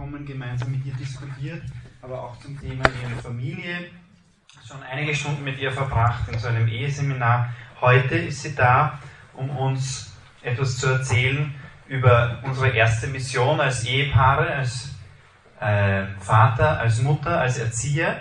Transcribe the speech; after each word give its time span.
gekommen, 0.00 0.24
gemeinsam 0.24 0.70
mit 0.70 0.86
ihr 0.86 0.94
diskutiert, 0.94 1.62
aber 2.00 2.22
auch 2.22 2.38
zum 2.38 2.58
Thema 2.58 2.84
ihre 3.02 3.20
Familie. 3.22 3.90
Schon 4.66 4.82
einige 4.82 5.14
Stunden 5.14 5.44
mit 5.44 5.58
ihr 5.58 5.70
verbracht 5.70 6.26
in 6.32 6.38
so 6.38 6.48
einem 6.48 6.66
Eheseminar. 6.68 7.52
Heute 7.82 8.16
ist 8.16 8.42
sie 8.42 8.54
da, 8.54 8.98
um 9.34 9.50
uns 9.50 10.16
etwas 10.42 10.78
zu 10.78 10.86
erzählen 10.86 11.54
über 11.86 12.38
unsere 12.44 12.70
erste 12.70 13.08
Mission 13.08 13.60
als 13.60 13.84
Ehepaare, 13.84 14.54
als 14.54 14.94
äh, 15.60 16.04
Vater, 16.18 16.78
als 16.78 17.02
Mutter, 17.02 17.38
als 17.38 17.58
Erzieher. 17.58 18.20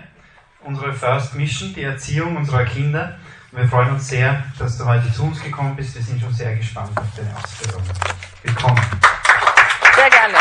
Unsere 0.61 0.91
First 0.91 1.35
Mission, 1.35 1.73
die 1.73 1.83
Erziehung 1.83 2.35
unserer 2.35 2.65
Kinder. 2.65 3.17
Wir 3.51 3.67
freuen 3.69 3.91
uns 3.91 4.09
sehr, 4.09 4.43
dass 4.57 4.77
du 4.77 4.85
heute 4.85 5.09
zu 5.13 5.23
uns 5.23 5.41
gekommen 5.41 5.77
bist. 5.77 5.95
Wir 5.95 6.01
sind 6.01 6.19
schon 6.19 6.33
sehr 6.33 6.55
gespannt 6.57 6.91
auf 6.97 7.07
deine 7.15 7.33
Ausführungen. 7.37 7.89
Willkommen. 8.43 8.81
Sehr 9.95 10.09
gerne. 10.09 10.37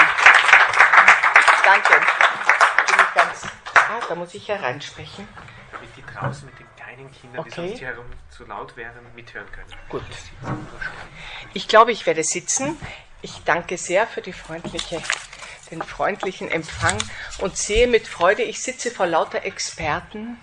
Danke. 1.69 2.01
Bin 2.01 2.97
ich 2.97 3.15
ganz. 3.15 3.43
Ah, 3.75 3.97
da 4.09 4.15
muss 4.15 4.35
ich 4.35 4.49
hereinsprechen. 4.49 5.29
Damit 5.73 5.91
die 5.97 6.03
draußen 6.03 6.47
mit 6.47 6.59
den 6.59 6.67
kleinen 6.77 7.13
Kindern, 7.13 7.41
Okay. 7.41 7.51
die 7.51 7.55
sonst 7.69 7.79
hier 7.79 7.89
herum 7.89 8.07
zu 8.31 8.45
laut 8.47 8.77
wären, 8.77 8.95
mithören 9.15 9.51
können. 9.53 9.73
Gut. 9.89 10.03
Ich 11.55 11.69
glaube, 11.69 11.93
ich 11.93 12.07
werde 12.07 12.25
sitzen. 12.25 12.79
Ich 13.21 13.43
danke 13.45 13.77
sehr 13.77 14.07
für 14.07 14.23
freundliche, 14.33 15.03
den 15.71 15.83
freundlichen 15.83 16.51
Empfang 16.51 16.97
und 17.39 17.57
sehe 17.57 17.87
mit 17.89 18.07
Freude, 18.07 18.43
ich 18.43 18.63
sitze 18.63 18.91
vor 18.93 19.07
lauter 19.07 19.45
Experten, 19.45 20.39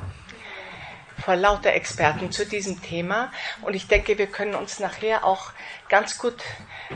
vor 1.24 1.38
lauter 1.38 1.72
Experten 1.74 2.32
zu 2.32 2.46
diesem 2.46 2.82
Thema 2.82 3.32
und 3.62 3.74
ich 3.76 3.88
denke, 3.88 4.18
wir 4.18 4.28
können 4.28 4.56
uns 4.56 4.80
nachher 4.80 5.24
auch 5.24 5.54
ganz 5.88 6.18
gut, 6.18 6.44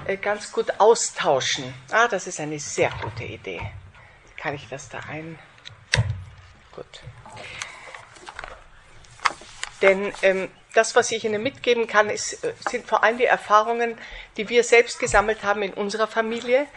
äh, 0.06 0.18
ganz 0.18 0.52
gut 0.52 0.80
austauschen. 0.80 1.74
Ah, 1.92 2.10
das 2.10 2.28
ist 2.28 2.40
eine 2.42 2.60
sehr 2.60 2.92
gute 3.02 3.24
Idee. 3.24 3.62
Kann 4.38 4.54
ich 4.56 4.68
das 4.68 4.90
da 4.90 5.00
ein? 5.10 5.40
Gut. 6.80 7.02
Denn 9.82 10.14
ähm, 10.22 10.50
das, 10.74 10.96
was 10.96 11.12
ich 11.12 11.26
Ihnen 11.26 11.44
mitgeben 11.44 11.88
kann, 11.88 12.10
ist, 12.10 12.42
äh, 12.46 12.54
sind 12.70 12.88
vor 12.88 13.04
allem 13.04 13.18
die 13.18 13.26
Erfahrungen, 13.26 13.98
die 14.38 14.48
wir 14.48 14.64
selbst 14.64 14.98
gesammelt 14.98 15.44
haben 15.44 15.62
in 15.62 15.74
unserer 15.74 16.08
Familie. 16.08 16.68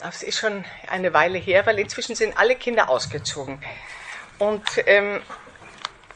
Das 0.00 0.22
ist 0.22 0.38
schon 0.38 0.66
eine 0.86 1.14
Weile 1.14 1.38
her, 1.38 1.64
weil 1.64 1.78
inzwischen 1.78 2.14
sind 2.14 2.36
alle 2.36 2.56
Kinder 2.56 2.90
ausgezogen. 2.90 3.62
Und, 4.38 4.66
ähm, 4.84 5.22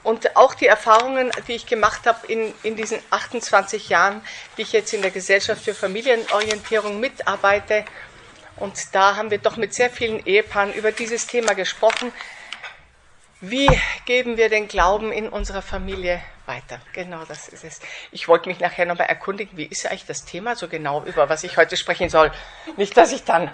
und 0.02 0.36
auch 0.36 0.52
die 0.52 0.66
Erfahrungen, 0.66 1.30
die 1.48 1.54
ich 1.54 1.64
gemacht 1.64 2.06
habe 2.06 2.26
in, 2.26 2.52
in 2.64 2.76
diesen 2.76 2.98
28 3.08 3.88
Jahren, 3.88 4.20
die 4.58 4.62
ich 4.62 4.72
jetzt 4.72 4.92
in 4.92 5.00
der 5.00 5.10
Gesellschaft 5.10 5.64
für 5.64 5.74
Familienorientierung 5.74 7.00
mitarbeite. 7.00 7.86
Und 8.56 8.94
da 8.94 9.16
haben 9.16 9.30
wir 9.30 9.38
doch 9.38 9.56
mit 9.56 9.72
sehr 9.72 9.88
vielen 9.88 10.24
Ehepaaren 10.26 10.74
über 10.74 10.92
dieses 10.92 11.26
Thema 11.26 11.54
gesprochen. 11.54 12.12
Wie 13.48 13.68
geben 14.06 14.36
wir 14.36 14.48
den 14.48 14.66
Glauben 14.66 15.12
in 15.12 15.28
unserer 15.28 15.62
Familie 15.62 16.20
weiter? 16.46 16.80
Genau, 16.92 17.24
das 17.24 17.46
ist 17.46 17.62
es. 17.62 17.80
Ich 18.10 18.26
wollte 18.26 18.48
mich 18.48 18.58
nachher 18.58 18.86
nochmal 18.86 19.06
erkundigen, 19.06 19.56
wie 19.56 19.66
ist 19.66 19.86
eigentlich 19.86 20.04
das 20.04 20.24
Thema 20.24 20.56
so 20.56 20.66
genau, 20.66 21.04
über 21.04 21.28
was 21.28 21.44
ich 21.44 21.56
heute 21.56 21.76
sprechen 21.76 22.08
soll. 22.08 22.32
Nicht, 22.76 22.96
dass 22.96 23.12
ich 23.12 23.22
dann, 23.22 23.48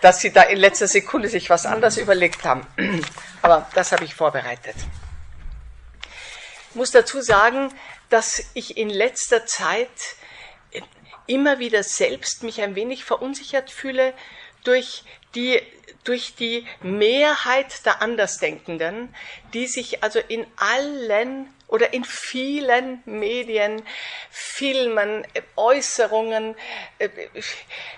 dass 0.00 0.20
Sie 0.20 0.32
da 0.32 0.42
in 0.42 0.58
letzter 0.58 0.88
Sekunde 0.88 1.28
sich 1.28 1.48
was 1.48 1.64
anderes 1.64 1.96
überlegt 1.96 2.44
haben. 2.44 2.66
Aber 3.42 3.68
das 3.74 3.92
habe 3.92 4.04
ich 4.04 4.16
vorbereitet. 4.16 4.74
Ich 6.70 6.74
muss 6.74 6.90
dazu 6.90 7.20
sagen, 7.20 7.72
dass 8.08 8.50
ich 8.54 8.76
in 8.76 8.90
letzter 8.90 9.46
Zeit 9.46 9.88
immer 11.28 11.60
wieder 11.60 11.84
selbst 11.84 12.42
mich 12.42 12.62
ein 12.62 12.74
wenig 12.74 13.04
verunsichert 13.04 13.70
fühle 13.70 14.12
durch 14.64 15.04
die, 15.36 15.62
durch 16.06 16.34
die 16.34 16.66
Mehrheit 16.80 17.84
der 17.84 18.00
Andersdenkenden, 18.00 19.14
die 19.52 19.66
sich 19.66 20.02
also 20.02 20.20
in 20.20 20.46
allen 20.56 21.52
oder 21.68 21.92
in 21.92 22.04
vielen 22.04 23.02
Medien, 23.06 23.82
Filmen, 24.30 25.26
Äußerungen, 25.56 26.54
äh, 26.98 27.08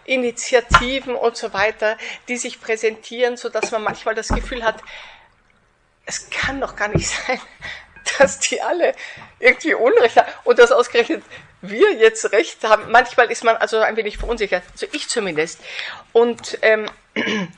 Initiativen 0.05 1.15
und 1.15 1.37
so 1.37 1.53
weiter, 1.53 1.99
die 2.29 2.39
sich 2.39 2.61
präsentieren, 2.61 3.37
so 3.37 3.51
dass 3.51 3.71
man 3.71 3.83
manchmal 3.83 4.15
das 4.15 4.29
Gefühl 4.29 4.65
hat, 4.65 4.83
es 6.07 6.31
kann 6.31 6.61
doch 6.61 6.77
gar 6.77 6.89
nicht 6.89 7.09
sein, 7.27 7.41
dass 8.19 8.39
die 8.41 8.63
alle 8.63 8.95
irgendwie 9.39 9.75
Unrecht 9.75 10.17
haben 10.17 10.33
und 10.45 10.59
dass 10.59 10.73
ausgerechnet 10.73 11.23
wir 11.61 11.93
jetzt 11.95 12.33
Recht 12.33 12.65
haben. 12.65 12.91
Manchmal 12.91 13.31
ist 13.31 13.45
man 13.45 13.57
also 13.57 13.81
ein 13.81 13.97
wenig 13.97 14.17
verunsichert, 14.17 14.63
also 14.73 14.87
ich 14.93 15.09
zumindest. 15.09 15.61
Und 16.13 16.59
ähm, 16.63 16.89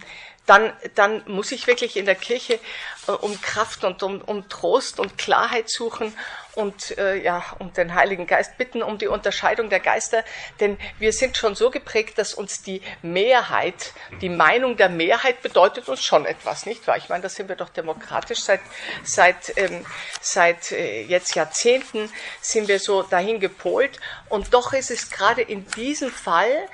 dann, 0.50 0.72
dann 0.96 1.22
muss 1.26 1.52
ich 1.52 1.68
wirklich 1.68 1.96
in 1.96 2.06
der 2.06 2.16
Kirche 2.16 2.58
äh, 3.06 3.12
um 3.12 3.40
Kraft 3.40 3.84
und 3.84 4.02
um, 4.02 4.20
um 4.20 4.48
Trost 4.48 4.98
und 4.98 5.16
Klarheit 5.16 5.70
suchen 5.70 6.12
und 6.56 6.98
äh, 6.98 7.22
ja, 7.22 7.44
um 7.60 7.72
den 7.72 7.94
Heiligen 7.94 8.26
Geist 8.26 8.58
bitten 8.58 8.82
um 8.82 8.98
die 8.98 9.06
Unterscheidung 9.06 9.70
der 9.70 9.78
Geister, 9.78 10.24
denn 10.58 10.76
wir 10.98 11.12
sind 11.12 11.36
schon 11.36 11.54
so 11.54 11.70
geprägt, 11.70 12.18
dass 12.18 12.34
uns 12.34 12.62
die 12.62 12.82
Mehrheit, 13.00 13.92
die 14.20 14.28
Meinung 14.28 14.76
der 14.76 14.88
Mehrheit 14.88 15.40
bedeutet 15.40 15.88
uns 15.88 16.02
schon 16.02 16.26
etwas, 16.26 16.66
nicht 16.66 16.84
wahr? 16.88 16.96
Ich 16.96 17.08
meine, 17.08 17.22
da 17.22 17.28
sind 17.28 17.48
wir 17.48 17.54
doch 17.54 17.68
demokratisch. 17.68 18.40
Seit 18.40 18.60
seit 19.04 19.56
ähm, 19.56 19.86
seit 20.20 20.72
äh, 20.72 21.02
jetzt 21.02 21.36
Jahrzehnten 21.36 22.12
sind 22.40 22.66
wir 22.66 22.80
so 22.80 23.04
dahin 23.04 23.38
gepolt. 23.38 24.00
Und 24.28 24.52
doch 24.52 24.72
ist 24.72 24.90
es 24.90 25.10
gerade 25.10 25.42
in 25.42 25.64
diesem 25.68 26.10
Fall 26.10 26.68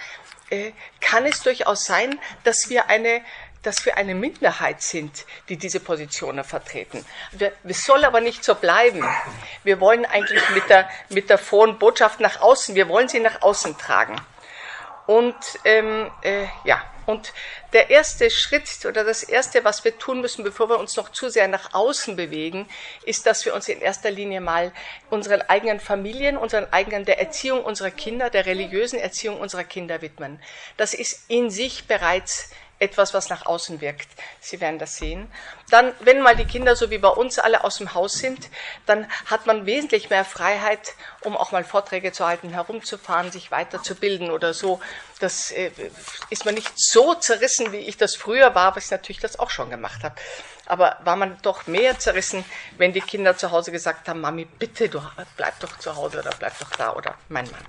äh, 0.48 0.72
kann 1.00 1.26
es 1.26 1.42
durchaus 1.42 1.84
sein, 1.84 2.18
dass 2.44 2.68
wir 2.68 2.88
eine 2.88 3.20
dass 3.66 3.84
wir 3.84 3.96
eine 3.96 4.14
Minderheit 4.14 4.80
sind, 4.80 5.26
die 5.48 5.56
diese 5.56 5.80
Positionen 5.80 6.44
vertreten. 6.44 7.04
Es 7.64 7.84
soll 7.84 8.04
aber 8.04 8.20
nicht 8.20 8.44
so 8.44 8.54
bleiben. 8.54 9.04
Wir 9.64 9.80
wollen 9.80 10.04
eigentlich 10.04 10.48
mit 10.50 10.68
der, 10.68 10.88
mit 11.08 11.28
der 11.30 11.38
frohen 11.38 11.78
Botschaft 11.78 12.20
nach 12.20 12.40
außen, 12.40 12.74
wir 12.76 12.88
wollen 12.88 13.08
sie 13.08 13.20
nach 13.20 13.42
außen 13.42 13.76
tragen. 13.76 14.16
Und 15.06 15.36
ähm, 15.64 16.10
äh, 16.22 16.46
ja, 16.64 16.82
und 17.06 17.32
der 17.72 17.90
erste 17.90 18.30
Schritt 18.30 18.84
oder 18.84 19.04
das 19.04 19.22
erste, 19.22 19.64
was 19.64 19.84
wir 19.84 19.96
tun 19.96 20.20
müssen, 20.20 20.42
bevor 20.42 20.68
wir 20.68 20.78
uns 20.78 20.96
noch 20.96 21.10
zu 21.10 21.28
sehr 21.28 21.46
nach 21.46 21.72
außen 21.72 22.16
bewegen, 22.16 22.68
ist, 23.04 23.26
dass 23.26 23.44
wir 23.44 23.54
uns 23.54 23.68
in 23.68 23.80
erster 23.80 24.10
Linie 24.10 24.40
mal 24.40 24.72
unseren 25.08 25.42
eigenen 25.42 25.78
Familien, 25.78 26.36
unseren 26.36 26.72
eigenen 26.72 27.04
der 27.04 27.20
Erziehung 27.20 27.62
unserer 27.64 27.92
Kinder, 27.92 28.28
der 28.28 28.46
religiösen 28.46 28.98
Erziehung 28.98 29.38
unserer 29.40 29.64
Kinder 29.64 30.02
widmen. 30.02 30.40
Das 30.76 30.94
ist 30.94 31.30
in 31.30 31.50
sich 31.50 31.86
bereits 31.86 32.50
etwas, 32.78 33.14
was 33.14 33.30
nach 33.30 33.46
außen 33.46 33.80
wirkt. 33.80 34.08
Sie 34.40 34.60
werden 34.60 34.78
das 34.78 34.96
sehen. 34.96 35.30
Dann, 35.70 35.92
wenn 36.00 36.20
mal 36.20 36.36
die 36.36 36.44
Kinder 36.44 36.76
so 36.76 36.90
wie 36.90 36.98
bei 36.98 37.08
uns 37.08 37.38
alle 37.38 37.64
aus 37.64 37.78
dem 37.78 37.94
Haus 37.94 38.14
sind, 38.14 38.50
dann 38.84 39.10
hat 39.26 39.46
man 39.46 39.66
wesentlich 39.66 40.10
mehr 40.10 40.24
Freiheit, 40.24 40.94
um 41.22 41.36
auch 41.36 41.52
mal 41.52 41.64
Vorträge 41.64 42.12
zu 42.12 42.26
halten, 42.26 42.50
herumzufahren, 42.50 43.32
sich 43.32 43.50
weiterzubilden 43.50 44.30
oder 44.30 44.52
so. 44.52 44.80
Das 45.20 45.50
äh, 45.50 45.70
ist 46.28 46.44
man 46.44 46.54
nicht 46.54 46.72
so 46.76 47.14
zerrissen, 47.14 47.72
wie 47.72 47.78
ich 47.78 47.96
das 47.96 48.14
früher 48.14 48.54
war, 48.54 48.76
was 48.76 48.86
ich 48.86 48.90
natürlich 48.90 49.20
das 49.20 49.38
auch 49.38 49.50
schon 49.50 49.70
gemacht 49.70 50.04
habe. 50.04 50.14
Aber 50.66 50.98
war 51.04 51.16
man 51.16 51.38
doch 51.42 51.66
mehr 51.66 51.98
zerrissen, 51.98 52.44
wenn 52.76 52.92
die 52.92 53.00
Kinder 53.00 53.36
zu 53.36 53.52
Hause 53.52 53.72
gesagt 53.72 54.08
haben, 54.08 54.20
Mami, 54.20 54.44
bitte, 54.44 54.88
du 54.88 55.00
bleib 55.36 55.58
doch 55.60 55.78
zu 55.78 55.96
Hause 55.96 56.18
oder 56.18 56.30
bleib 56.38 56.58
doch 56.58 56.70
da 56.70 56.92
oder 56.92 57.14
mein 57.28 57.50
Mann. 57.50 57.64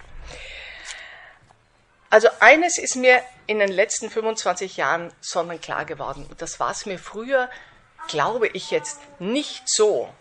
Also 2.09 2.29
eines 2.39 2.77
ist 2.77 2.95
mir 2.95 3.21
in 3.47 3.59
den 3.59 3.71
letzten 3.71 4.09
25 4.09 4.77
Jahren 4.77 5.11
sonnenklar 5.21 5.85
geworden. 5.85 6.25
Und 6.29 6.41
das 6.41 6.59
war 6.59 6.71
es 6.71 6.85
mir 6.85 6.99
früher, 6.99 7.49
glaube 8.07 8.47
ich 8.47 8.71
jetzt, 8.71 8.99
nicht 9.19 9.63
so, 9.67 10.13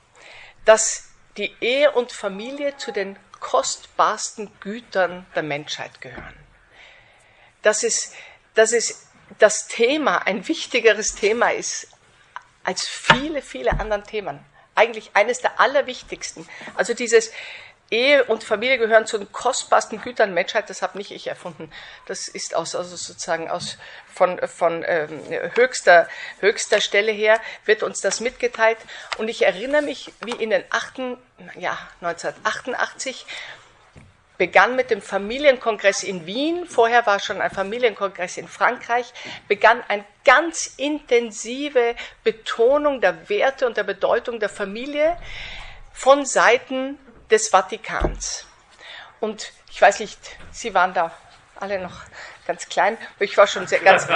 dass 0.65 1.09
die 1.37 1.55
Ehe 1.61 1.93
und 1.93 2.13
Familie 2.13 2.77
zu 2.77 2.93
den 2.93 3.19
kostbarsten 3.41 4.51
Gütern 4.61 5.27
der 5.35 5.43
Menschheit 5.43 6.01
gehören. 6.01 6.37
Dass 7.63 7.83
es, 7.83 8.13
dass 8.55 8.73
es 8.73 9.07
das 9.39 9.69
Thema 9.69 10.27
ein 10.27 10.49
wichtigeres 10.49 11.15
Thema 11.15 11.51
ist 11.51 11.89
als 12.65 12.87
viele, 12.87 13.43
viele 13.43 13.79
anderen 13.79 14.05
Themen. 14.05 14.45
Eigentlich 14.75 15.11
eines 15.15 15.39
der 15.41 15.61
allerwichtigsten. 15.61 16.49
Also 16.75 16.95
dieses, 16.95 17.31
Ehe 17.91 18.25
und 18.25 18.43
Familie 18.43 18.79
gehören 18.79 19.07
zu 19.07 19.17
den 19.19 19.31
kostbarsten 19.31 20.01
Gütern 20.01 20.35
Menschheit. 20.35 20.69
Das 20.69 20.83
habe 20.83 20.99
nicht 20.99 21.13
ich 21.13 21.29
erfunden. 21.29 21.71
Das 22.07 22.27
ist 22.27 22.57
aus, 22.57 22.75
also 22.75 22.97
sozusagen 22.97 23.49
aus, 23.49 23.79
von, 24.13 24.41
von 24.49 24.85
ähm, 24.87 25.21
höchster, 25.55 26.09
höchster 26.41 26.81
Stelle 26.81 27.13
her 27.13 27.41
wird 27.65 27.85
uns 27.85 28.01
das 28.01 28.21
mitgeteilt. 28.21 28.79
Und 29.19 29.29
ich 29.29 29.43
erinnere 29.45 29.83
mich, 29.83 30.13
wie 30.25 30.33
in 30.33 30.51
den 30.51 30.65
achten, 30.71 31.17
ja, 31.55 31.79
1988 32.01 33.25
begann 34.39 34.77
mit 34.77 34.91
dem 34.91 35.01
Familienkongress 35.01 36.03
in 36.03 36.27
Wien, 36.27 36.67
vorher 36.67 37.07
war 37.07 37.21
schon 37.21 37.41
ein 37.41 37.51
Familienkongress 37.51 38.37
in 38.37 38.49
Frankreich, 38.49 39.13
begann 39.49 39.83
eine 39.89 40.05
ganz 40.25 40.75
intensive 40.77 41.95
Betonung 42.23 43.01
der 43.01 43.29
Werte 43.29 43.67
und 43.67 43.77
der 43.77 43.85
Bedeutung 43.85 44.41
der 44.41 44.49
Familie 44.49 45.17
von 45.93 46.27
Seiten 46.27 46.99
des 47.31 47.49
Vatikans. 47.49 48.47
Und 49.21 49.53
ich 49.71 49.81
weiß 49.81 50.01
nicht, 50.01 50.19
Sie 50.53 50.75
waren 50.75 50.95
da 50.95 51.13
alle 51.59 51.79
noch 51.79 52.03
ganz 52.47 52.69
klein, 52.69 52.97
ich 53.19 53.37
war 53.37 53.47
schon 53.47 53.67
sehr 53.67 53.81
ganz. 53.81 54.07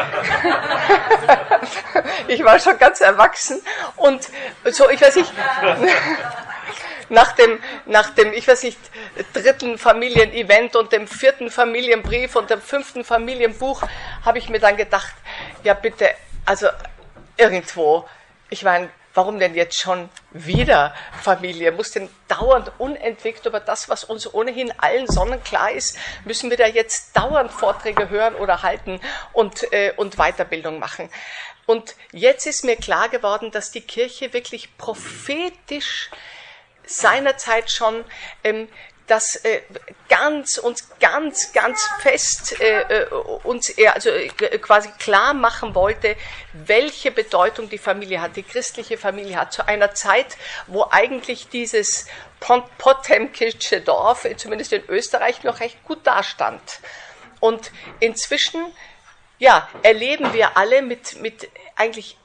ich 2.29 2.45
war 2.45 2.59
schon 2.59 2.79
ganz 2.79 3.01
erwachsen 3.01 3.61
und 3.97 4.29
so, 4.71 4.89
ich 4.91 5.01
weiß 5.01 5.17
nicht, 5.17 5.33
nach 7.09 7.33
dem, 7.33 7.61
nach 7.87 8.11
dem, 8.11 8.33
ich 8.33 8.47
weiß 8.47 8.63
nicht, 8.63 8.79
dritten 9.33 9.79
Familienevent 9.79 10.77
und 10.77 10.93
dem 10.93 11.09
vierten 11.09 11.51
Familienbrief 11.51 12.37
und 12.37 12.51
dem 12.51 12.63
fünften 12.63 13.05
Familienbuch 13.05 13.83
habe 14.25 14.39
ich 14.39 14.49
mir 14.49 14.61
dann 14.61 14.77
gedacht, 14.77 15.13
ja 15.65 15.75
bitte, 15.75 16.11
also 16.47 16.69
irgendwo, 17.37 18.09
ich 18.49 18.63
meine, 18.63 18.91
warum 19.15 19.39
denn 19.39 19.55
jetzt 19.55 19.81
schon 19.81 20.09
wieder 20.31 20.95
Familie? 21.23 21.73
Muss 21.73 21.93
denn 21.93 22.09
dauernd 22.29 22.73
unentwegt 22.79 23.47
über 23.47 23.61
das, 23.61 23.89
was 23.89 24.05
uns 24.05 24.33
ohnehin 24.33 24.73
allen 24.79 25.07
sonnenklar 25.07 25.73
ist, 25.73 25.97
müssen 26.25 26.51
wir 26.51 26.57
da 26.57 26.67
jetzt 26.67 27.17
dauernd 27.17 27.51
Vorträge 27.51 28.09
hören 28.09 28.35
oder 28.35 28.63
halten 28.63 29.01
und, 29.33 29.73
äh, 29.73 29.93
und 29.97 30.17
Weiterbildung 30.17 30.79
machen? 30.79 31.11
Und 31.67 31.95
jetzt 32.13 32.47
ist 32.47 32.65
mir 32.65 32.77
klar 32.77 33.09
geworden, 33.09 33.51
dass 33.51 33.71
die 33.71 33.81
Kirche 33.81 34.33
wirklich 34.33 34.77
prophetisch 34.77 36.11
seinerzeit 36.85 37.71
schon 37.71 38.05
ähm, 38.43 38.69
das 39.11 39.37
äh, 39.45 39.63
ganz 40.09 40.59
uns 40.59 40.89
ganz 41.01 41.53
ganz 41.53 41.89
fest 42.01 42.61
äh, 42.61 42.83
äh 42.83 43.07
uns 43.43 43.77
äh, 43.77 43.89
also 43.89 44.11
äh, 44.11 44.29
quasi 44.59 44.91
klar 44.99 45.35
machen 45.35 45.75
wollte, 45.75 46.17
welche 46.53 47.11
Bedeutung 47.11 47.69
die 47.69 47.79
Familie 47.79 48.21
hat, 48.21 48.37
die 48.37 48.45
christliche 48.45 48.97
Familie 48.97 49.37
hat 49.37 49.53
zu 49.53 49.67
einer 49.67 49.95
Zeit, 49.95 50.37
wo 50.69 50.87
eigentlich 50.91 51.49
dieses 51.49 52.07
Potemkische 52.39 53.81
Dorf, 53.81 54.27
zumindest 54.37 54.73
in 54.73 54.85
Österreich, 54.89 55.43
noch 55.43 55.61
recht 55.61 55.83
gut 55.85 56.07
dastand. 56.07 56.63
Und 57.41 57.71
inzwischen 57.99 58.65
ja, 59.41 59.69
erleben 59.83 60.33
wir 60.33 60.57
alle 60.57 60.83
mit, 60.83 61.21
mit 61.21 61.51
eigentlich 61.75 62.17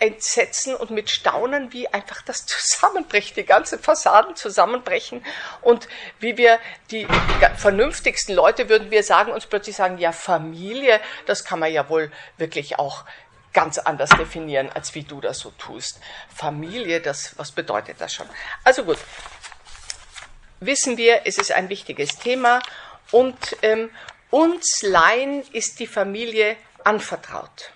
Entsetzen 0.00 0.74
und 0.74 0.90
mit 0.90 1.10
Staunen, 1.10 1.72
wie 1.72 1.86
einfach 1.88 2.22
das 2.22 2.46
zusammenbricht, 2.46 3.36
die 3.36 3.44
ganzen 3.44 3.78
Fassaden 3.78 4.34
zusammenbrechen 4.34 5.24
und 5.62 5.88
wie 6.18 6.36
wir 6.36 6.58
die 6.90 7.06
vernünftigsten 7.56 8.34
Leute 8.34 8.68
würden 8.68 8.90
wir 8.90 9.02
sagen, 9.02 9.32
uns 9.32 9.46
plötzlich 9.46 9.76
sagen, 9.76 9.98
ja, 9.98 10.12
Familie, 10.12 11.00
das 11.26 11.44
kann 11.44 11.60
man 11.60 11.72
ja 11.72 11.88
wohl 11.88 12.10
wirklich 12.38 12.78
auch 12.78 13.04
ganz 13.52 13.78
anders 13.78 14.10
definieren, 14.10 14.70
als 14.70 14.94
wie 14.94 15.02
du 15.02 15.20
das 15.20 15.38
so 15.38 15.50
tust. 15.50 16.00
Familie, 16.34 17.00
das, 17.00 17.36
was 17.36 17.52
bedeutet 17.52 18.00
das 18.00 18.14
schon? 18.14 18.28
Also 18.64 18.84
gut, 18.84 18.98
wissen 20.60 20.96
wir, 20.96 21.22
es 21.24 21.36
ist 21.36 21.52
ein 21.52 21.68
wichtiges 21.68 22.16
Thema 22.18 22.60
und 23.10 23.56
ähm, 23.62 23.90
uns 24.30 24.82
Laien 24.82 25.42
ist 25.52 25.80
die 25.80 25.88
Familie 25.88 26.56
anvertraut 26.84 27.72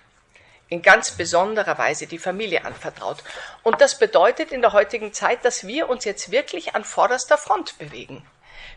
in 0.69 0.82
ganz 0.82 1.12
besonderer 1.12 1.78
Weise 1.78 2.06
die 2.06 2.19
Familie 2.19 2.64
anvertraut. 2.64 3.22
Und 3.62 3.81
das 3.81 3.99
bedeutet 3.99 4.50
in 4.52 4.62
der 4.62 4.72
heutigen 4.72 5.12
Zeit, 5.12 5.44
dass 5.44 5.66
wir 5.66 5.88
uns 5.88 6.05
jetzt 6.05 6.31
wirklich 6.31 6.75
an 6.75 6.84
vorderster 6.84 7.38
Front 7.38 7.78
bewegen. 7.78 8.25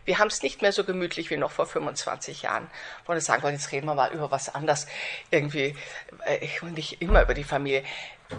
Wir 0.06 0.20
haben 0.20 0.28
es 0.28 0.42
nicht 0.42 0.62
mehr 0.62 0.72
so 0.72 0.86
gemütlich 0.86 1.30
wie 1.30 1.38
noch 1.38 1.52
vor 1.52 1.66
25 1.66 2.44
Jahren. 2.44 2.70
Ich 3.04 3.10
wollte 3.10 3.22
sagen, 3.22 3.46
jetzt 3.50 3.72
reden 3.74 3.88
wir 3.88 3.94
mal 3.94 4.14
über 4.14 4.32
was 4.32 4.54
anderes. 4.54 4.88
Irgendwie, 5.32 5.76
äh, 6.26 6.38
ich 6.38 6.64
will 6.64 6.72
nicht 6.72 7.02
immer 7.02 7.22
über 7.22 7.34
die 7.34 7.44
Familie. 7.44 7.84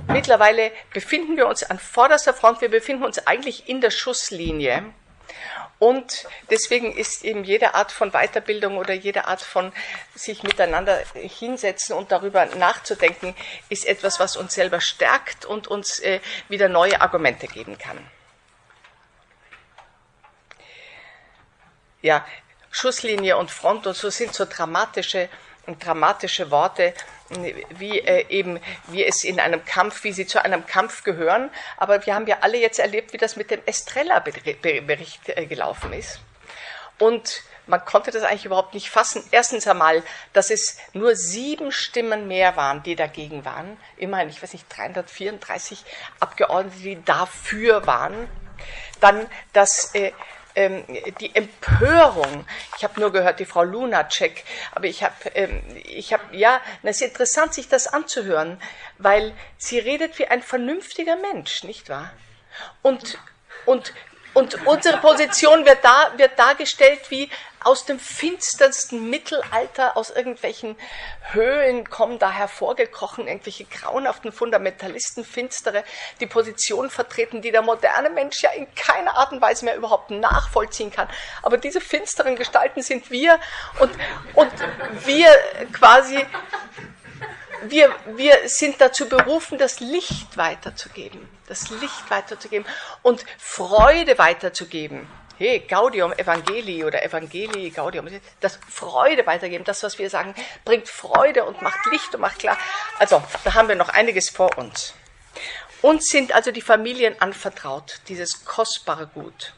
Mittlerweile 0.06 0.72
befinden 0.94 1.36
wir 1.36 1.46
uns 1.46 1.62
an 1.62 1.78
vorderster 1.78 2.32
Front. 2.32 2.62
Wir 2.62 2.70
befinden 2.70 3.04
uns 3.04 3.26
eigentlich 3.26 3.68
in 3.68 3.82
der 3.82 3.90
Schusslinie. 3.90 4.82
Und 5.78 6.26
deswegen 6.50 6.96
ist 6.96 7.24
eben 7.24 7.44
jede 7.44 7.74
Art 7.74 7.92
von 7.92 8.10
Weiterbildung 8.10 8.78
oder 8.78 8.94
jede 8.94 9.26
Art 9.26 9.40
von 9.40 9.72
sich 10.14 10.42
miteinander 10.42 11.00
hinsetzen 11.14 11.96
und 11.96 12.10
darüber 12.10 12.46
nachzudenken, 12.46 13.36
ist 13.68 13.86
etwas, 13.86 14.18
was 14.18 14.36
uns 14.36 14.54
selber 14.54 14.80
stärkt 14.80 15.44
und 15.44 15.68
uns 15.68 16.00
äh, 16.00 16.20
wieder 16.48 16.68
neue 16.68 17.00
Argumente 17.00 17.46
geben 17.46 17.78
kann. 17.78 17.98
Ja, 22.02 22.26
Schusslinie 22.70 23.36
und 23.36 23.50
Front 23.50 23.86
und 23.86 23.96
so 23.96 24.10
sind 24.10 24.34
so 24.34 24.44
dramatische, 24.44 25.28
dramatische 25.78 26.50
Worte, 26.50 26.94
wie 27.70 27.98
äh, 27.98 28.26
eben, 28.28 28.60
wie 28.86 29.04
es 29.04 29.24
in 29.24 29.40
einem 29.40 29.64
Kampf, 29.64 30.04
wie 30.04 30.12
sie 30.12 30.26
zu 30.26 30.42
einem 30.42 30.66
Kampf 30.66 31.04
gehören. 31.04 31.50
Aber 31.76 32.06
wir 32.06 32.14
haben 32.14 32.26
ja 32.26 32.38
alle 32.40 32.58
jetzt 32.58 32.78
erlebt, 32.78 33.12
wie 33.12 33.18
das 33.18 33.36
mit 33.36 33.50
dem 33.50 33.60
Estrella-Bericht 33.66 35.28
äh, 35.28 35.46
gelaufen 35.46 35.92
ist. 35.92 36.20
Und 36.98 37.42
man 37.66 37.84
konnte 37.84 38.10
das 38.10 38.22
eigentlich 38.22 38.46
überhaupt 38.46 38.72
nicht 38.72 38.88
fassen. 38.88 39.22
Erstens 39.30 39.66
einmal, 39.66 40.02
dass 40.32 40.50
es 40.50 40.78
nur 40.94 41.14
sieben 41.14 41.70
Stimmen 41.70 42.26
mehr 42.26 42.56
waren, 42.56 42.82
die 42.82 42.96
dagegen 42.96 43.44
waren. 43.44 43.76
Immerhin, 43.98 44.30
ich 44.30 44.42
weiß 44.42 44.54
nicht, 44.54 44.64
334 44.74 45.84
Abgeordnete, 46.18 46.78
die 46.78 47.04
dafür 47.04 47.86
waren. 47.86 48.28
Dann, 49.00 49.26
dass 49.52 49.94
äh, 49.94 50.12
ähm, 50.54 50.84
die 51.20 51.34
Empörung, 51.34 52.46
ich 52.76 52.84
habe 52.84 53.00
nur 53.00 53.12
gehört, 53.12 53.40
die 53.40 53.44
Frau 53.44 53.62
Lunacek, 53.62 54.44
aber 54.72 54.86
ich 54.86 55.02
habe, 55.02 55.14
ähm, 55.34 55.62
ich 55.84 56.12
habe, 56.12 56.36
ja, 56.36 56.60
es 56.82 56.96
ist 56.96 57.08
interessant, 57.08 57.54
sich 57.54 57.68
das 57.68 57.86
anzuhören, 57.86 58.60
weil 58.98 59.34
sie 59.56 59.78
redet 59.78 60.18
wie 60.18 60.26
ein 60.26 60.42
vernünftiger 60.42 61.16
Mensch, 61.16 61.64
nicht 61.64 61.88
wahr? 61.88 62.12
Und, 62.82 63.18
und 63.66 63.92
und 64.34 64.66
unsere 64.66 64.98
Position 64.98 65.64
wird, 65.64 65.78
da, 65.82 66.12
wird 66.16 66.38
dargestellt 66.38 67.00
wie 67.08 67.28
aus 67.64 67.84
dem 67.84 67.98
finstersten 67.98 69.10
Mittelalter, 69.10 69.96
aus 69.96 70.10
irgendwelchen 70.10 70.76
Höhlen 71.32 71.88
kommen 71.88 72.18
da 72.18 72.30
hervorgekrochen, 72.30 73.26
irgendwelche 73.26 73.64
grauenhaften 73.64 74.32
Fundamentalisten, 74.32 75.24
finstere, 75.24 75.84
die 76.20 76.26
Position 76.26 76.90
vertreten, 76.90 77.42
die 77.42 77.50
der 77.50 77.62
moderne 77.62 78.10
Mensch 78.10 78.42
ja 78.42 78.50
in 78.50 78.72
keiner 78.74 79.16
Art 79.16 79.32
und 79.32 79.40
Weise 79.40 79.64
mehr 79.64 79.76
überhaupt 79.76 80.10
nachvollziehen 80.10 80.90
kann. 80.90 81.08
Aber 81.42 81.58
diese 81.58 81.80
finsteren 81.80 82.36
Gestalten 82.36 82.82
sind 82.82 83.10
wir 83.10 83.38
und, 83.80 83.90
und 84.34 84.52
wir 85.04 85.28
quasi 85.72 86.24
wir, 87.62 87.94
wir 88.14 88.36
sind 88.48 88.80
dazu 88.80 89.08
berufen, 89.08 89.58
das 89.58 89.80
Licht 89.80 90.36
weiterzugeben, 90.36 91.28
das 91.48 91.70
Licht 91.70 92.10
weiterzugeben 92.10 92.66
und 93.02 93.24
Freude 93.36 94.16
weiterzugeben. 94.18 95.08
Hey, 95.38 95.60
Gaudium 95.60 96.12
Evangelii 96.12 96.82
oder 96.82 97.04
Evangelii 97.04 97.70
Gaudium, 97.70 98.08
das 98.40 98.58
Freude 98.68 99.24
weitergeben, 99.24 99.62
das, 99.62 99.84
was 99.84 99.96
wir 99.96 100.10
sagen, 100.10 100.34
bringt 100.64 100.88
Freude 100.88 101.44
und 101.44 101.62
macht 101.62 101.78
Licht 101.92 102.12
und 102.12 102.22
macht 102.22 102.40
klar. 102.40 102.58
Also, 102.98 103.22
da 103.44 103.54
haben 103.54 103.68
wir 103.68 103.76
noch 103.76 103.90
einiges 103.90 104.30
vor 104.30 104.58
uns. 104.58 104.94
Uns 105.80 106.06
sind 106.06 106.32
also 106.32 106.50
die 106.50 106.60
Familien 106.60 107.20
anvertraut, 107.20 108.00
dieses 108.08 108.44
kostbare 108.44 109.06
Gut. 109.06 109.52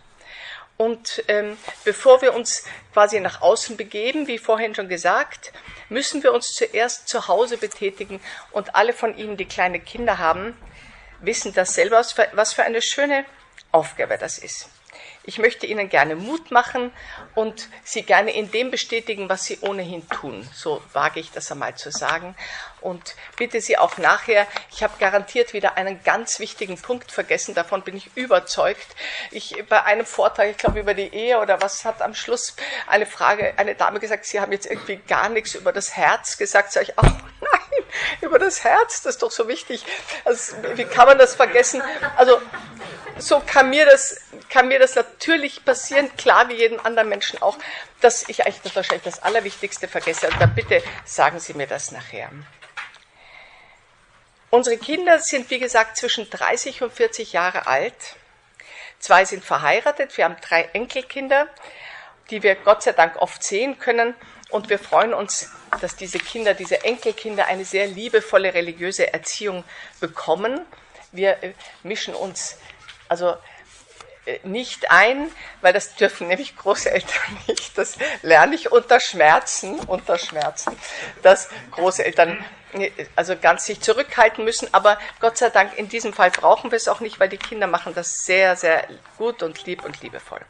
Und 0.76 1.24
ähm, 1.28 1.56
bevor 1.84 2.20
wir 2.20 2.34
uns 2.34 2.64
quasi 2.92 3.18
nach 3.18 3.40
außen 3.40 3.78
begeben, 3.78 4.26
wie 4.26 4.36
vorhin 4.36 4.74
schon 4.74 4.90
gesagt, 4.90 5.50
müssen 5.88 6.22
wir 6.22 6.34
uns 6.34 6.48
zuerst 6.48 7.08
zu 7.08 7.26
Hause 7.26 7.56
betätigen. 7.56 8.20
Und 8.50 8.74
alle 8.74 8.92
von 8.92 9.16
Ihnen, 9.16 9.38
die 9.38 9.46
kleine 9.46 9.80
Kinder 9.80 10.18
haben, 10.18 10.54
wissen 11.20 11.54
das 11.54 11.72
selber, 11.72 12.04
was 12.32 12.52
für 12.52 12.64
eine 12.64 12.82
schöne 12.82 13.24
Aufgabe 13.72 14.18
das 14.18 14.36
ist. 14.36 14.68
Ich 15.30 15.38
möchte 15.38 15.64
Ihnen 15.64 15.88
gerne 15.88 16.16
Mut 16.16 16.50
machen 16.50 16.90
und 17.36 17.68
Sie 17.84 18.02
gerne 18.02 18.32
in 18.32 18.50
dem 18.50 18.72
bestätigen, 18.72 19.28
was 19.28 19.44
Sie 19.44 19.60
ohnehin 19.60 20.08
tun. 20.08 20.44
So 20.52 20.82
wage 20.92 21.20
ich 21.20 21.30
das 21.30 21.52
einmal 21.52 21.76
zu 21.76 21.92
sagen. 21.92 22.34
Und 22.80 23.14
bitte 23.36 23.60
Sie 23.60 23.78
auch 23.78 23.96
nachher, 23.96 24.48
ich 24.72 24.82
habe 24.82 24.94
garantiert 24.98 25.52
wieder 25.52 25.76
einen 25.76 26.02
ganz 26.02 26.40
wichtigen 26.40 26.82
Punkt 26.82 27.12
vergessen, 27.12 27.54
davon 27.54 27.82
bin 27.82 27.96
ich 27.96 28.10
überzeugt. 28.16 28.88
Ich, 29.30 29.54
bei 29.68 29.84
einem 29.84 30.04
Vortrag, 30.04 30.50
ich 30.50 30.58
glaube 30.58 30.80
über 30.80 30.94
die 30.94 31.14
Ehe 31.14 31.38
oder 31.38 31.62
was, 31.62 31.84
hat 31.84 32.02
am 32.02 32.16
Schluss 32.16 32.56
eine 32.88 33.06
Frage, 33.06 33.54
eine 33.56 33.76
Dame 33.76 34.00
gesagt, 34.00 34.24
Sie 34.24 34.40
haben 34.40 34.50
jetzt 34.50 34.66
irgendwie 34.66 34.96
gar 34.96 35.28
nichts 35.28 35.54
über 35.54 35.72
das 35.72 35.96
Herz 35.96 36.38
gesagt. 36.38 36.72
Sag 36.72 36.82
ich, 36.82 36.94
oh 36.96 37.02
nein, 37.02 37.84
über 38.20 38.40
das 38.40 38.64
Herz, 38.64 39.02
das 39.02 39.14
ist 39.14 39.22
doch 39.22 39.30
so 39.30 39.46
wichtig. 39.46 39.84
Also, 40.24 40.56
wie 40.74 40.86
kann 40.86 41.06
man 41.06 41.18
das 41.18 41.36
vergessen? 41.36 41.80
Also 42.16 42.40
so 43.20 43.40
kann 43.44 43.70
mir 43.70 43.86
das, 43.86 44.20
kann 44.48 44.68
mir 44.68 44.78
das 44.78 44.94
natürlich 44.94 45.64
passieren, 45.64 46.14
klar 46.16 46.48
wie 46.48 46.54
jeden 46.54 46.80
anderen 46.80 47.08
Menschen 47.08 47.40
auch, 47.42 47.56
dass 48.00 48.28
ich 48.28 48.44
eigentlich 48.44 48.62
das 48.62 48.76
wahrscheinlich 48.76 49.04
das 49.04 49.22
Allerwichtigste 49.22 49.88
vergesse. 49.88 50.28
Und 50.28 50.40
dann 50.40 50.54
bitte 50.54 50.82
sagen 51.04 51.38
Sie 51.40 51.54
mir 51.54 51.66
das 51.66 51.92
nachher. 51.92 52.30
Unsere 54.50 54.78
Kinder 54.78 55.20
sind, 55.20 55.48
wie 55.50 55.60
gesagt, 55.60 55.96
zwischen 55.96 56.28
30 56.28 56.82
und 56.82 56.92
40 56.92 57.32
Jahre 57.32 57.66
alt. 57.66 57.94
Zwei 58.98 59.24
sind 59.24 59.44
verheiratet. 59.44 60.16
Wir 60.16 60.24
haben 60.24 60.36
drei 60.40 60.62
Enkelkinder, 60.72 61.46
die 62.30 62.42
wir 62.42 62.56
Gott 62.56 62.82
sei 62.82 62.92
Dank 62.92 63.16
oft 63.16 63.44
sehen 63.44 63.78
können. 63.78 64.14
Und 64.50 64.68
wir 64.68 64.80
freuen 64.80 65.14
uns, 65.14 65.50
dass 65.80 65.94
diese 65.94 66.18
Kinder, 66.18 66.54
diese 66.54 66.84
Enkelkinder 66.84 67.46
eine 67.46 67.64
sehr 67.64 67.86
liebevolle 67.86 68.52
religiöse 68.52 69.12
Erziehung 69.12 69.62
bekommen. 70.00 70.66
Wir 71.12 71.42
äh, 71.42 71.54
mischen 71.84 72.14
uns 72.14 72.56
also 73.10 73.36
äh, 74.24 74.38
nicht 74.44 74.90
ein, 74.90 75.30
weil 75.60 75.72
das 75.72 75.96
dürfen 75.96 76.28
nämlich 76.28 76.56
Großeltern 76.56 77.38
nicht. 77.48 77.76
Das 77.76 77.96
lerne 78.22 78.54
ich 78.54 78.70
unter 78.72 79.00
Schmerzen, 79.00 79.78
unter 79.80 80.16
Schmerzen, 80.16 80.76
dass 81.22 81.48
Großeltern 81.72 82.42
äh, 82.74 82.90
also 83.16 83.36
ganz 83.36 83.64
sich 83.64 83.80
zurückhalten 83.80 84.44
müssen. 84.44 84.72
Aber 84.72 84.98
Gott 85.18 85.36
sei 85.36 85.50
Dank, 85.50 85.76
in 85.76 85.88
diesem 85.88 86.12
Fall 86.12 86.30
brauchen 86.30 86.70
wir 86.70 86.76
es 86.76 86.88
auch 86.88 87.00
nicht, 87.00 87.18
weil 87.18 87.28
die 87.28 87.36
Kinder 87.36 87.66
machen 87.66 87.94
das 87.94 88.24
sehr, 88.24 88.56
sehr 88.56 88.86
gut 89.18 89.42
und 89.42 89.66
lieb 89.66 89.84
und 89.84 90.00
liebevoll. 90.02 90.40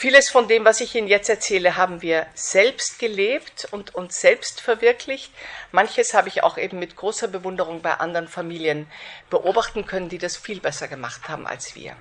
Vieles 0.00 0.30
von 0.30 0.48
dem, 0.48 0.64
was 0.64 0.80
ich 0.80 0.94
Ihnen 0.94 1.08
jetzt 1.08 1.28
erzähle, 1.28 1.76
haben 1.76 2.00
wir 2.00 2.26
selbst 2.32 2.98
gelebt 2.98 3.68
und 3.70 3.94
uns 3.94 4.18
selbst 4.18 4.62
verwirklicht. 4.62 5.30
Manches 5.72 6.14
habe 6.14 6.28
ich 6.28 6.42
auch 6.42 6.56
eben 6.56 6.78
mit 6.78 6.96
großer 6.96 7.28
Bewunderung 7.28 7.82
bei 7.82 7.92
anderen 7.92 8.26
Familien 8.26 8.90
beobachten 9.28 9.84
können, 9.84 10.08
die 10.08 10.16
das 10.16 10.38
viel 10.38 10.58
besser 10.58 10.88
gemacht 10.88 11.28
haben 11.28 11.46
als 11.46 11.74
wir. 11.74 11.98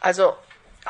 Also 0.00 0.36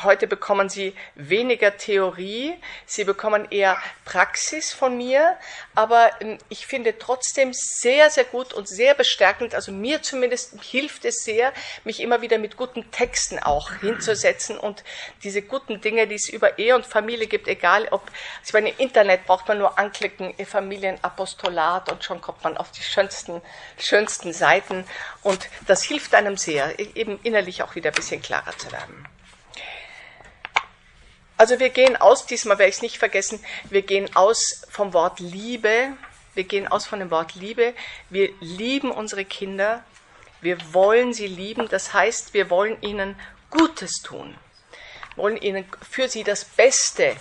Heute 0.00 0.26
bekommen 0.26 0.70
Sie 0.70 0.94
weniger 1.16 1.76
Theorie, 1.76 2.54
Sie 2.86 3.04
bekommen 3.04 3.46
eher 3.50 3.76
Praxis 4.06 4.72
von 4.72 4.96
mir, 4.96 5.36
aber 5.74 6.10
ähm, 6.22 6.38
ich 6.48 6.66
finde 6.66 6.98
trotzdem 6.98 7.50
sehr, 7.52 8.08
sehr 8.08 8.24
gut 8.24 8.54
und 8.54 8.66
sehr 8.66 8.94
bestärkend, 8.94 9.54
also 9.54 9.70
mir 9.70 10.00
zumindest 10.00 10.62
hilft 10.62 11.04
es 11.04 11.24
sehr, 11.24 11.52
mich 11.84 12.00
immer 12.00 12.22
wieder 12.22 12.38
mit 12.38 12.56
guten 12.56 12.90
Texten 12.90 13.38
auch 13.38 13.70
hinzusetzen 13.80 14.56
und 14.56 14.82
diese 15.24 15.42
guten 15.42 15.82
Dinge, 15.82 16.06
die 16.06 16.14
es 16.14 16.30
über 16.30 16.58
Ehe 16.58 16.74
und 16.74 16.86
Familie 16.86 17.26
gibt, 17.26 17.46
egal 17.46 17.86
ob, 17.90 18.10
ich 18.46 18.52
meine, 18.54 18.70
im 18.70 18.78
Internet 18.78 19.26
braucht 19.26 19.46
man 19.46 19.58
nur 19.58 19.78
anklicken, 19.78 20.32
Familienapostolat 20.42 21.92
und 21.92 22.02
schon 22.02 22.22
kommt 22.22 22.42
man 22.42 22.56
auf 22.56 22.70
die 22.70 22.82
schönsten, 22.82 23.42
schönsten 23.78 24.32
Seiten 24.32 24.86
und 25.22 25.50
das 25.66 25.82
hilft 25.82 26.14
einem 26.14 26.38
sehr, 26.38 26.78
e-, 26.78 26.88
eben 26.94 27.20
innerlich 27.22 27.62
auch 27.62 27.74
wieder 27.74 27.90
ein 27.90 27.94
bisschen 27.94 28.22
klarer 28.22 28.56
zu 28.56 28.72
werden. 28.72 29.06
Also 31.42 31.58
wir 31.58 31.70
gehen 31.70 31.96
aus, 31.96 32.24
diesmal 32.24 32.56
werde 32.60 32.68
ich 32.68 32.76
es 32.76 32.82
nicht 32.82 32.98
vergessen, 32.98 33.44
wir 33.64 33.82
gehen 33.82 34.14
aus 34.14 34.62
vom 34.70 34.92
Wort 34.92 35.18
Liebe, 35.18 35.92
wir 36.34 36.44
gehen 36.44 36.68
aus 36.68 36.86
von 36.86 37.00
dem 37.00 37.10
Wort 37.10 37.34
Liebe, 37.34 37.74
wir 38.10 38.32
lieben 38.38 38.92
unsere 38.92 39.24
Kinder, 39.24 39.82
wir 40.40 40.72
wollen 40.72 41.12
sie 41.12 41.26
lieben, 41.26 41.68
das 41.68 41.94
heißt, 41.94 42.32
wir 42.32 42.48
wollen 42.48 42.80
ihnen 42.80 43.18
Gutes 43.50 44.02
tun, 44.02 44.38
wollen 45.16 45.36
ihnen 45.36 45.64
für 45.90 46.08
sie 46.08 46.22
das 46.22 46.44
Beste. 46.44 47.16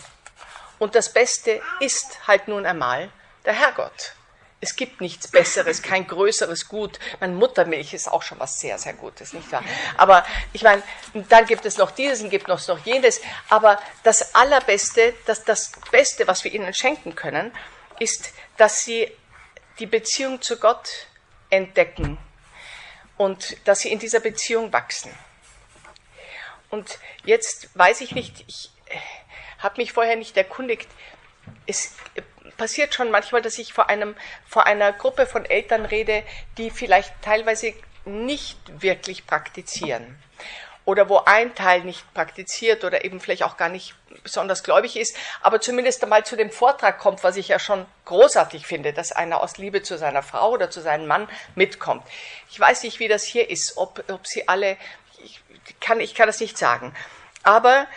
Und 0.78 0.94
das 0.94 1.12
Beste 1.12 1.60
ist 1.80 2.28
halt 2.28 2.48
nun 2.48 2.68
einmal 2.68 3.10
der 3.44 3.54
Herrgott 3.54 4.14
es 4.62 4.76
gibt 4.76 5.02
nichts 5.02 5.28
Besseres, 5.28 5.82
kein 5.82 6.06
größeres 6.06 6.68
Gut. 6.68 7.00
Meine 7.20 7.34
Muttermilch 7.34 7.94
ist 7.94 8.08
auch 8.08 8.22
schon 8.22 8.40
was 8.40 8.60
sehr, 8.60 8.78
sehr 8.78 8.94
Gutes, 8.94 9.34
nicht 9.34 9.52
wahr? 9.52 9.64
Aber 9.98 10.24
ich 10.54 10.62
meine, 10.62 10.84
dann 11.30 11.48
gibt 11.48 11.66
es 11.66 11.78
noch 11.78 11.90
dieses 11.90 12.22
und 12.22 12.30
gibt 12.30 12.48
es 12.48 12.68
noch 12.68 12.86
jenes. 12.86 13.20
Aber 13.50 13.82
das 14.04 14.36
Allerbeste, 14.36 15.16
das, 15.26 15.44
das 15.44 15.72
Beste, 15.90 16.28
was 16.28 16.44
wir 16.44 16.54
ihnen 16.54 16.76
schenken 16.76 17.16
können, 17.16 17.52
ist, 18.00 18.34
dass 18.58 18.84
sie 18.84 19.12
die 19.80 19.88
Beziehung 19.88 20.42
zu 20.44 20.58
Gott 20.58 21.08
entdecken 21.50 22.20
und 23.18 23.58
dass 23.68 23.80
sie 23.80 23.92
in 23.92 23.98
dieser 23.98 24.20
Beziehung 24.20 24.72
wachsen. 24.72 25.12
Und 26.70 27.00
jetzt 27.26 27.70
weiß 27.76 28.02
ich 28.02 28.12
nicht, 28.12 28.44
ich 28.48 28.72
habe 29.58 29.82
mich 29.82 29.92
vorher 29.92 30.16
nicht 30.16 30.38
erkundigt, 30.38 30.88
es 31.66 31.96
passiert 32.58 32.94
schon 32.94 33.12
manchmal, 33.12 33.42
dass 33.42 33.58
ich 33.58 33.74
vor 33.74 33.90
einem, 33.90 34.16
vor 34.48 34.66
einer 34.66 34.94
Gruppe 34.94 35.26
von 35.26 35.46
Eltern 35.46 35.86
rede, 35.86 36.24
die 36.58 36.70
vielleicht 36.70 37.14
teilweise 37.22 37.74
nicht 38.06 38.58
wirklich 38.82 39.28
praktizieren. 39.28 40.18
Oder 40.84 41.10
wo 41.10 41.20
ein 41.20 41.54
Teil 41.54 41.82
nicht 41.82 42.12
praktiziert 42.14 42.84
oder 42.84 43.06
eben 43.06 43.20
vielleicht 43.20 43.44
auch 43.44 43.56
gar 43.56 43.70
nicht 43.70 43.96
besonders 44.24 44.64
gläubig 44.64 44.98
ist, 44.98 45.16
aber 45.42 45.62
zumindest 45.62 46.04
einmal 46.04 46.26
zu 46.26 46.36
dem 46.36 46.50
Vortrag 46.50 46.98
kommt, 46.98 47.24
was 47.24 47.38
ich 47.38 47.48
ja 47.50 47.60
schon 47.60 47.86
großartig 48.06 48.66
finde, 48.66 48.92
dass 48.92 49.12
einer 49.12 49.42
aus 49.42 49.58
Liebe 49.58 49.84
zu 49.84 49.98
seiner 49.98 50.24
Frau 50.24 50.52
oder 50.52 50.72
zu 50.72 50.82
seinem 50.82 51.08
Mann 51.08 51.30
mitkommt. 51.54 52.04
Ich 52.50 52.60
weiß 52.60 52.84
nicht, 52.84 53.00
wie 53.00 53.08
das 53.08 53.24
hier 53.24 53.50
ist, 53.50 53.78
ob, 53.78 54.04
ob 54.10 54.26
sie 54.26 54.48
alle, 54.48 54.76
ich 55.24 55.40
kann, 55.80 56.00
ich 56.00 56.16
kann 56.16 56.28
das 56.28 56.40
nicht 56.40 56.58
sagen. 56.58 56.94
Aber 57.44 57.88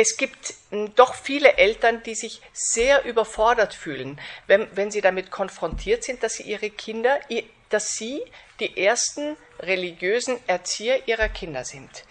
es 0.00 0.16
gibt 0.16 0.54
hm, 0.70 0.94
doch 0.94 1.14
viele 1.14 1.58
Eltern, 1.58 2.02
die 2.02 2.14
sich 2.14 2.40
sehr 2.54 3.04
überfordert 3.04 3.74
fühlen, 3.74 4.18
wenn, 4.46 4.66
wenn 4.74 4.90
sie 4.90 5.02
damit 5.02 5.30
konfrontiert 5.30 6.04
sind, 6.04 6.22
dass 6.22 6.34
sie 6.34 6.44
ihre 6.44 6.70
Kinder, 6.70 7.20
dass 7.68 7.90
sie 7.90 8.22
die 8.60 8.82
ersten 8.82 9.36
religiösen 9.58 10.38
Erzieher 10.46 11.06
ihrer 11.06 11.28
Kinder 11.28 11.64
sind, 11.64 12.04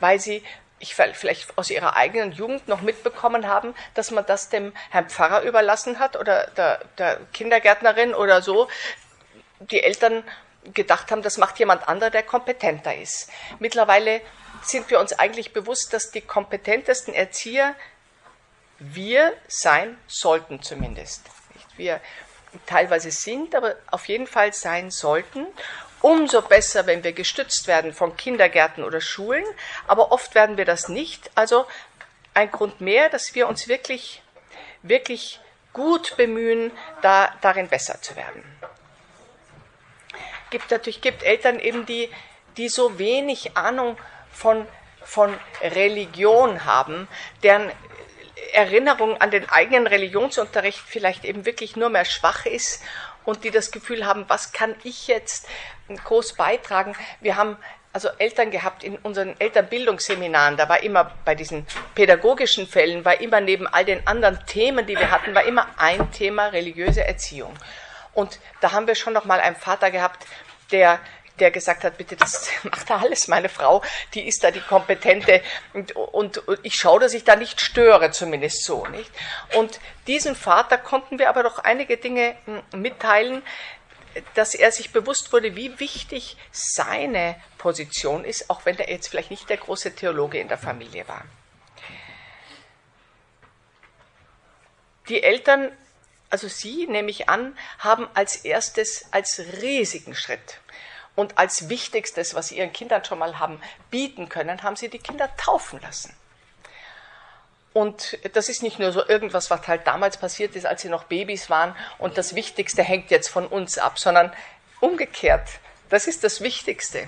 weil 0.00 0.18
sie 0.18 0.42
ich 0.78 0.94
vielleicht 0.94 1.56
aus 1.58 1.70
ihrer 1.70 1.96
eigenen 1.96 2.32
Jugend 2.32 2.68
noch 2.68 2.80
mitbekommen 2.80 3.46
haben, 3.46 3.74
dass 3.94 4.10
man 4.10 4.24
das 4.24 4.48
dem 4.48 4.74
Herrn 4.90 5.08
Pfarrer 5.08 5.42
überlassen 5.42 5.98
hat 5.98 6.16
oder 6.16 6.48
der, 6.48 6.80
der 6.98 7.20
Kindergärtnerin 7.32 8.14
oder 8.14 8.42
so. 8.42 8.68
Die 9.58 9.82
Eltern 9.82 10.22
gedacht 10.74 11.10
haben, 11.10 11.22
das 11.22 11.38
macht 11.38 11.58
jemand 11.58 11.88
anderer, 11.88 12.10
der 12.10 12.22
kompetenter 12.22 12.94
ist. 12.94 13.30
Mittlerweile 13.58 14.20
sind 14.62 14.90
wir 14.90 15.00
uns 15.00 15.12
eigentlich 15.12 15.52
bewusst, 15.52 15.92
dass 15.92 16.10
die 16.10 16.20
kompetentesten 16.20 17.14
Erzieher 17.14 17.74
wir 18.78 19.32
sein 19.48 19.96
sollten 20.06 20.62
zumindest. 20.62 21.22
Nicht 21.54 21.78
wir 21.78 22.00
teilweise 22.66 23.10
sind, 23.10 23.54
aber 23.54 23.76
auf 23.90 24.06
jeden 24.06 24.26
Fall 24.26 24.52
sein 24.52 24.90
sollten. 24.90 25.46
Umso 26.00 26.42
besser, 26.42 26.86
wenn 26.86 27.02
wir 27.02 27.12
gestützt 27.12 27.66
werden 27.66 27.92
von 27.92 28.16
Kindergärten 28.16 28.84
oder 28.84 29.00
Schulen, 29.00 29.44
aber 29.86 30.12
oft 30.12 30.34
werden 30.34 30.56
wir 30.56 30.64
das 30.64 30.88
nicht. 30.88 31.30
Also 31.34 31.66
ein 32.34 32.50
Grund 32.50 32.80
mehr, 32.80 33.08
dass 33.08 33.34
wir 33.34 33.48
uns 33.48 33.66
wirklich, 33.66 34.22
wirklich 34.82 35.40
gut 35.72 36.16
bemühen, 36.16 36.70
da, 37.02 37.34
darin 37.40 37.68
besser 37.68 38.00
zu 38.02 38.14
werden. 38.14 38.44
Gibt 40.50 40.70
natürlich 40.70 41.00
gibt 41.00 41.22
Eltern 41.22 41.58
eben 41.58 41.86
die, 41.86 42.10
die 42.56 42.68
so 42.68 42.98
wenig 42.98 43.56
Ahnung 43.56 43.98
von, 44.36 44.66
von 45.02 45.34
Religion 45.62 46.64
haben, 46.64 47.08
deren 47.42 47.72
Erinnerung 48.52 49.20
an 49.20 49.30
den 49.30 49.48
eigenen 49.48 49.86
Religionsunterricht 49.86 50.78
vielleicht 50.78 51.24
eben 51.24 51.46
wirklich 51.46 51.76
nur 51.76 51.88
mehr 51.88 52.04
schwach 52.04 52.46
ist 52.46 52.82
und 53.24 53.44
die 53.44 53.50
das 53.50 53.70
Gefühl 53.70 54.06
haben, 54.06 54.24
was 54.28 54.52
kann 54.52 54.74
ich 54.84 55.08
jetzt 55.08 55.48
groß 56.04 56.34
beitragen? 56.34 56.94
Wir 57.20 57.36
haben 57.36 57.56
also 57.92 58.08
Eltern 58.18 58.50
gehabt 58.50 58.84
in 58.84 58.96
unseren 58.96 59.40
Elternbildungsseminaren, 59.40 60.58
da 60.58 60.68
war 60.68 60.82
immer 60.82 61.12
bei 61.24 61.34
diesen 61.34 61.66
pädagogischen 61.94 62.66
Fällen, 62.66 63.06
war 63.06 63.20
immer 63.20 63.40
neben 63.40 63.66
all 63.66 63.86
den 63.86 64.06
anderen 64.06 64.38
Themen, 64.46 64.86
die 64.86 64.96
wir 64.96 65.10
hatten, 65.10 65.34
war 65.34 65.44
immer 65.44 65.66
ein 65.78 66.12
Thema 66.12 66.48
religiöse 66.48 67.06
Erziehung. 67.06 67.54
Und 68.12 68.38
da 68.60 68.72
haben 68.72 68.86
wir 68.86 68.96
schon 68.96 69.14
noch 69.14 69.24
mal 69.24 69.40
einen 69.40 69.56
Vater 69.56 69.90
gehabt, 69.90 70.26
der 70.72 71.00
der 71.38 71.50
gesagt 71.50 71.84
hat, 71.84 71.98
bitte, 71.98 72.16
das 72.16 72.48
macht 72.64 72.90
alles 72.90 73.28
meine 73.28 73.48
Frau, 73.48 73.82
die 74.14 74.26
ist 74.26 74.42
da 74.42 74.50
die 74.50 74.60
kompetente 74.60 75.42
und, 75.72 75.92
und, 75.94 76.38
und 76.38 76.58
ich 76.62 76.74
schaue, 76.74 77.00
dass 77.00 77.14
ich 77.14 77.24
da 77.24 77.36
nicht 77.36 77.60
störe, 77.60 78.10
zumindest 78.10 78.64
so, 78.64 78.86
nicht? 78.86 79.10
Und 79.54 79.80
diesen 80.06 80.34
Vater 80.34 80.78
konnten 80.78 81.18
wir 81.18 81.28
aber 81.28 81.42
doch 81.42 81.58
einige 81.58 81.96
Dinge 81.96 82.36
hm, 82.44 82.62
mitteilen, 82.80 83.42
dass 84.34 84.54
er 84.54 84.72
sich 84.72 84.92
bewusst 84.92 85.32
wurde, 85.32 85.56
wie 85.56 85.78
wichtig 85.78 86.36
seine 86.50 87.36
Position 87.58 88.24
ist, 88.24 88.48
auch 88.48 88.64
wenn 88.64 88.78
er 88.78 88.90
jetzt 88.90 89.08
vielleicht 89.08 89.30
nicht 89.30 89.48
der 89.50 89.58
große 89.58 89.94
Theologe 89.94 90.38
in 90.38 90.48
der 90.48 90.58
Familie 90.58 91.06
war. 91.06 91.24
Die 95.08 95.22
Eltern, 95.22 95.70
also 96.30 96.48
Sie 96.48 96.86
nehme 96.86 97.10
ich 97.10 97.28
an, 97.28 97.56
haben 97.78 98.08
als 98.14 98.36
erstes 98.36 99.06
als 99.12 99.38
riesigen 99.60 100.14
Schritt 100.14 100.60
und 101.16 101.38
als 101.38 101.68
Wichtigstes, 101.68 102.34
was 102.34 102.48
sie 102.48 102.58
ihren 102.58 102.72
Kindern 102.72 103.04
schon 103.04 103.18
mal 103.18 103.38
haben 103.38 103.60
bieten 103.90 104.28
können, 104.28 104.62
haben 104.62 104.76
sie 104.76 104.88
die 104.88 104.98
Kinder 104.98 105.34
taufen 105.36 105.80
lassen. 105.80 106.14
Und 107.72 108.18
das 108.32 108.48
ist 108.48 108.62
nicht 108.62 108.78
nur 108.78 108.92
so 108.92 109.06
irgendwas, 109.06 109.50
was 109.50 109.66
halt 109.68 109.86
damals 109.86 110.16
passiert 110.16 110.56
ist, 110.56 110.64
als 110.64 110.82
sie 110.82 110.88
noch 110.88 111.04
Babys 111.04 111.50
waren 111.50 111.74
und 111.98 112.16
das 112.16 112.34
Wichtigste 112.34 112.82
hängt 112.82 113.10
jetzt 113.10 113.28
von 113.28 113.46
uns 113.46 113.76
ab, 113.76 113.98
sondern 113.98 114.32
umgekehrt, 114.80 115.48
das 115.90 116.06
ist 116.06 116.24
das 116.24 116.40
Wichtigste. 116.40 117.04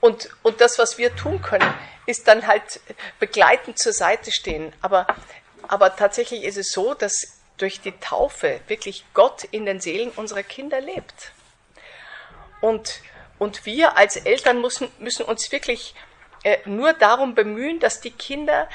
Und, 0.00 0.28
und 0.42 0.60
das, 0.60 0.78
was 0.78 0.98
wir 0.98 1.14
tun 1.16 1.42
können, 1.42 1.72
ist 2.06 2.28
dann 2.28 2.46
halt 2.46 2.80
begleitend 3.18 3.78
zur 3.78 3.92
Seite 3.92 4.30
stehen. 4.30 4.72
Aber, 4.82 5.06
aber 5.66 5.96
tatsächlich 5.96 6.44
ist 6.44 6.58
es 6.58 6.70
so, 6.70 6.94
dass 6.94 7.40
durch 7.56 7.80
die 7.80 7.92
Taufe 7.98 8.60
wirklich 8.68 9.04
Gott 9.14 9.44
in 9.44 9.66
den 9.66 9.80
Seelen 9.80 10.10
unserer 10.10 10.42
Kinder 10.42 10.80
lebt. 10.80 11.32
Und, 12.60 13.00
und 13.38 13.66
wir 13.66 13.96
als 13.96 14.16
Eltern 14.16 14.60
müssen, 14.60 14.88
müssen 14.98 15.24
uns 15.24 15.50
wirklich 15.52 15.94
äh, 16.42 16.58
nur 16.64 16.92
darum 16.92 17.34
bemühen, 17.34 17.80
dass 17.80 18.00
die 18.00 18.10
Kinder 18.10 18.68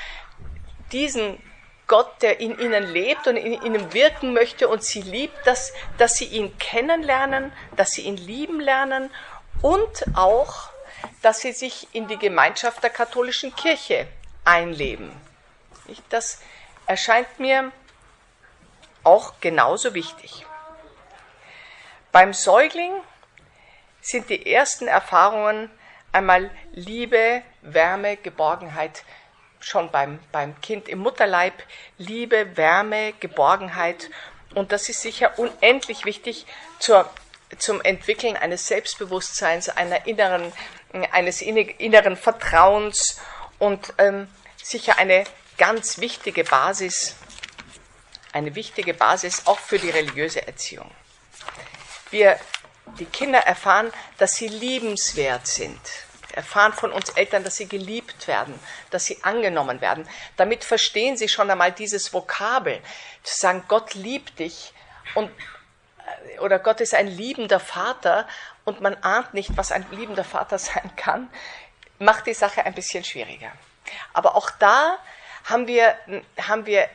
diesen 0.92 1.42
Gott, 1.88 2.22
der 2.22 2.40
in 2.40 2.58
ihnen 2.58 2.94
lebt 2.94 3.28
und 3.28 3.36
in 3.36 3.62
ihnen 3.64 3.92
wirken 3.94 4.34
möchte 4.34 4.70
und 4.70 4.82
sie 4.82 5.02
liebt, 5.02 5.46
dass, 5.46 5.74
dass 5.98 6.14
sie 6.14 6.26
ihn 6.26 6.58
kennenlernen, 6.58 7.52
dass 7.76 7.92
sie 7.92 8.04
ihn 8.04 8.16
lieben 8.16 8.62
lernen 8.62 9.10
und 9.62 10.06
auch, 10.16 10.70
dass 11.22 11.42
sie 11.42 11.52
sich 11.52 11.88
in 11.92 12.08
die 12.08 12.18
Gemeinschaft 12.18 12.82
der 12.82 12.92
katholischen 12.92 13.54
Kirche 13.56 14.08
einleben. 14.46 15.12
Das 16.10 16.42
erscheint 16.88 17.40
mir 17.40 17.74
auch 19.04 19.34
genauso 19.42 19.94
wichtig. 19.94 20.46
Beim 22.14 22.34
Säugling 22.34 22.94
sind 24.01 24.29
die 24.29 24.51
ersten 24.51 24.88
Erfahrungen 24.88 25.70
einmal 26.12 26.51
Liebe, 26.74 27.43
Wärme, 27.62 28.17
Geborgenheit, 28.17 29.03
schon 29.60 29.91
beim, 29.91 30.20
beim 30.31 30.60
Kind 30.62 30.89
im 30.89 31.00
Mutterleib, 31.00 31.53
Liebe, 31.98 32.58
Wärme, 32.58 33.13
Geborgenheit. 33.20 34.10
Und 34.55 34.72
das 34.72 34.89
ist 34.89 35.01
sicher 35.01 35.38
unendlich 35.38 36.05
wichtig 36.05 36.46
zur, 36.79 37.10
zum 37.58 37.81
Entwickeln 37.81 38.36
eines 38.36 38.67
Selbstbewusstseins, 38.67 39.70
einer 39.70 40.08
inneren, 40.08 40.51
eines 41.12 41.41
inneren 41.41 42.17
Vertrauens 42.17 43.22
und 43.60 43.93
ähm, 43.98 44.27
sicher 44.62 44.98
eine 44.98 45.24
ganz 45.58 46.00
wichtige 46.00 46.43
Basis, 46.43 47.15
eine 48.34 48.55
wichtige 48.55 48.93
Basis 48.93 49.46
auch 49.46 49.60
für 49.60 49.77
die 49.77 49.89
religiöse 49.89 50.46
Erziehung. 50.48 50.89
Wir, 52.10 52.39
die 53.00 53.06
Kinder 53.06 53.40
erfahren, 53.40 53.92
dass 54.18 54.34
sie 54.34 54.48
liebenswert 54.48 55.48
sind, 55.48 55.80
erfahren 56.34 56.74
von 56.74 56.92
uns 56.92 57.10
Eltern, 57.10 57.44
dass 57.44 57.56
sie 57.56 57.68
geliebt 57.68 58.28
werden, 58.28 58.58
dass 58.90 59.06
sie 59.06 59.24
angenommen 59.24 59.82
werden. 59.82 60.08
Damit 60.38 60.64
verstehen 60.64 61.18
sie 61.18 61.28
schon 61.28 61.50
einmal 61.50 61.72
dieses 61.72 62.14
Vokabel, 62.14 62.82
zu 63.24 63.38
sagen, 63.38 63.64
Gott 63.68 63.94
liebt 63.94 64.40
dich 64.40 64.74
und 65.16 65.30
äh, 65.30 66.40
oder 66.40 66.60
Gott 66.60 66.82
ist 66.82 66.94
ein 66.94 67.08
liebender 67.08 67.60
Vater 67.60 68.28
und 68.66 68.82
man 68.82 68.96
ahnt 69.02 69.34
nicht, 69.34 69.52
was 69.58 69.72
ein 69.72 69.86
liebender 69.92 70.24
Vater 70.24 70.58
sein 70.60 70.92
kann, 70.96 71.30
macht 72.00 72.26
die 72.28 72.34
Sache 72.34 72.66
ein 72.66 72.74
bisschen 72.74 73.04
schwieriger. 73.04 73.52
Aber 74.14 74.36
auch 74.36 74.50
da 74.52 74.98
haben 75.46 75.68
wir, 75.68 75.96
haben 76.40 76.66
wir 76.66 76.88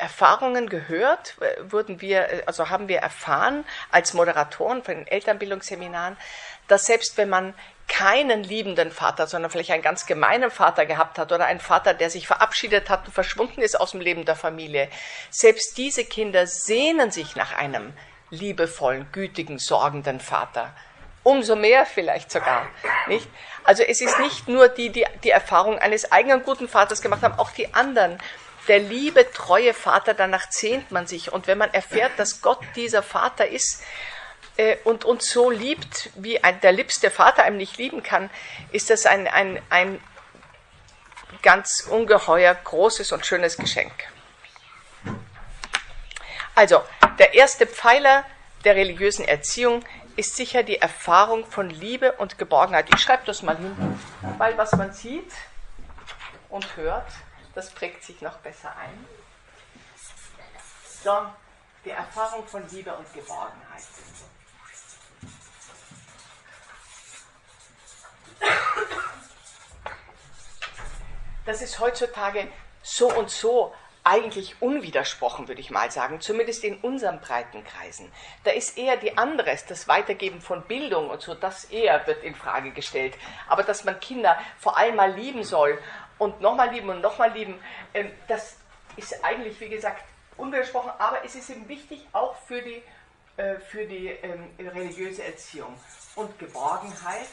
Erfahrungen 0.00 0.68
gehört, 0.68 1.36
wurden 1.62 2.00
wir, 2.00 2.42
also 2.46 2.70
haben 2.70 2.88
wir 2.88 2.98
erfahren 2.98 3.64
als 3.90 4.14
Moderatoren 4.14 4.82
von 4.82 4.94
den 4.94 5.06
Elternbildungsseminaren, 5.06 6.16
dass 6.68 6.86
selbst 6.86 7.16
wenn 7.16 7.28
man 7.28 7.54
keinen 7.88 8.44
liebenden 8.44 8.92
Vater, 8.92 9.26
sondern 9.26 9.50
vielleicht 9.50 9.72
einen 9.72 9.82
ganz 9.82 10.06
gemeinen 10.06 10.50
Vater 10.50 10.86
gehabt 10.86 11.18
hat 11.18 11.32
oder 11.32 11.46
einen 11.46 11.60
Vater, 11.60 11.92
der 11.92 12.08
sich 12.08 12.26
verabschiedet 12.26 12.88
hat 12.88 13.06
und 13.06 13.12
verschwunden 13.12 13.62
ist 13.62 13.78
aus 13.78 13.90
dem 13.90 14.00
Leben 14.00 14.24
der 14.24 14.36
Familie, 14.36 14.88
selbst 15.30 15.76
diese 15.76 16.04
Kinder 16.04 16.46
sehnen 16.46 17.10
sich 17.10 17.34
nach 17.34 17.56
einem 17.56 17.92
liebevollen, 18.30 19.10
gütigen, 19.10 19.58
sorgenden 19.58 20.20
Vater. 20.20 20.72
Umso 21.22 21.56
mehr 21.56 21.84
vielleicht 21.84 22.30
sogar, 22.30 22.66
nicht? 23.08 23.28
Also 23.64 23.82
es 23.82 24.00
ist 24.00 24.18
nicht 24.20 24.48
nur 24.48 24.68
die, 24.68 24.90
die 24.90 25.04
die 25.22 25.30
Erfahrung 25.30 25.78
eines 25.78 26.10
eigenen 26.12 26.42
guten 26.44 26.68
Vaters 26.68 27.02
gemacht 27.02 27.22
haben, 27.22 27.38
auch 27.38 27.50
die 27.50 27.74
anderen. 27.74 28.18
Der 28.68 28.78
liebe, 28.78 29.30
treue 29.32 29.74
Vater, 29.74 30.14
danach 30.14 30.50
sehnt 30.50 30.90
man 30.90 31.06
sich. 31.06 31.32
Und 31.32 31.46
wenn 31.46 31.58
man 31.58 31.72
erfährt, 31.72 32.12
dass 32.18 32.40
Gott 32.42 32.60
dieser 32.76 33.02
Vater 33.02 33.48
ist 33.48 33.82
äh, 34.56 34.76
und 34.84 35.04
uns 35.04 35.30
so 35.30 35.50
liebt, 35.50 36.10
wie 36.14 36.42
ein, 36.42 36.60
der 36.60 36.72
liebste 36.72 37.10
Vater 37.10 37.42
einem 37.42 37.56
nicht 37.56 37.78
lieben 37.78 38.02
kann, 38.02 38.30
ist 38.70 38.90
das 38.90 39.06
ein, 39.06 39.26
ein, 39.26 39.60
ein 39.70 40.00
ganz 41.42 41.86
ungeheuer 41.88 42.54
großes 42.54 43.12
und 43.12 43.24
schönes 43.24 43.56
Geschenk. 43.56 43.92
Also, 46.54 46.82
der 47.18 47.34
erste 47.34 47.66
Pfeiler 47.66 48.24
der 48.64 48.76
religiösen 48.76 49.26
Erziehung 49.26 49.84
ist 50.16 50.36
sicher 50.36 50.62
die 50.62 50.76
Erfahrung 50.76 51.46
von 51.46 51.70
Liebe 51.70 52.12
und 52.12 52.36
Geborgenheit. 52.36 52.86
Ich 52.92 53.00
schreibe 53.00 53.22
das 53.24 53.42
mal 53.42 53.56
hin, 53.56 53.98
weil 54.36 54.58
was 54.58 54.72
man 54.72 54.92
sieht 54.92 55.32
und 56.50 56.76
hört, 56.76 57.06
das 57.54 57.70
prägt 57.70 58.04
sich 58.04 58.20
noch 58.20 58.36
besser 58.38 58.74
ein. 58.76 59.06
So, 61.02 61.26
die 61.84 61.90
Erfahrung 61.90 62.46
von 62.46 62.68
Liebe 62.70 62.94
und 62.94 63.12
Geborgenheit. 63.12 63.82
Das 71.46 71.62
ist 71.62 71.80
heutzutage 71.80 72.46
so 72.82 73.12
und 73.12 73.30
so 73.30 73.74
eigentlich 74.02 74.56
unwidersprochen, 74.60 75.48
würde 75.48 75.60
ich 75.60 75.70
mal 75.70 75.90
sagen, 75.90 76.20
zumindest 76.20 76.64
in 76.64 76.76
unseren 76.78 77.20
Breitenkreisen. 77.20 78.10
Da 78.44 78.50
ist 78.50 78.78
eher 78.78 78.96
die 78.96 79.18
anderes, 79.18 79.66
das 79.66 79.88
Weitergeben 79.88 80.40
von 80.40 80.62
Bildung 80.62 81.10
und 81.10 81.20
so, 81.20 81.34
das 81.34 81.64
eher 81.64 82.06
wird 82.06 82.22
in 82.24 82.34
Frage 82.34 82.70
gestellt. 82.70 83.14
Aber 83.46 83.62
dass 83.62 83.84
man 83.84 84.00
Kinder 84.00 84.38
vor 84.58 84.78
allem 84.78 84.96
mal 84.96 85.12
lieben 85.12 85.44
soll 85.44 85.78
und 86.20 86.40
nochmal 86.40 86.70
lieben 86.70 86.90
und 86.90 87.00
nochmal 87.00 87.32
lieben, 87.32 87.58
ähm, 87.94 88.12
das 88.28 88.56
ist 88.96 89.24
eigentlich, 89.24 89.58
wie 89.58 89.70
gesagt, 89.70 90.04
unwidersprochen, 90.36 90.92
aber 90.98 91.24
es 91.24 91.34
ist 91.34 91.48
eben 91.50 91.66
wichtig 91.66 92.06
auch 92.12 92.36
für 92.46 92.60
die, 92.60 92.82
äh, 93.36 93.58
für 93.58 93.86
die 93.86 94.08
ähm, 94.08 94.50
religiöse 94.58 95.24
Erziehung. 95.24 95.74
Und 96.14 96.38
Geborgenheit 96.38 97.28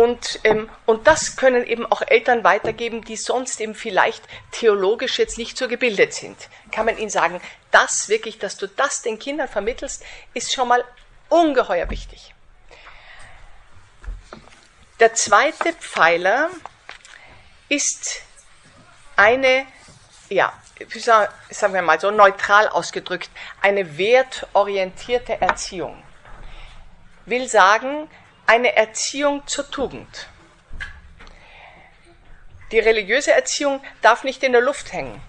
Und, 0.00 0.40
ähm, 0.44 0.70
und 0.86 1.06
das 1.06 1.36
können 1.36 1.62
eben 1.66 1.84
auch 1.84 2.00
Eltern 2.00 2.42
weitergeben, 2.42 3.04
die 3.04 3.16
sonst 3.16 3.60
eben 3.60 3.74
vielleicht 3.74 4.22
theologisch 4.50 5.18
jetzt 5.18 5.36
nicht 5.36 5.58
so 5.58 5.68
gebildet 5.68 6.14
sind. 6.14 6.38
Kann 6.72 6.86
man 6.86 6.96
ihnen 6.96 7.10
sagen, 7.10 7.38
das 7.70 8.08
wirklich, 8.08 8.38
dass 8.38 8.56
du 8.56 8.66
das 8.66 9.02
den 9.02 9.18
Kindern 9.18 9.46
vermittelst, 9.46 10.02
ist 10.32 10.54
schon 10.54 10.68
mal 10.68 10.82
ungeheuer 11.28 11.90
wichtig. 11.90 12.34
Der 15.00 15.12
zweite 15.12 15.74
Pfeiler 15.74 16.48
ist 17.68 18.22
eine, 19.16 19.66
ja, 20.30 20.50
sagen 21.50 21.74
wir 21.74 21.82
mal 21.82 22.00
so 22.00 22.10
neutral 22.10 22.68
ausgedrückt, 22.68 23.28
eine 23.60 23.98
wertorientierte 23.98 25.42
Erziehung. 25.42 26.02
Will 27.26 27.46
sagen, 27.50 28.08
eine 28.50 28.74
Erziehung 28.74 29.46
zur 29.46 29.70
Tugend. 29.70 30.26
Die 32.72 32.80
religiöse 32.80 33.30
Erziehung 33.30 33.80
darf 34.02 34.24
nicht 34.24 34.42
in 34.42 34.50
der 34.50 34.60
Luft 34.60 34.92
hängen. 34.92 35.22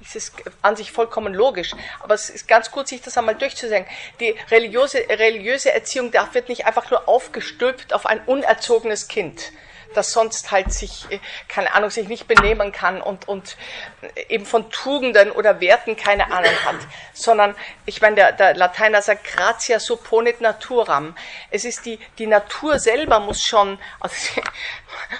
Das 0.00 0.16
ist 0.16 0.32
an 0.62 0.74
sich 0.74 0.90
vollkommen 0.90 1.34
logisch. 1.34 1.72
Aber 2.00 2.14
es 2.14 2.30
ist 2.30 2.48
ganz 2.48 2.70
gut, 2.70 2.88
sich 2.88 3.02
das 3.02 3.18
einmal 3.18 3.34
durchzusagen. 3.34 3.86
Die 4.20 4.34
religiöse, 4.50 5.06
religiöse 5.06 5.70
Erziehung 5.70 6.12
darf, 6.12 6.32
wird 6.32 6.48
nicht 6.48 6.64
einfach 6.64 6.90
nur 6.90 7.10
aufgestülpt 7.10 7.92
auf 7.92 8.06
ein 8.06 8.24
unerzogenes 8.24 9.06
Kind 9.06 9.52
das 9.96 10.12
sonst 10.12 10.50
halt 10.50 10.72
sich, 10.72 11.06
äh, 11.10 11.18
keine 11.48 11.74
Ahnung, 11.74 11.90
sich 11.90 12.08
nicht 12.08 12.26
benehmen 12.26 12.72
kann 12.72 13.00
und, 13.00 13.28
und 13.28 13.56
eben 14.28 14.46
von 14.46 14.70
Tugenden 14.70 15.30
oder 15.30 15.60
Werten 15.60 15.96
keine 15.96 16.32
Ahnung 16.32 16.54
hat, 16.64 16.76
sondern, 17.12 17.54
ich 17.86 18.00
meine, 18.00 18.16
der, 18.16 18.32
der 18.32 18.54
Lateiner 18.54 19.02
sagt 19.02 19.24
gratia 19.24 19.78
supponit 19.78 20.40
naturam. 20.40 21.16
Es 21.50 21.64
ist 21.64 21.86
die, 21.86 21.98
die 22.18 22.26
Natur 22.26 22.78
selber 22.78 23.20
muss 23.20 23.42
schon, 23.42 23.78
also 24.00 24.40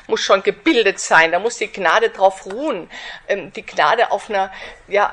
muss 0.06 0.20
schon 0.20 0.42
gebildet 0.42 1.00
sein, 1.00 1.32
da 1.32 1.38
muss 1.38 1.58
die 1.58 1.70
Gnade 1.70 2.10
drauf 2.10 2.46
ruhen. 2.46 2.90
Ähm, 3.28 3.52
die 3.52 3.64
Gnade 3.64 4.10
auf 4.10 4.28
einer, 4.28 4.52
ja, 4.88 5.12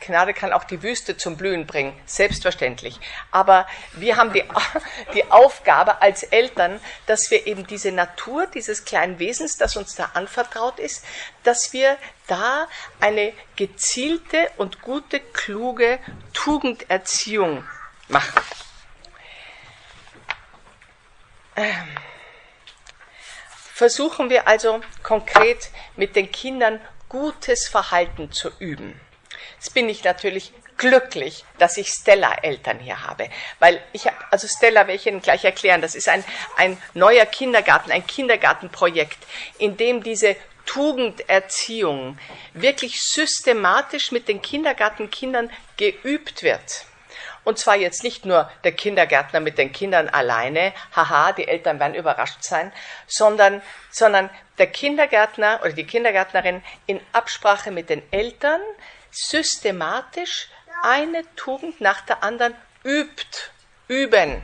Gnade 0.00 0.34
kann 0.34 0.52
auch 0.52 0.64
die 0.64 0.82
Wüste 0.82 1.16
zum 1.16 1.36
Blühen 1.36 1.66
bringen, 1.66 1.98
selbstverständlich. 2.06 2.98
Aber 3.30 3.66
wir 3.92 4.16
haben 4.16 4.32
die, 4.32 4.44
die 5.14 5.30
Aufgabe 5.30 6.02
als 6.02 6.22
Eltern, 6.22 6.80
dass 7.06 7.30
wir 7.30 7.46
eben 7.46 7.66
diese 7.66 7.92
Natur 7.92 8.46
dieses 8.46 8.84
kleinen 8.84 9.18
Wesens, 9.18 9.56
das 9.56 9.76
uns 9.76 9.94
da 9.94 10.10
anvertraut 10.14 10.78
ist, 10.78 11.04
dass 11.42 11.72
wir 11.72 11.96
da 12.26 12.68
eine 13.00 13.32
gezielte 13.56 14.50
und 14.56 14.82
gute, 14.82 15.20
kluge 15.20 15.98
Tugenderziehung 16.32 17.64
machen. 18.08 18.42
Ähm 21.56 21.88
versuchen 23.80 24.28
wir 24.28 24.46
also 24.46 24.82
konkret 25.02 25.70
mit 25.96 26.14
den 26.14 26.30
Kindern 26.30 26.82
gutes 27.08 27.66
Verhalten 27.66 28.30
zu 28.30 28.50
üben. 28.58 29.00
Jetzt 29.54 29.72
bin 29.72 29.88
ich 29.88 30.04
natürlich 30.04 30.52
glücklich, 30.76 31.46
dass 31.56 31.78
ich 31.78 31.88
Stella-Eltern 31.88 32.78
hier 32.78 33.06
habe. 33.06 33.30
Weil 33.58 33.82
ich 33.94 34.04
habe, 34.06 34.18
also 34.30 34.46
Stella 34.48 34.80
werde 34.80 34.96
ich 34.96 35.06
Ihnen 35.06 35.22
gleich 35.22 35.46
erklären, 35.46 35.80
das 35.80 35.94
ist 35.94 36.10
ein, 36.10 36.22
ein 36.58 36.76
neuer 36.92 37.24
Kindergarten, 37.24 37.90
ein 37.90 38.06
Kindergartenprojekt, 38.06 39.16
in 39.56 39.78
dem 39.78 40.02
diese 40.02 40.36
Tugenderziehung 40.66 42.18
wirklich 42.52 43.00
systematisch 43.00 44.12
mit 44.12 44.28
den 44.28 44.42
Kindergartenkindern 44.42 45.50
geübt 45.78 46.42
wird. 46.42 46.84
Und 47.44 47.58
zwar 47.58 47.76
jetzt 47.76 48.02
nicht 48.02 48.26
nur 48.26 48.50
der 48.64 48.72
Kindergärtner 48.72 49.40
mit 49.40 49.56
den 49.56 49.72
Kindern 49.72 50.08
alleine, 50.08 50.72
haha, 50.94 51.32
die 51.32 51.48
Eltern 51.48 51.80
werden 51.80 51.94
überrascht 51.94 52.42
sein, 52.42 52.72
sondern, 53.06 53.62
sondern 53.90 54.28
der 54.58 54.66
Kindergärtner 54.66 55.60
oder 55.62 55.72
die 55.72 55.86
Kindergärtnerin 55.86 56.62
in 56.86 57.00
Absprache 57.12 57.70
mit 57.70 57.88
den 57.88 58.02
Eltern 58.12 58.60
systematisch 59.10 60.48
eine 60.82 61.22
Tugend 61.36 61.80
nach 61.80 62.02
der 62.02 62.22
anderen 62.22 62.54
übt, 62.84 63.50
üben. 63.88 64.42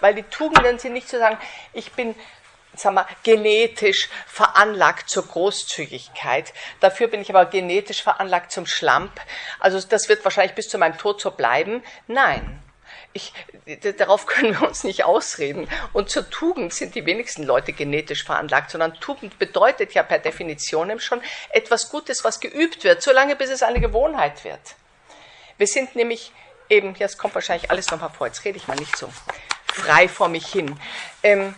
Weil 0.00 0.14
die 0.14 0.22
Tugenden 0.24 0.78
sind 0.78 0.92
nicht 0.92 1.08
zu 1.08 1.18
sagen, 1.18 1.38
ich 1.72 1.92
bin 1.92 2.14
sagen 2.78 2.96
wir, 2.96 3.06
genetisch 3.22 4.08
veranlagt 4.26 5.08
zur 5.08 5.26
Großzügigkeit. 5.26 6.52
Dafür 6.80 7.08
bin 7.08 7.20
ich 7.20 7.30
aber 7.30 7.46
genetisch 7.46 8.02
veranlagt 8.02 8.52
zum 8.52 8.66
Schlamp. 8.66 9.20
Also 9.60 9.80
das 9.80 10.08
wird 10.08 10.24
wahrscheinlich 10.24 10.54
bis 10.54 10.68
zu 10.68 10.78
meinem 10.78 10.98
Tod 10.98 11.20
so 11.20 11.30
bleiben. 11.30 11.82
Nein. 12.06 12.62
Ich, 13.12 13.32
darauf 13.96 14.26
können 14.26 14.60
wir 14.60 14.68
uns 14.68 14.84
nicht 14.84 15.04
ausreden. 15.04 15.68
Und 15.94 16.10
zur 16.10 16.28
Tugend 16.28 16.74
sind 16.74 16.94
die 16.94 17.06
wenigsten 17.06 17.44
Leute 17.44 17.72
genetisch 17.72 18.24
veranlagt, 18.24 18.70
sondern 18.70 18.94
Tugend 19.00 19.38
bedeutet 19.38 19.94
ja 19.94 20.02
per 20.02 20.18
Definition 20.18 21.00
schon 21.00 21.22
etwas 21.50 21.88
Gutes, 21.88 22.24
was 22.24 22.40
geübt 22.40 22.84
wird, 22.84 23.02
solange 23.02 23.34
bis 23.34 23.48
es 23.48 23.62
eine 23.62 23.80
Gewohnheit 23.80 24.44
wird. 24.44 24.60
Wir 25.56 25.66
sind 25.66 25.96
nämlich 25.96 26.30
eben, 26.68 26.94
es 26.98 27.16
kommt 27.16 27.34
wahrscheinlich 27.34 27.70
alles 27.70 27.90
nochmal 27.90 28.10
vor, 28.10 28.26
jetzt 28.26 28.44
rede 28.44 28.58
ich 28.58 28.68
mal 28.68 28.76
nicht 28.76 28.96
so 28.96 29.10
frei 29.66 30.08
vor 30.08 30.28
mich 30.28 30.46
hin. 30.46 30.78
Ähm, 31.22 31.54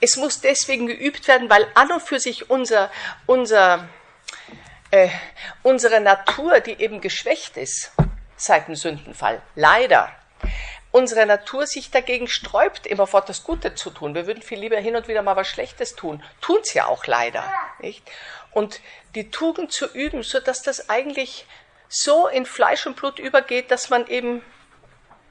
es 0.00 0.16
muss 0.16 0.40
deswegen 0.40 0.86
geübt 0.86 1.26
werden, 1.28 1.50
weil 1.50 1.66
an 1.74 1.90
und 1.92 2.02
für 2.02 2.20
sich 2.20 2.50
unser, 2.50 2.90
unser, 3.26 3.88
äh, 4.90 5.08
unsere 5.62 6.00
Natur, 6.00 6.60
die 6.60 6.80
eben 6.80 7.00
geschwächt 7.00 7.56
ist 7.56 7.92
seit 8.36 8.68
dem 8.68 8.76
Sündenfall, 8.76 9.42
leider, 9.54 10.14
unsere 10.92 11.26
Natur 11.26 11.66
sich 11.66 11.90
dagegen 11.90 12.28
sträubt, 12.28 12.86
immerfort 12.86 13.28
das 13.28 13.44
Gute 13.44 13.74
zu 13.74 13.90
tun. 13.90 14.14
Wir 14.14 14.26
würden 14.26 14.42
viel 14.42 14.60
lieber 14.60 14.78
hin 14.78 14.96
und 14.96 15.08
wieder 15.08 15.22
mal 15.22 15.36
was 15.36 15.48
Schlechtes 15.48 15.94
tun. 15.94 16.22
Tun 16.40 16.58
es 16.62 16.72
ja 16.74 16.86
auch 16.86 17.06
leider. 17.06 17.44
Nicht? 17.80 18.02
Und 18.52 18.80
die 19.14 19.30
Tugend 19.30 19.72
zu 19.72 19.86
üben, 19.86 20.22
so 20.22 20.40
dass 20.40 20.62
das 20.62 20.88
eigentlich 20.88 21.46
so 21.88 22.28
in 22.28 22.46
Fleisch 22.46 22.86
und 22.86 22.96
Blut 22.96 23.18
übergeht, 23.18 23.70
dass 23.70 23.90
man 23.90 24.06
eben 24.06 24.42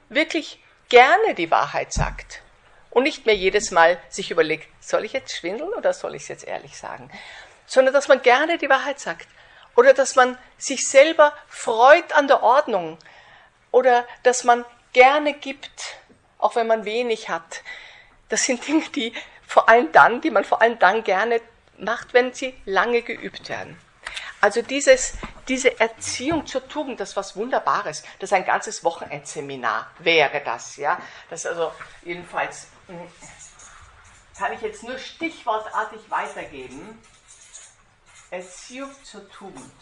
wirklich 0.08 0.62
gerne 0.88 1.34
die 1.34 1.50
Wahrheit 1.50 1.92
sagt 1.92 2.42
und 2.90 3.02
nicht 3.02 3.26
mehr 3.26 3.36
jedes 3.36 3.70
Mal 3.70 3.98
sich 4.08 4.30
überlegt, 4.30 4.68
soll 4.80 5.04
ich 5.04 5.12
jetzt 5.12 5.36
schwindeln 5.36 5.72
oder 5.74 5.92
soll 5.92 6.14
ich 6.14 6.22
es 6.22 6.28
jetzt 6.28 6.44
ehrlich 6.44 6.76
sagen, 6.76 7.10
sondern 7.66 7.94
dass 7.94 8.08
man 8.08 8.22
gerne 8.22 8.58
die 8.58 8.68
Wahrheit 8.68 9.00
sagt 9.00 9.28
oder 9.76 9.94
dass 9.94 10.16
man 10.16 10.38
sich 10.56 10.88
selber 10.88 11.32
freut 11.48 12.12
an 12.14 12.26
der 12.28 12.42
Ordnung 12.42 12.98
oder 13.70 14.06
dass 14.22 14.44
man 14.44 14.64
gerne 14.92 15.34
gibt, 15.34 15.98
auch 16.38 16.56
wenn 16.56 16.66
man 16.66 16.84
wenig 16.84 17.28
hat. 17.28 17.62
Das 18.28 18.44
sind 18.44 18.66
Dinge, 18.66 18.88
die 18.94 19.12
vor 19.46 19.68
allem 19.68 19.92
dann, 19.92 20.20
die 20.20 20.30
man 20.30 20.44
vor 20.44 20.62
allem 20.62 20.78
dann 20.78 21.04
gerne 21.04 21.40
macht, 21.78 22.12
wenn 22.12 22.34
sie 22.34 22.54
lange 22.64 23.02
geübt 23.02 23.48
werden. 23.48 23.78
Also 24.40 24.62
dieses, 24.62 25.14
diese 25.48 25.80
Erziehung 25.80 26.46
zur 26.46 26.68
Tugend, 26.68 27.00
das 27.00 27.10
ist 27.10 27.16
was 27.16 27.36
Wunderbares. 27.36 28.02
Das 28.18 28.30
ist 28.30 28.34
ein 28.34 28.44
ganzes 28.44 28.84
Wochenendseminar, 28.84 29.90
wäre 29.98 30.40
das, 30.44 30.76
ja. 30.76 31.00
Das 31.28 31.44
also 31.44 31.72
jedenfalls 32.04 32.68
kann 34.36 34.52
ich 34.52 34.60
jetzt 34.62 34.82
nur 34.82 34.98
stichwortartig 34.98 36.10
weitergeben. 36.10 36.98
Erziehung 38.30 38.90
zur 39.04 39.28
Tugend. 39.30 39.72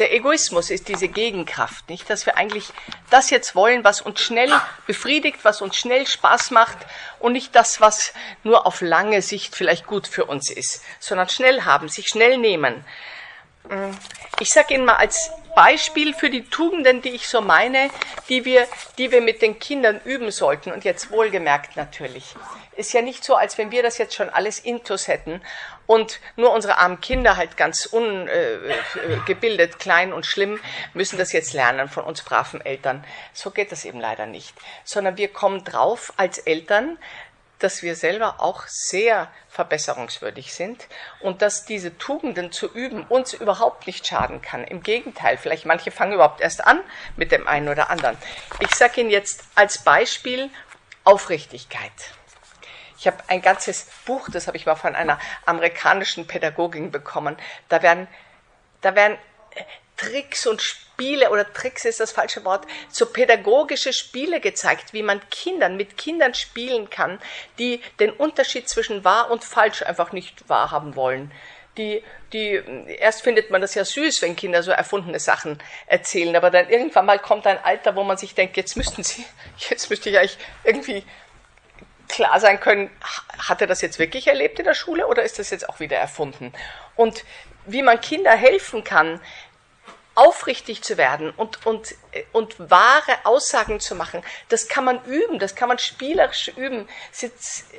Der 0.00 0.14
Egoismus 0.14 0.70
ist 0.70 0.88
diese 0.88 1.08
Gegenkraft, 1.08 1.90
nicht? 1.90 2.08
Dass 2.08 2.24
wir 2.24 2.38
eigentlich 2.38 2.72
das 3.10 3.28
jetzt 3.28 3.54
wollen, 3.54 3.84
was 3.84 4.00
uns 4.00 4.20
schnell 4.20 4.50
befriedigt, 4.86 5.40
was 5.42 5.60
uns 5.60 5.76
schnell 5.76 6.06
Spaß 6.06 6.52
macht 6.52 6.78
und 7.18 7.32
nicht 7.32 7.54
das, 7.54 7.82
was 7.82 8.14
nur 8.42 8.66
auf 8.66 8.80
lange 8.80 9.20
Sicht 9.20 9.54
vielleicht 9.54 9.86
gut 9.86 10.08
für 10.08 10.24
uns 10.24 10.50
ist, 10.50 10.82
sondern 11.00 11.28
schnell 11.28 11.66
haben, 11.66 11.88
sich 11.88 12.08
schnell 12.08 12.38
nehmen. 12.38 12.82
Ich 14.40 14.48
sage 14.50 14.72
Ihnen 14.72 14.86
mal 14.86 14.96
als 14.96 15.30
Beispiel 15.54 16.14
für 16.14 16.30
die 16.30 16.44
Tugenden, 16.44 17.02
die 17.02 17.10
ich 17.10 17.28
so 17.28 17.42
meine, 17.42 17.90
die 18.30 18.46
wir, 18.46 18.66
die 18.96 19.12
wir 19.12 19.20
mit 19.20 19.42
den 19.42 19.58
Kindern 19.58 20.00
üben 20.04 20.30
sollten. 20.30 20.72
Und 20.72 20.84
jetzt 20.84 21.10
wohlgemerkt 21.10 21.76
natürlich. 21.76 22.34
Ist 22.76 22.92
ja 22.92 23.02
nicht 23.02 23.24
so, 23.24 23.34
als 23.34 23.58
wenn 23.58 23.70
wir 23.70 23.82
das 23.82 23.98
jetzt 23.98 24.14
schon 24.14 24.30
alles 24.30 24.58
intus 24.58 25.08
hätten 25.08 25.42
und 25.86 26.20
nur 26.36 26.52
unsere 26.52 26.78
armen 26.78 27.00
Kinder 27.00 27.36
halt 27.36 27.56
ganz 27.56 27.84
ungebildet, 27.86 29.74
äh, 29.74 29.78
klein 29.78 30.12
und 30.12 30.24
schlimm 30.24 30.60
müssen 30.94 31.18
das 31.18 31.32
jetzt 31.32 31.52
lernen 31.52 31.88
von 31.88 32.04
uns 32.04 32.22
braven 32.22 32.60
Eltern. 32.64 33.04
So 33.32 33.50
geht 33.50 33.72
das 33.72 33.84
eben 33.84 34.00
leider 34.00 34.26
nicht. 34.26 34.54
Sondern 34.84 35.16
wir 35.16 35.32
kommen 35.32 35.64
drauf 35.64 36.12
als 36.16 36.38
Eltern, 36.38 36.96
dass 37.60 37.82
wir 37.82 37.94
selber 37.94 38.36
auch 38.38 38.66
sehr 38.66 39.30
verbesserungswürdig 39.48 40.52
sind 40.54 40.86
und 41.20 41.42
dass 41.42 41.64
diese 41.64 41.96
Tugenden 41.98 42.52
zu 42.52 42.72
üben 42.72 43.04
uns 43.04 43.32
überhaupt 43.32 43.86
nicht 43.86 44.06
schaden 44.06 44.42
kann. 44.42 44.64
Im 44.64 44.82
Gegenteil, 44.82 45.36
vielleicht 45.36 45.66
manche 45.66 45.90
fangen 45.90 46.14
überhaupt 46.14 46.40
erst 46.40 46.64
an 46.64 46.80
mit 47.16 47.32
dem 47.32 47.46
einen 47.46 47.68
oder 47.68 47.90
anderen. 47.90 48.16
Ich 48.60 48.74
sage 48.74 49.00
Ihnen 49.00 49.10
jetzt 49.10 49.44
als 49.54 49.78
Beispiel 49.78 50.50
Aufrichtigkeit. 51.04 51.92
Ich 53.00 53.06
habe 53.06 53.16
ein 53.28 53.40
ganzes 53.40 53.86
Buch, 54.04 54.28
das 54.30 54.46
habe 54.46 54.58
ich 54.58 54.66
mal 54.66 54.74
von 54.74 54.94
einer 54.94 55.18
amerikanischen 55.46 56.26
Pädagogin 56.26 56.90
bekommen. 56.90 57.34
Da 57.70 57.82
werden, 57.82 58.06
da 58.82 58.94
werden 58.94 59.16
Tricks 59.96 60.46
und 60.46 60.60
Spiele 60.60 61.30
oder 61.30 61.50
Tricks 61.50 61.86
ist 61.86 61.98
das 62.00 62.12
falsche 62.12 62.44
Wort, 62.44 62.66
so 62.90 63.06
pädagogische 63.06 63.94
Spiele 63.94 64.38
gezeigt, 64.40 64.92
wie 64.92 65.02
man 65.02 65.22
Kindern 65.30 65.78
mit 65.78 65.96
Kindern 65.96 66.34
spielen 66.34 66.90
kann, 66.90 67.18
die 67.58 67.80
den 67.98 68.10
Unterschied 68.10 68.68
zwischen 68.68 69.02
wahr 69.02 69.30
und 69.30 69.44
falsch 69.44 69.82
einfach 69.82 70.12
nicht 70.12 70.50
wahrhaben 70.50 70.94
wollen. 70.94 71.32
Die, 71.78 72.02
die, 72.34 72.60
erst 72.98 73.22
findet 73.22 73.50
man 73.50 73.62
das 73.62 73.74
ja 73.74 73.84
süß, 73.86 74.20
wenn 74.20 74.36
Kinder 74.36 74.62
so 74.62 74.72
erfundene 74.72 75.20
Sachen 75.20 75.58
erzählen, 75.86 76.36
aber 76.36 76.50
dann 76.50 76.68
irgendwann 76.68 77.06
mal 77.06 77.18
kommt 77.18 77.46
ein 77.46 77.64
Alter, 77.64 77.96
wo 77.96 78.04
man 78.04 78.18
sich 78.18 78.34
denkt, 78.34 78.58
jetzt 78.58 78.76
müssten 78.76 79.02
sie, 79.02 79.24
jetzt 79.70 79.88
müsste 79.88 80.10
ich 80.10 80.18
eigentlich 80.18 80.38
irgendwie 80.64 81.04
klar 82.10 82.40
sein 82.40 82.60
können, 82.60 82.90
hat 83.38 83.60
er 83.60 83.66
das 83.66 83.80
jetzt 83.80 83.98
wirklich 83.98 84.26
erlebt 84.26 84.58
in 84.58 84.64
der 84.64 84.74
Schule 84.74 85.06
oder 85.06 85.22
ist 85.22 85.38
das 85.38 85.50
jetzt 85.50 85.68
auch 85.68 85.80
wieder 85.80 85.96
erfunden? 85.96 86.52
Und 86.96 87.24
wie 87.66 87.82
man 87.82 88.00
Kinder 88.00 88.32
helfen 88.32 88.84
kann, 88.84 89.20
aufrichtig 90.14 90.82
zu 90.82 90.96
werden 90.96 91.30
und, 91.30 91.64
und, 91.66 91.94
und 92.32 92.56
wahre 92.58 93.24
Aussagen 93.24 93.80
zu 93.80 93.94
machen, 93.94 94.22
das 94.48 94.68
kann 94.68 94.84
man 94.84 95.02
üben, 95.04 95.38
das 95.38 95.54
kann 95.54 95.68
man 95.68 95.78
spielerisch 95.78 96.48
üben. 96.56 96.88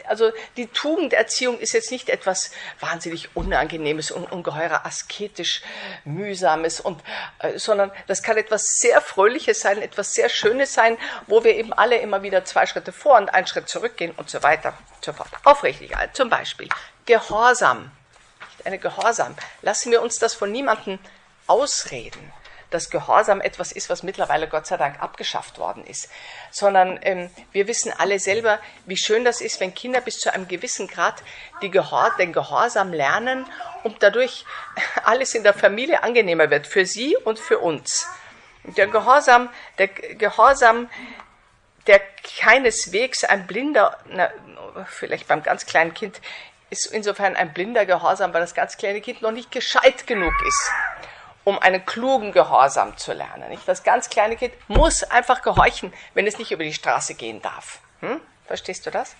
Also 0.08 0.32
die 0.58 0.68
Tugenderziehung 0.68 1.60
ist 1.60 1.74
jetzt 1.74 1.92
nicht 1.92 2.10
etwas 2.10 2.52
wahnsinnig 2.80 3.36
Unangenehmes 3.36 4.12
und 4.12 4.32
ungeheurer 4.32 4.86
asketisch 4.86 5.62
Mühsames, 6.06 6.80
und, 6.80 7.02
äh, 7.40 7.60
sondern 7.60 7.92
das 8.08 8.24
kann 8.24 8.38
etwas 8.38 8.64
sehr 8.80 9.02
Fröhliches 9.02 9.60
sein, 9.60 9.82
etwas 9.82 10.14
sehr 10.14 10.30
Schönes 10.30 10.74
sein, 10.74 10.98
wo 11.28 11.44
wir 11.44 11.56
eben 11.56 11.74
alle 11.74 11.98
immer 11.98 12.24
wieder 12.24 12.46
zwei 12.46 12.66
Schritte 12.66 12.92
vor 12.92 13.18
und 13.18 13.34
einen 13.34 13.48
Schritt 13.48 13.68
zurückgehen 13.70 14.14
und 14.16 14.30
so 14.30 14.42
weiter 14.42 14.70
und 14.96 15.06
so 15.06 15.14
fort. 15.14 15.30
Aufrichtig, 15.44 15.94
zum 16.14 16.30
Beispiel 16.30 16.70
Gehorsam. 17.06 17.92
Eine 18.64 18.78
Gehorsam. 18.78 19.36
Lassen 19.64 19.92
wir 19.92 20.02
uns 20.02 20.20
das 20.20 20.34
von 20.34 20.52
niemandem 20.52 21.00
ausreden, 21.52 22.32
dass 22.70 22.90
Gehorsam 22.90 23.42
etwas 23.42 23.74
ist, 23.74 23.90
was 23.90 24.02
mittlerweile 24.02 24.48
Gott 24.48 24.66
sei 24.66 24.78
Dank 24.78 25.02
abgeschafft 25.02 25.60
worden 25.60 25.86
ist, 25.86 26.10
sondern 26.52 27.00
ähm, 27.04 27.30
wir 27.52 27.68
wissen 27.68 27.94
alle 27.98 28.18
selber, 28.18 28.60
wie 28.86 28.98
schön 28.98 29.26
das 29.26 29.42
ist, 29.42 29.60
wenn 29.60 29.76
Kinder 29.76 30.00
bis 30.02 30.20
zu 30.20 30.34
einem 30.34 30.48
gewissen 30.48 30.88
Grad 30.88 31.22
Gehor 31.62 32.16
den 32.18 32.32
Gehorsam 32.32 32.94
lernen 32.94 33.46
und 33.84 34.02
dadurch 34.02 34.46
alles 35.04 35.36
in 35.36 35.44
der 35.44 35.54
Familie 35.54 36.02
angenehmer 36.02 36.50
wird, 36.50 36.66
für 36.66 36.86
sie 36.86 37.16
und 37.18 37.38
für 37.38 37.60
uns. 37.60 38.08
Der 38.64 38.88
Gehorsam, 38.88 39.50
der 39.78 39.90
Gehorsam, 39.90 40.90
der 41.88 42.00
keineswegs 42.40 43.24
ein 43.26 43.48
blinder, 43.48 43.98
na, 44.06 44.30
vielleicht 44.86 45.28
beim 45.28 45.44
ganz 45.44 45.66
kleinen 45.66 45.94
Kind, 45.94 46.22
ist 46.70 46.86
insofern 46.86 47.36
ein 47.36 47.54
blinder 47.54 47.86
Gehorsam, 47.86 48.34
weil 48.34 48.42
das 48.42 48.54
ganz 48.54 48.78
kleine 48.78 49.02
Kind 49.02 49.22
noch 49.22 49.32
nicht 49.32 49.52
gescheit 49.52 50.08
genug 50.08 50.34
ist 50.48 50.72
um 51.44 51.60
einen 51.60 51.86
klugen 51.86 52.32
Gehorsam 52.32 52.98
zu 52.98 53.14
lernen. 53.14 53.50
Nicht? 53.50 53.68
Das 53.68 53.84
ganz 53.84 54.10
kleine 54.10 54.36
Kind 54.36 54.54
muss 54.68 55.04
einfach 55.04 55.42
gehorchen, 55.42 55.94
wenn 56.14 56.28
es 56.28 56.38
nicht 56.38 56.52
über 56.52 56.64
die 56.64 56.74
Straße 56.74 57.16
gehen 57.16 57.42
darf. 57.42 57.80
Hm? 58.02 58.20
Verstehst 58.46 58.86
du 58.86 58.92
das? 58.92 59.16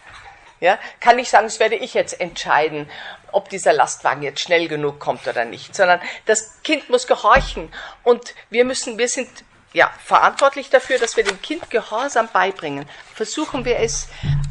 Ja, 0.60 0.78
kann 1.00 1.16
nicht 1.16 1.32
sagen, 1.32 1.48
das 1.48 1.60
werde 1.60 1.76
ich 1.76 1.96
jetzt 1.96 2.22
entscheiden, 2.22 2.88
ob 3.32 3.50
dieser 3.50 3.74
Lastwagen 3.74 4.22
jetzt 4.22 4.42
schnell 4.42 4.68
genug 4.68 5.00
kommt 5.00 5.28
oder 5.28 5.44
nicht, 5.44 5.76
sondern 5.76 6.00
das 6.28 6.62
Kind 6.62 6.88
muss 6.90 7.08
gehorchen 7.08 7.74
und 8.04 8.36
wir 8.52 8.64
müssen, 8.64 9.00
wir 9.00 9.08
sind 9.08 9.30
ja, 9.74 9.90
verantwortlich 10.04 10.70
dafür, 10.70 11.00
dass 11.00 11.16
wir 11.16 11.24
dem 11.24 11.42
Kind 11.42 11.70
Gehorsam 11.70 12.28
beibringen. 12.32 12.86
Versuchen 13.16 13.64
wir 13.64 13.80
es, 13.80 14.10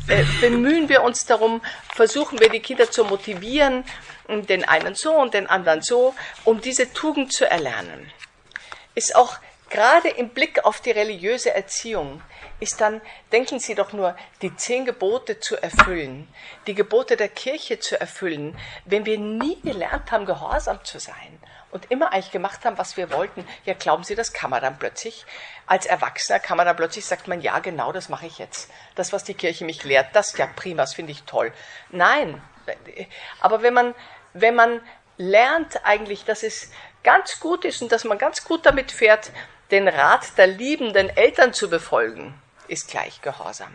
äh, 0.09 0.25
bemühen 0.41 0.89
wir 0.89 1.03
uns 1.03 1.27
darum, 1.27 1.61
versuchen 1.95 2.41
wir 2.41 2.49
die 2.49 2.61
Kinder 2.61 2.91
zu 2.91 3.05
motivieren, 3.05 3.85
den 4.47 4.65
einen 4.65 4.95
so 4.95 5.15
und 5.15 5.35
den 5.35 5.47
anderen 5.47 5.83
so, 5.83 6.15
um 6.45 6.61
diese 6.61 6.93
Tugend 6.93 7.33
zu 7.33 7.49
erlernen. 7.49 8.11
Ist 8.95 9.15
auch 9.17 9.39
gerade 9.69 10.09
im 10.09 10.31
Blick 10.31 10.65
auf 10.65 10.81
die 10.81 10.91
religiöse 10.91 11.55
Erziehung, 11.55 12.23
ist 12.59 12.81
dann, 12.81 13.01
denken 13.33 13.59
Sie 13.59 13.75
doch 13.75 13.93
nur, 13.93 14.17
die 14.43 14.55
zehn 14.55 14.85
Gebote 14.85 15.41
zu 15.41 15.57
erfüllen, 15.57 16.29
die 16.67 16.75
Gebote 16.75 17.17
der 17.17 17.29
Kirche 17.29 17.79
zu 17.79 17.99
erfüllen, 17.99 18.59
wenn 18.85 19.07
wir 19.07 19.19
nie 19.19 19.61
gelernt 19.63 20.13
haben, 20.13 20.27
gehorsam 20.27 20.85
zu 20.85 20.99
sein 20.99 21.41
und 21.71 21.91
immer 21.91 22.13
eigentlich 22.13 22.33
gemacht 22.33 22.65
haben, 22.65 22.79
was 22.79 22.97
wir 22.97 23.13
wollten, 23.13 23.47
ja, 23.65 23.75
glauben 23.75 24.05
Sie, 24.05 24.15
das 24.15 24.33
kann 24.33 24.51
man 24.51 24.61
dann 24.61 24.79
plötzlich, 24.79 25.25
als 25.67 25.87
Erwachsener 25.87 26.41
kann 26.41 26.57
man 26.57 26.67
dann 26.67 26.77
plötzlich, 26.77 27.07
sagt 27.07 27.29
man, 27.29 27.41
ja, 27.41 27.59
genau, 27.61 27.93
das 27.93 28.09
mache 28.09 28.27
ich 28.27 28.39
jetzt. 28.39 28.71
Das, 28.95 29.13
was 29.13 29.25
die 29.25 29.35
Kirche 29.35 29.65
mich 29.65 29.85
lehrt, 29.85 30.09
das, 30.15 30.37
ja, 30.37 30.47
prima, 30.47 30.83
das 30.83 30.95
finde 30.95 31.13
ich 31.13 31.23
toll. 31.23 31.53
Nein, 31.91 32.43
aber 33.41 33.63
wenn 33.63 33.75
man, 33.75 33.95
wenn 34.33 34.55
man 34.55 34.81
lernt 35.17 35.85
eigentlich, 35.85 36.25
dass 36.25 36.43
es 36.43 36.71
ganz 37.03 37.41
gut 37.41 37.65
ist 37.65 37.83
und 37.83 37.93
dass 37.93 38.05
man 38.05 38.19
ganz 38.19 38.45
gut 38.45 38.67
damit 38.67 38.93
fährt, 38.93 39.31
den 39.71 39.89
Rat 39.89 40.37
der 40.39 40.47
liebenden 40.47 41.09
Eltern 41.11 41.53
zu 41.53 41.71
befolgen, 41.71 42.35
ist 42.69 42.89
gleich 42.89 43.21
Gehorsam 43.23 43.75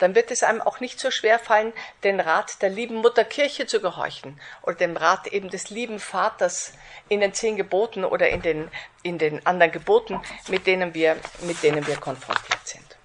dann 0.00 0.14
wird 0.14 0.30
es 0.30 0.42
einem 0.42 0.60
auch 0.60 0.80
nicht 0.80 0.98
so 0.98 1.10
schwer 1.10 1.38
fallen, 1.38 1.72
den 2.04 2.20
Rat 2.20 2.62
der 2.62 2.70
lieben 2.70 2.96
Mutter 2.96 3.24
Kirche 3.24 3.66
zu 3.66 3.80
gehorchen 3.80 4.40
oder 4.62 4.76
dem 4.76 4.96
Rat 4.96 5.26
eben 5.28 5.50
des 5.50 5.70
lieben 5.70 6.00
Vaters 6.00 6.72
in 7.08 7.20
den 7.20 7.34
zehn 7.34 7.56
Geboten 7.56 8.04
oder 8.04 8.30
in 8.30 8.42
den, 8.42 8.70
in 9.02 9.18
den 9.18 9.44
anderen 9.46 9.72
Geboten, 9.72 10.20
mit 10.48 10.66
denen, 10.66 10.94
wir, 10.94 11.16
mit 11.42 11.62
denen 11.62 11.86
wir 11.86 11.96
konfrontiert 11.96 12.66
sind. 12.66 12.96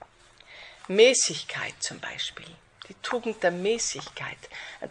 Mäßigkeit 0.87 1.73
zum 1.79 1.99
Beispiel, 1.99 2.47
die 2.89 2.95
Tugend 3.01 3.41
der 3.43 3.51
Mäßigkeit, 3.51 4.37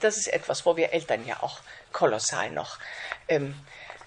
das 0.00 0.16
ist 0.16 0.28
etwas, 0.28 0.66
wo 0.66 0.76
wir 0.76 0.92
Eltern 0.92 1.26
ja 1.26 1.42
auch 1.42 1.60
kolossal 1.92 2.50
noch 2.50 2.78
ähm, 3.28 3.54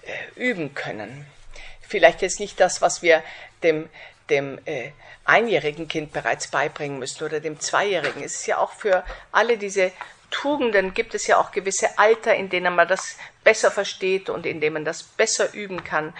äh, 0.02 0.40
üben 0.40 0.74
können. 0.74 1.26
Vielleicht 1.80 2.22
jetzt 2.22 2.40
nicht 2.40 2.60
das, 2.60 2.82
was 2.82 3.02
wir 3.02 3.22
dem, 3.62 3.88
dem 4.28 4.58
äh, 4.66 4.92
einjährigen 5.24 5.88
Kind 5.88 6.12
bereits 6.12 6.48
beibringen 6.48 6.98
müssen 6.98 7.24
oder 7.24 7.40
dem 7.40 7.60
Zweijährigen. 7.60 8.22
Es 8.22 8.36
ist 8.36 8.46
ja 8.46 8.58
auch 8.58 8.72
für 8.72 9.04
alle 9.32 9.58
diese 9.58 9.92
Tugenden 10.30 10.92
gibt 10.92 11.14
es 11.14 11.26
ja 11.26 11.38
auch 11.38 11.52
gewisse 11.52 11.98
Alter, 11.98 12.34
in 12.34 12.50
denen 12.50 12.74
man 12.74 12.86
das 12.86 13.16
besser 13.44 13.70
versteht 13.70 14.28
und 14.28 14.44
in 14.44 14.60
denen 14.60 14.74
man 14.74 14.84
das 14.84 15.02
besser 15.02 15.54
üben 15.54 15.84
kann. 15.84 16.12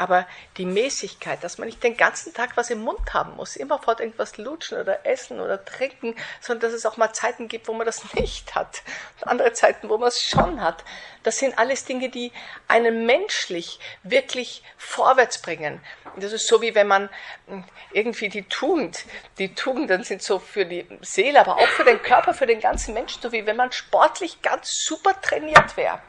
Aber 0.00 0.26
die 0.56 0.64
Mäßigkeit, 0.64 1.44
dass 1.44 1.58
man 1.58 1.68
nicht 1.68 1.84
den 1.84 1.94
ganzen 1.94 2.32
Tag 2.32 2.56
was 2.56 2.70
im 2.70 2.80
Mund 2.80 3.12
haben 3.12 3.36
muss, 3.36 3.54
immerfort 3.54 4.00
irgendwas 4.00 4.38
lutschen 4.38 4.80
oder 4.80 5.04
essen 5.04 5.40
oder 5.40 5.62
trinken, 5.62 6.14
sondern 6.40 6.70
dass 6.70 6.72
es 6.72 6.86
auch 6.86 6.96
mal 6.96 7.12
Zeiten 7.12 7.48
gibt, 7.48 7.68
wo 7.68 7.74
man 7.74 7.84
das 7.84 8.14
nicht 8.14 8.54
hat. 8.54 8.80
Andere 9.20 9.52
Zeiten, 9.52 9.90
wo 9.90 9.98
man 9.98 10.08
es 10.08 10.22
schon 10.22 10.62
hat. 10.62 10.84
Das 11.22 11.38
sind 11.38 11.58
alles 11.58 11.84
Dinge, 11.84 12.08
die 12.08 12.32
einen 12.68 13.06
menschlich 13.06 13.78
wirklich 14.02 14.62
vorwärts 14.76 15.42
bringen. 15.42 15.80
Das 16.16 16.32
ist 16.32 16.48
so 16.48 16.60
wie 16.62 16.74
wenn 16.74 16.86
man 16.86 17.08
hm, 17.46 17.64
irgendwie 17.92 18.28
die 18.28 18.42
Tugend, 18.44 19.04
die 19.38 19.54
Tugenden 19.54 20.02
sind 20.02 20.22
so 20.22 20.38
für 20.38 20.66
die 20.66 20.86
Seele, 21.02 21.40
aber 21.40 21.56
auch 21.56 21.68
für 21.68 21.84
den 21.84 22.02
Körper, 22.02 22.34
für 22.34 22.46
den 22.46 22.60
ganzen 22.60 22.94
Menschen, 22.94 23.22
so 23.22 23.32
wie 23.32 23.46
wenn 23.46 23.56
man 23.56 23.72
sportlich 23.72 24.42
ganz 24.42 24.84
super 24.84 25.20
trainiert 25.20 25.76
wäre 25.76 26.00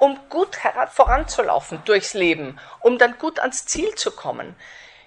um 0.00 0.18
gut 0.28 0.58
voranzulaufen 0.90 1.82
durchs 1.84 2.14
Leben, 2.14 2.58
um 2.80 2.98
dann 2.98 3.18
gut 3.18 3.38
ans 3.38 3.66
Ziel 3.66 3.94
zu 3.94 4.10
kommen. 4.10 4.56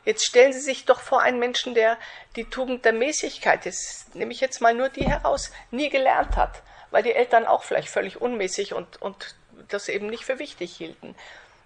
Jetzt 0.06 0.26
stellen 0.26 0.54
Sie 0.54 0.60
sich 0.60 0.86
doch 0.86 1.02
vor 1.02 1.22
einen 1.22 1.40
Menschen, 1.40 1.74
der 1.74 1.98
die 2.36 2.46
Tugend 2.46 2.86
der 2.86 2.94
Mäßigkeit, 2.94 3.66
jetzt 3.66 4.16
nehme 4.16 4.32
ich 4.32 4.42
jetzt 4.42 4.62
mal 4.62 4.74
nur 4.74 4.90
die 4.90 5.06
heraus, 5.06 5.52
nie 5.72 5.90
gelernt 5.90 6.36
hat, 6.36 6.62
weil 6.92 7.04
die 7.04 7.14
Eltern 7.14 7.48
auch 7.48 7.64
vielleicht 7.64 7.90
völlig 7.90 8.22
unmäßig 8.22 8.74
und, 8.74 9.02
und 9.02 9.36
das 9.70 9.90
eben 9.90 10.08
nicht 10.08 10.26
für 10.26 10.40
wichtig 10.40 10.76
hielten. 10.76 11.16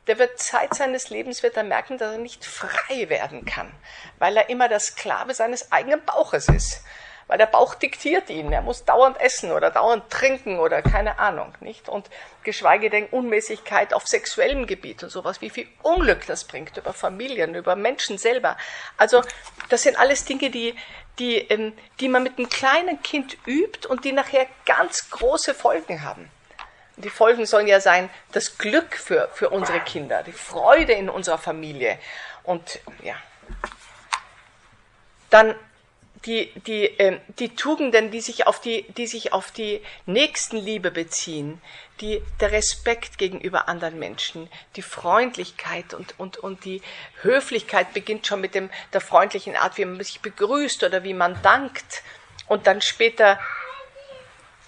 Der 0.08 0.20
wird 0.20 0.40
Zeit 0.40 0.74
seines 0.74 1.10
Lebens 1.10 1.44
wird 1.44 1.58
er 1.58 1.64
merken, 1.64 1.98
dass 1.98 2.14
er 2.14 2.18
nicht 2.18 2.46
frei 2.46 3.10
werden 3.10 3.46
kann, 3.46 3.72
weil 4.20 4.38
er 4.38 4.50
immer 4.50 4.70
der 4.70 4.80
Sklave 4.80 5.34
seines 5.34 5.72
eigenen 5.72 6.04
Bauches 6.06 6.48
ist 6.48 6.84
weil 7.28 7.38
der 7.38 7.46
Bauch 7.46 7.76
diktiert 7.76 8.30
ihn. 8.30 8.52
Er 8.52 8.62
muss 8.62 8.86
dauernd 8.86 9.20
essen 9.20 9.52
oder 9.52 9.70
dauernd 9.70 10.10
trinken 10.10 10.60
oder 10.60 10.82
keine 10.82 11.20
Ahnung, 11.20 11.54
nicht? 11.60 11.90
Und 11.90 12.10
geschweige 12.44 12.90
denn 12.90 13.06
Unmäßigkeit 13.08 13.94
auf 13.94 14.08
sexuellem 14.08 14.66
Gebiet 14.66 15.04
und 15.04 15.10
sowas, 15.10 15.42
wie 15.42 15.50
viel 15.50 15.68
Unglück 15.84 16.26
das 16.26 16.46
bringt 16.46 16.78
über 16.78 16.94
Familien, 16.94 17.56
über 17.56 17.76
Menschen 17.76 18.18
selber. 18.18 18.58
Also, 18.98 19.22
das 19.70 19.84
sind 19.84 20.00
alles 20.00 20.26
Dinge, 20.26 20.50
die, 20.50 20.76
die, 21.20 21.38
ähm, 21.38 21.74
die 22.00 22.10
man 22.10 22.24
mit 22.24 22.38
einem 22.38 22.50
kleinen 22.50 23.02
Kind 23.04 23.38
übt 23.46 23.88
und 23.88 24.06
die 24.06 24.14
nachher 24.14 24.48
ganz 24.66 25.10
große 25.10 25.54
Folgen 25.54 26.04
haben. 26.04 26.32
Die 26.98 27.10
Folgen 27.10 27.46
sollen 27.46 27.68
ja 27.68 27.80
sein, 27.80 28.10
das 28.32 28.58
Glück 28.58 28.96
für, 28.96 29.30
für 29.34 29.50
unsere 29.50 29.80
Kinder, 29.82 30.24
die 30.24 30.32
Freude 30.32 30.94
in 30.94 31.10
unserer 31.10 31.38
Familie. 31.38 32.00
Und 32.44 32.80
ja. 33.04 33.16
Dann 35.30 35.56
die, 36.26 36.52
die, 36.66 36.86
äh, 37.00 37.20
die 37.40 37.56
Tugenden, 37.56 38.12
die 38.12 38.22
sich 38.22 38.48
auf 38.48 38.60
die, 38.60 38.84
die 38.94 39.08
sich 39.08 39.34
auf 39.34 39.52
die 39.52 39.82
Nächstenliebe 40.06 40.92
beziehen, 40.92 41.62
die, 42.02 42.22
der 42.40 42.52
Respekt 42.52 43.18
gegenüber 43.18 43.68
anderen 43.68 43.98
Menschen, 44.00 44.50
die 44.76 44.82
Freundlichkeit 44.82 45.94
und, 45.94 46.20
und, 46.20 46.38
und 46.38 46.66
die 46.66 46.82
Höflichkeit 47.22 47.94
beginnt 47.94 48.28
schon 48.28 48.42
mit 48.42 48.56
dem, 48.56 48.70
der 48.94 49.02
freundlichen 49.02 49.56
Art, 49.56 49.78
wie 49.78 49.86
man 49.86 50.04
sich 50.04 50.20
begrüßt 50.22 50.84
oder 50.84 51.04
wie 51.04 51.14
man 51.14 51.40
dankt 51.42 52.04
und 52.48 52.68
dann 52.68 52.82
später 52.82 53.40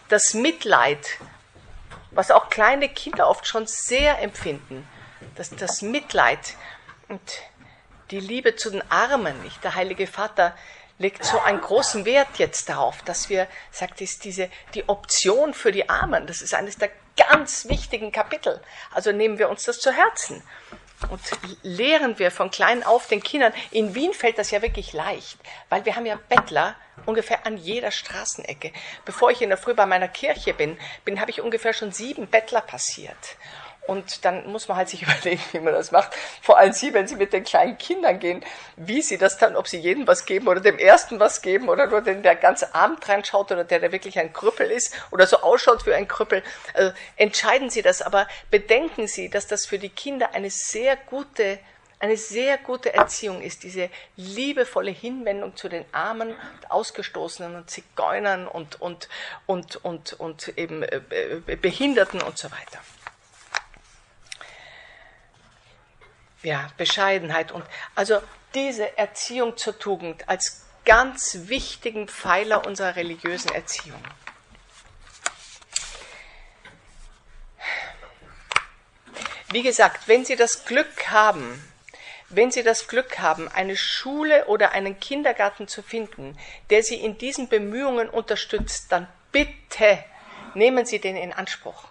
das 0.08 0.34
Mitleid, 0.34 1.20
was 2.20 2.32
auch 2.32 2.50
kleine 2.50 2.90
Kinder 2.90 3.30
oft 3.30 3.48
schon 3.48 3.66
sehr 3.66 4.20
empfinden, 4.20 4.86
das, 5.36 5.52
das 5.52 5.82
Mitleid 5.82 6.58
und 7.08 7.22
die 8.12 8.20
Liebe 8.20 8.58
zu 8.58 8.70
den 8.72 8.84
Armen, 8.92 9.42
nicht? 9.42 9.64
Der 9.64 9.76
Heilige 9.76 10.06
Vater 10.06 10.54
legt 10.98 11.24
so 11.24 11.40
einen 11.40 11.62
großen 11.62 12.04
Wert 12.04 12.28
jetzt 12.36 12.68
darauf, 12.68 13.02
dass 13.04 13.30
wir, 13.30 13.48
sagt 13.72 14.02
ist 14.02 14.26
diese, 14.26 14.50
die 14.74 14.90
Option 14.90 15.54
für 15.54 15.72
die 15.72 15.88
Armen, 15.88 16.28
das 16.28 16.42
ist 16.42 16.54
eines 16.54 16.78
der 16.78 16.90
ganz 17.16 17.70
wichtigen 17.70 18.12
Kapitel. 18.12 18.62
Also 18.92 19.14
nehmen 19.14 19.40
wir 19.40 19.48
uns 19.48 19.64
das 19.64 19.80
zu 19.80 19.94
Herzen. 19.94 20.44
Und 21.08 21.22
lehren 21.64 22.20
wir 22.20 22.30
von 22.30 22.52
klein 22.52 22.84
auf 22.84 23.08
den 23.08 23.24
Kindern. 23.24 23.54
In 23.72 23.96
Wien 23.96 24.14
fällt 24.14 24.38
das 24.38 24.52
ja 24.52 24.62
wirklich 24.62 24.92
leicht, 24.94 25.38
weil 25.70 25.86
wir 25.86 25.96
haben 25.96 26.06
ja 26.06 26.20
Bettler 26.28 26.76
ungefähr 27.06 27.46
an 27.46 27.58
jeder 27.58 27.92
Straßenecke. 27.92 28.74
Bevor 29.06 29.32
ich 29.32 29.42
in 29.42 29.50
der 29.50 29.58
Früh 29.58 29.74
bei 29.74 29.86
meiner 29.86 30.10
Kirche 30.10 30.54
bin, 30.54 30.78
bin 31.06 31.22
habe 31.22 31.32
ich 31.32 31.42
ungefähr 31.42 31.74
schon 31.74 31.92
sieben 31.92 32.28
Bettler 32.28 32.62
passiert. 32.62 33.38
Und 33.90 34.24
dann 34.24 34.46
muss 34.52 34.68
man 34.68 34.78
halt 34.78 34.88
sich 34.88 35.02
überlegen, 35.02 35.42
wie 35.52 35.60
man 35.60 35.74
das 35.74 35.92
macht. 35.92 36.16
Vor 36.44 36.60
allem 36.60 36.74
Sie, 36.74 36.94
wenn 36.94 37.08
Sie 37.08 37.16
mit 37.16 37.34
den 37.34 37.44
kleinen 37.44 37.76
Kindern 37.80 38.20
gehen, 38.20 38.46
wie 38.76 39.02
Sie 39.02 39.18
das 39.18 39.40
dann, 39.40 39.56
ob 39.56 39.68
Sie 39.68 39.80
jedem 39.80 40.06
was 40.06 40.26
geben 40.26 40.48
oder 40.48 40.62
dem 40.62 40.78
Ersten 40.78 41.20
was 41.20 41.42
geben 41.42 41.70
oder 41.70 41.88
nur 41.88 42.02
den, 42.02 42.22
der 42.22 42.36
ganz 42.36 42.62
Abend 42.62 43.10
reinschaut 43.10 43.52
oder 43.52 43.64
der, 43.64 43.80
der 43.80 43.92
wirklich 43.92 44.20
ein 44.20 44.32
Krüppel 44.32 44.70
ist 44.70 44.94
oder 45.10 45.26
so 45.26 45.38
ausschaut 45.38 45.88
wie 45.88 45.94
ein 45.96 46.08
Krüppel. 46.08 46.44
Also 46.76 46.94
entscheiden 47.16 47.72
Sie 47.72 47.82
das, 47.82 48.04
aber 48.04 48.28
bedenken 48.52 49.08
Sie, 49.08 49.28
dass 49.28 49.48
das 49.48 49.66
für 49.66 49.80
die 49.80 49.90
Kinder 49.90 50.36
eine 50.36 50.52
sehr 50.52 50.96
gute 50.96 51.58
eine 52.02 52.16
sehr 52.16 52.58
gute 52.58 52.94
Erziehung 52.94 53.42
ist, 53.42 53.64
diese 53.64 53.90
liebevolle 54.16 54.92
Hinwendung 54.92 55.58
zu 55.58 55.68
den 55.68 55.84
Armen, 55.92 56.34
Ausgestoßenen 56.70 57.56
und 57.56 57.70
Zigeunern 57.70 58.48
und, 58.48 58.80
und, 58.80 59.10
und, 59.48 59.84
und, 59.84 60.14
und 60.14 60.58
eben 60.58 60.84
äh, 60.84 61.02
Behinderten 61.58 62.22
und 62.22 62.38
so 62.38 62.50
weiter. 62.52 62.80
Ja, 66.44 66.70
Bescheidenheit 66.78 67.52
und 67.52 67.64
also 67.96 68.22
diese 68.54 68.98
Erziehung 68.98 69.58
zur 69.58 69.78
Tugend 69.78 70.28
als 70.28 70.66
ganz 70.86 71.38
wichtigen 71.44 72.08
Pfeiler 72.08 72.66
unserer 72.66 72.96
religiösen 72.96 73.54
Erziehung. 73.54 74.02
Wie 79.52 79.64
gesagt, 79.64 80.08
wenn 80.08 80.26
Sie 80.26 80.36
das 80.36 80.66
Glück 80.66 81.10
haben, 81.10 81.64
wenn 82.30 82.52
Sie 82.52 82.62
das 82.62 82.88
Glück 82.88 83.18
haben, 83.18 83.48
eine 83.48 83.76
Schule 83.76 84.46
oder 84.46 84.72
einen 84.72 85.00
Kindergarten 85.00 85.68
zu 85.68 85.82
finden, 85.82 86.38
der 86.70 86.84
Sie 86.84 86.96
in 86.96 87.18
diesen 87.18 87.50
Bemühungen 87.50 88.10
unterstützt, 88.10 88.92
dann 88.92 89.08
bitte 89.32 90.04
nehmen 90.54 90.86
Sie 90.86 91.00
den 91.00 91.18
in 91.18 91.34
Anspruch. 91.34 91.86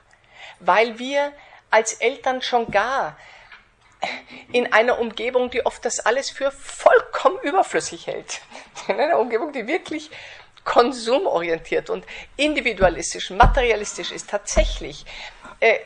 Weil 0.61 1.01
wir 1.01 1.33
als 1.71 1.95
Eltern 1.95 2.43
schon 2.43 2.71
gar 2.71 3.17
in 4.53 4.73
einer 4.73 4.99
Umgebung, 4.99 5.51
die 5.51 5.65
oft 5.67 5.85
das 5.85 6.01
alles 6.01 6.31
für 6.31 6.51
vollkommen 6.51 7.39
überflüssig 7.43 8.07
hält. 8.07 8.41
In 8.89 8.99
einer 8.99 9.19
Umgebung, 9.19 9.53
die 9.53 9.67
wirklich 9.67 10.11
konsumorientiert 10.65 11.91
und 11.91 12.05
individualistisch, 12.37 13.31
materialistisch 13.31 14.13
ist, 14.13 14.29
tatsächlich 14.31 15.05
äh, 15.61 15.79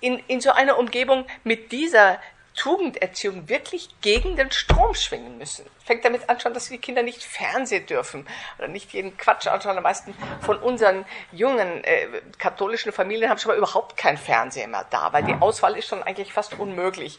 in, 0.00 0.18
in 0.26 0.40
so 0.40 0.50
einer 0.50 0.78
Umgebung 0.78 1.26
mit 1.44 1.72
dieser 1.72 2.18
Tugenderziehung 2.54 3.48
wirklich 3.48 3.88
gegen 4.00 4.36
den 4.36 4.50
Strom 4.50 4.94
schwingen 4.94 5.38
müssen. 5.38 5.66
Fängt 5.84 6.04
damit 6.04 6.28
an 6.28 6.38
schon, 6.38 6.54
dass 6.54 6.68
die 6.68 6.78
Kinder 6.78 7.02
nicht 7.02 7.22
Fernsehen 7.22 7.86
dürfen 7.86 8.26
oder 8.58 8.68
nicht 8.68 8.92
jeden 8.92 9.16
Quatsch 9.16 9.46
anschauen. 9.46 9.76
Die 9.76 9.82
meisten 9.82 10.14
von 10.40 10.58
unseren 10.58 11.04
jungen 11.32 11.82
äh, 11.82 12.06
katholischen 12.38 12.92
Familien 12.92 13.28
haben 13.28 13.38
schon 13.38 13.50
mal 13.50 13.58
überhaupt 13.58 13.96
kein 13.96 14.16
Fernsehen 14.16 14.70
mehr 14.70 14.86
da, 14.90 15.12
weil 15.12 15.24
die 15.24 15.34
Auswahl 15.34 15.76
ist 15.76 15.88
schon 15.88 16.02
eigentlich 16.02 16.32
fast 16.32 16.58
unmöglich. 16.58 17.18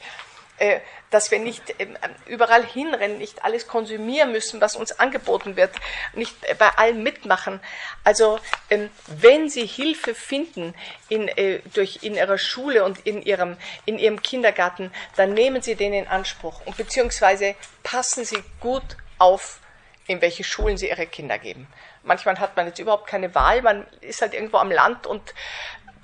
Äh, 0.58 0.80
dass 1.12 1.32
wir 1.32 1.40
nicht 1.40 1.76
ähm, 1.80 1.98
überall 2.26 2.66
hinrennen, 2.66 3.18
nicht 3.18 3.44
alles 3.44 3.68
konsumieren 3.68 4.32
müssen, 4.32 4.60
was 4.62 4.76
uns 4.76 5.00
angeboten 5.00 5.56
wird, 5.56 5.72
nicht 6.14 6.36
bei 6.58 6.70
allem 6.78 7.04
mitmachen. 7.04 7.60
Also 8.06 8.40
ähm, 8.70 8.90
wenn 9.08 9.50
Sie 9.50 9.66
Hilfe 9.66 10.16
finden 10.16 10.74
in, 11.10 11.28
äh, 11.28 11.60
durch, 11.74 12.00
in 12.04 12.16
Ihrer 12.16 12.38
Schule 12.38 12.86
und 12.86 13.06
in 13.06 13.22
Ihrem, 13.22 13.58
in 13.86 14.00
Ihrem 14.00 14.22
Kindergarten, 14.22 14.92
dann 15.18 15.34
nehmen 15.34 15.62
Sie 15.62 15.76
den 15.76 15.94
in 15.94 16.08
Anspruch 16.08 16.62
und 16.66 16.78
beziehungsweise 16.78 17.56
passen 17.84 18.24
Sie 18.24 18.42
gut 18.62 18.98
auf, 19.18 19.60
in 20.08 20.22
welche 20.22 20.44
Schulen 20.44 20.78
Sie 20.78 20.90
Ihre 20.90 21.06
Kinder 21.06 21.38
geben. 21.38 21.68
Manchmal 22.04 22.40
hat 22.40 22.56
man 22.56 22.68
jetzt 22.68 22.80
überhaupt 22.80 23.08
keine 23.08 23.36
Wahl, 23.36 23.62
man 23.62 23.86
ist 24.02 24.22
halt 24.22 24.34
irgendwo 24.34 24.58
am 24.58 24.72
Land 24.72 25.06
und 25.08 25.34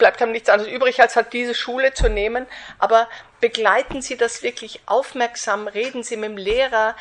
bleibt 0.02 0.20
einem 0.20 0.32
nichts 0.32 0.50
anderes 0.50 0.74
übrig, 0.74 1.00
als 1.00 1.16
halt 1.16 1.32
diese 1.32 1.54
Schule 1.54 1.94
zu 1.94 2.10
nehmen. 2.10 2.48
Aber 2.80 3.08
begleiten 3.40 4.02
Sie 4.02 4.18
das 4.18 4.42
wirklich 4.42 4.82
aufmerksam, 4.88 5.68
reden 5.68 6.02
Sie 6.02 6.18
mit 6.18 6.32
dem 6.32 6.38
Lehrer, 6.38 6.96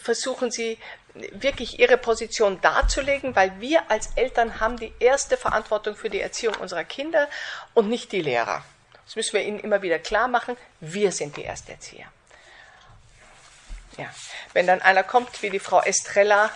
versuchen 0.00 0.52
Sie 0.52 0.78
wirklich 1.32 1.80
Ihre 1.80 1.96
Position 1.96 2.60
darzulegen, 2.60 3.34
weil 3.34 3.60
wir 3.60 3.90
als 3.90 4.10
Eltern 4.14 4.60
haben 4.60 4.76
die 4.76 4.92
erste 5.00 5.36
Verantwortung 5.36 5.96
für 5.96 6.08
die 6.08 6.20
Erziehung 6.20 6.54
unserer 6.54 6.84
Kinder 6.84 7.28
und 7.74 7.88
nicht 7.88 8.12
die 8.12 8.22
Lehrer. 8.22 8.64
Das 9.06 9.16
müssen 9.16 9.32
wir 9.32 9.42
ihnen 9.42 9.58
immer 9.58 9.82
wieder 9.82 9.98
klar 9.98 10.28
machen. 10.28 10.56
Wir 10.78 11.10
sind 11.10 11.36
die 11.36 11.44
Ersterzieher. 11.44 12.06
Ja. 13.98 14.06
Wenn 14.52 14.68
dann 14.68 14.82
einer 14.82 15.02
kommt, 15.02 15.42
wie 15.42 15.50
die 15.50 15.58
Frau 15.58 15.82
Estrella, 15.82 16.50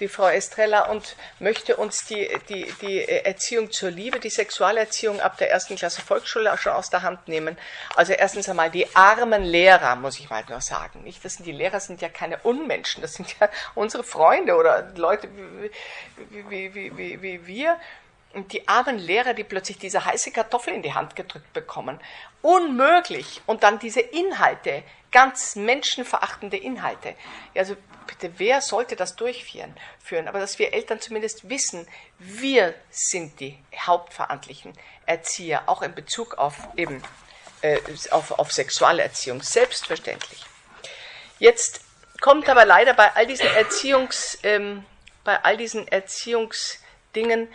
die 0.00 0.08
Frau 0.08 0.28
Estrella 0.28 0.90
und 0.90 1.16
möchte 1.38 1.76
uns 1.76 2.04
die, 2.06 2.28
die, 2.48 2.72
die 2.80 3.04
Erziehung 3.08 3.70
zur 3.70 3.90
Liebe, 3.90 4.20
die 4.20 4.30
Sexualerziehung 4.30 5.20
ab 5.20 5.38
der 5.38 5.50
ersten 5.50 5.76
Klasse 5.76 6.02
Volksschule 6.02 6.52
auch 6.52 6.58
schon 6.58 6.72
aus 6.72 6.90
der 6.90 7.02
Hand 7.02 7.28
nehmen. 7.28 7.56
Also 7.94 8.12
erstens 8.12 8.48
einmal 8.48 8.70
die 8.70 8.94
armen 8.94 9.42
Lehrer, 9.42 9.96
muss 9.96 10.18
ich 10.18 10.28
mal 10.28 10.44
nur 10.48 10.60
sagen. 10.60 11.02
Nicht, 11.02 11.24
das 11.24 11.34
sind 11.34 11.46
die 11.46 11.52
Lehrer 11.52 11.80
sind 11.80 12.02
ja 12.02 12.08
keine 12.08 12.38
Unmenschen, 12.38 13.00
das 13.00 13.14
sind 13.14 13.34
ja 13.40 13.48
unsere 13.74 14.04
Freunde 14.04 14.56
oder 14.56 14.92
Leute 14.96 15.28
wie, 16.30 16.50
wie, 16.50 16.74
wie, 16.74 16.96
wie, 16.96 17.22
wie 17.22 17.46
wir. 17.46 17.76
Und 18.34 18.52
die 18.52 18.68
armen 18.68 18.98
Lehrer, 18.98 19.32
die 19.32 19.44
plötzlich 19.44 19.78
diese 19.78 20.04
heiße 20.04 20.30
Kartoffel 20.30 20.74
in 20.74 20.82
die 20.82 20.92
Hand 20.92 21.16
gedrückt 21.16 21.54
bekommen. 21.54 21.98
Unmöglich. 22.42 23.40
Und 23.46 23.62
dann 23.62 23.78
diese 23.78 24.00
Inhalte, 24.00 24.82
ganz 25.10 25.56
menschenverachtende 25.56 26.58
Inhalte. 26.58 27.14
Also 27.54 27.76
bitte, 28.06 28.38
wer 28.38 28.60
sollte 28.60 28.96
das 28.96 29.16
durchführen? 29.16 29.74
Aber 30.26 30.38
dass 30.38 30.58
wir 30.58 30.72
Eltern 30.72 31.00
zumindest 31.00 31.48
wissen, 31.48 31.86
wir 32.18 32.74
sind 32.90 33.40
die 33.40 33.58
hauptverantwortlichen 33.76 34.72
Erzieher, 35.06 35.68
auch 35.68 35.82
in 35.82 35.94
Bezug 35.94 36.38
auf 36.38 36.54
eben 36.76 37.02
äh, 37.62 37.78
auf, 38.10 38.38
auf 38.38 38.52
Sexualerziehung, 38.52 39.42
selbstverständlich. 39.42 40.44
Jetzt 41.38 41.80
kommt 42.20 42.48
aber 42.48 42.64
leider 42.64 42.94
bei 42.94 43.14
all 43.14 43.26
diesen 43.26 43.46
Erziehungs, 43.48 44.38
ähm, 44.42 44.84
bei 45.24 45.42
all 45.42 45.56
diesen 45.56 45.86
Erziehungsdingen 45.88 47.48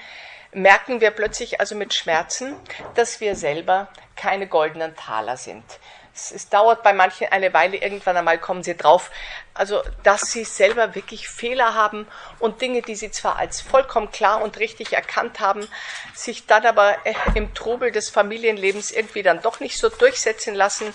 merken 0.54 1.02
wir 1.02 1.12
plötzlich 1.12 1.60
also 1.60 1.76
mit 1.76 1.94
Schmerzen, 1.94 2.56
dass 2.96 3.22
wir 3.22 3.36
selber 3.36 3.88
keine 4.16 4.48
goldenen 4.48 4.96
Taler 4.96 5.38
sind 5.38 5.64
es, 6.14 6.32
es, 6.32 6.50
dauert 6.50 6.84
bei 6.84 6.94
manchen 6.94 7.28
eine 7.32 7.54
Weile, 7.54 7.78
irgendwann 7.78 8.18
einmal 8.18 8.38
kommen 8.38 8.64
sie 8.64 8.76
drauf, 8.76 9.12
also 9.54 9.82
dass 10.04 10.32
sie 10.32 10.44
selber 10.44 10.96
wirklich 10.96 11.30
Fehler 11.30 11.74
haben 11.74 12.08
und 12.40 12.62
Dinge, 12.62 12.82
die 12.82 12.96
sie 12.96 13.12
zwar 13.12 13.38
als 13.38 13.62
vollkommen 13.62 14.12
klar 14.12 14.42
und 14.42 14.60
richtig 14.60 14.94
erkannt 14.94 15.40
haben, 15.40 15.68
sich 16.14 16.46
dann 16.46 16.66
aber 16.66 16.98
äh, 17.06 17.14
im 17.36 17.54
Trubel 17.54 17.92
des 17.92 18.10
Familienlebens 18.10 18.92
irgendwie 18.92 19.24
dann 19.24 19.42
doch 19.42 19.60
nicht 19.60 19.78
so 19.78 19.90
durchsetzen 19.90 20.54
lassen 20.56 20.94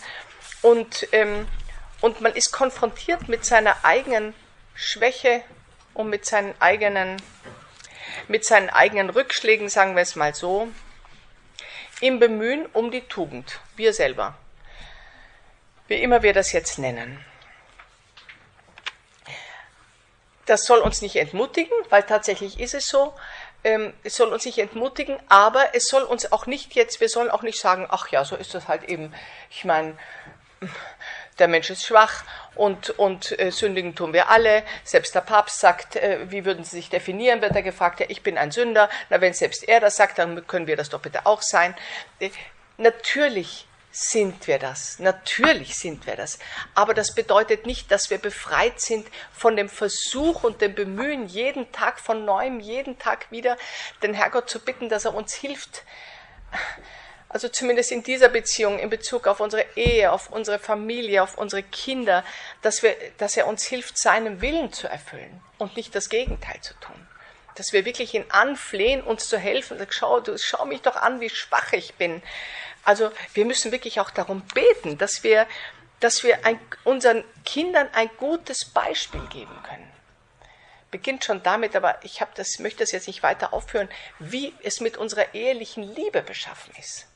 und, 0.62 1.08
ähm, 1.12 1.48
und 2.00 2.20
man 2.20 2.34
ist 2.34 2.52
konfrontiert 2.52 3.28
mit 3.28 3.44
seiner 3.44 3.84
eigenen 3.84 4.34
Schwäche 4.74 5.42
und 5.94 6.10
mit 6.10 6.26
seinen 6.26 6.54
eigenen, 6.60 7.16
mit 8.28 8.44
seinen 8.44 8.68
eigenen 8.68 9.08
Rückschlägen, 9.08 9.68
sagen 9.68 9.94
wir 9.94 10.02
es 10.02 10.14
mal 10.14 10.34
so, 10.34 10.68
im 12.00 12.18
Bemühen 12.18 12.66
um 12.66 12.90
die 12.90 13.00
Tugend, 13.00 13.60
wir 13.76 13.94
selber 13.94 14.36
wie 15.88 16.02
immer 16.02 16.22
wir 16.22 16.32
das 16.32 16.52
jetzt 16.52 16.78
nennen. 16.78 17.24
Das 20.46 20.64
soll 20.64 20.78
uns 20.78 21.02
nicht 21.02 21.16
entmutigen, 21.16 21.72
weil 21.90 22.04
tatsächlich 22.04 22.60
ist 22.60 22.74
es 22.74 22.86
so. 22.86 23.14
Ähm, 23.64 23.92
es 24.04 24.14
soll 24.14 24.32
uns 24.32 24.44
nicht 24.44 24.58
entmutigen, 24.58 25.18
aber 25.28 25.74
es 25.74 25.88
soll 25.88 26.02
uns 26.02 26.30
auch 26.30 26.46
nicht 26.46 26.74
jetzt, 26.74 27.00
wir 27.00 27.08
sollen 27.08 27.30
auch 27.30 27.42
nicht 27.42 27.58
sagen, 27.58 27.86
ach 27.90 28.08
ja, 28.08 28.24
so 28.24 28.36
ist 28.36 28.54
das 28.54 28.68
halt 28.68 28.84
eben. 28.84 29.12
Ich 29.50 29.64
meine, 29.64 29.96
der 31.38 31.48
Mensch 31.48 31.68
ist 31.70 31.84
schwach 31.84 32.24
und, 32.54 32.90
und 32.90 33.38
äh, 33.38 33.50
sündigen 33.50 33.94
tun 33.94 34.12
wir 34.12 34.28
alle. 34.28 34.62
Selbst 34.84 35.14
der 35.14 35.20
Papst 35.20 35.60
sagt, 35.60 35.96
äh, 35.96 36.30
wie 36.30 36.44
würden 36.44 36.64
Sie 36.64 36.76
sich 36.76 36.90
definieren, 36.90 37.42
wird 37.42 37.54
er 37.54 37.62
gefragt, 37.62 38.00
ja, 38.00 38.06
ich 38.08 38.22
bin 38.22 38.38
ein 38.38 38.52
Sünder. 38.52 38.88
Na, 39.10 39.20
wenn 39.20 39.34
selbst 39.34 39.68
er 39.68 39.80
das 39.80 39.96
sagt, 39.96 40.18
dann 40.18 40.46
können 40.46 40.66
wir 40.66 40.76
das 40.76 40.88
doch 40.88 41.00
bitte 41.00 41.26
auch 41.26 41.42
sein. 41.42 41.74
Äh, 42.20 42.30
natürlich 42.78 43.66
sind 43.98 44.46
wir 44.46 44.58
das. 44.58 44.98
Natürlich 44.98 45.74
sind 45.76 46.06
wir 46.06 46.16
das. 46.16 46.38
Aber 46.74 46.92
das 46.92 47.14
bedeutet 47.14 47.64
nicht, 47.64 47.90
dass 47.90 48.10
wir 48.10 48.18
befreit 48.18 48.78
sind 48.78 49.08
von 49.32 49.56
dem 49.56 49.70
Versuch 49.70 50.44
und 50.44 50.60
dem 50.60 50.74
Bemühen, 50.74 51.26
jeden 51.26 51.72
Tag 51.72 51.98
von 51.98 52.26
neuem, 52.26 52.60
jeden 52.60 52.98
Tag 52.98 53.30
wieder 53.30 53.56
den 54.02 54.12
Herrgott 54.12 54.50
zu 54.50 54.60
bitten, 54.60 54.90
dass 54.90 55.06
er 55.06 55.14
uns 55.14 55.32
hilft. 55.32 55.82
Also 57.30 57.48
zumindest 57.48 57.90
in 57.90 58.02
dieser 58.02 58.28
Beziehung, 58.28 58.78
in 58.78 58.90
Bezug 58.90 59.26
auf 59.26 59.40
unsere 59.40 59.64
Ehe, 59.76 60.12
auf 60.12 60.30
unsere 60.30 60.58
Familie, 60.58 61.22
auf 61.22 61.38
unsere 61.38 61.62
Kinder, 61.62 62.22
dass, 62.60 62.82
wir, 62.82 62.94
dass 63.16 63.36
er 63.36 63.46
uns 63.46 63.64
hilft, 63.64 63.98
seinen 63.98 64.42
Willen 64.42 64.74
zu 64.74 64.88
erfüllen 64.88 65.40
und 65.56 65.74
nicht 65.74 65.94
das 65.94 66.10
Gegenteil 66.10 66.60
zu 66.60 66.74
tun 66.80 67.06
dass 67.56 67.72
wir 67.72 67.86
wirklich 67.86 68.12
ihn 68.12 68.26
anflehen, 68.28 69.02
uns 69.02 69.28
zu 69.28 69.38
helfen. 69.38 69.78
Schau, 69.88 70.20
du, 70.20 70.36
schau 70.38 70.66
mich 70.66 70.82
doch 70.82 70.96
an, 70.96 71.20
wie 71.20 71.30
schwach 71.30 71.72
ich 71.72 71.94
bin. 71.94 72.22
Also 72.86 73.10
wir 73.34 73.44
müssen 73.44 73.72
wirklich 73.72 73.98
auch 73.98 74.10
darum 74.10 74.42
beten, 74.54 74.96
dass 74.96 75.24
wir, 75.24 75.48
dass 75.98 76.22
wir 76.22 76.46
ein, 76.46 76.60
unseren 76.84 77.24
Kindern 77.44 77.88
ein 77.92 78.08
gutes 78.16 78.64
Beispiel 78.64 79.26
geben 79.26 79.60
können. 79.64 79.90
Beginnt 80.92 81.24
schon 81.24 81.42
damit, 81.42 81.74
aber 81.74 81.98
ich 82.04 82.22
das, 82.36 82.60
möchte 82.60 82.84
das 82.84 82.92
jetzt 82.92 83.08
nicht 83.08 83.24
weiter 83.24 83.52
aufführen, 83.52 83.88
wie 84.20 84.54
es 84.62 84.78
mit 84.78 84.96
unserer 84.96 85.34
ehelichen 85.34 85.82
Liebe 85.82 86.22
beschaffen 86.22 86.72
ist. 86.78 87.06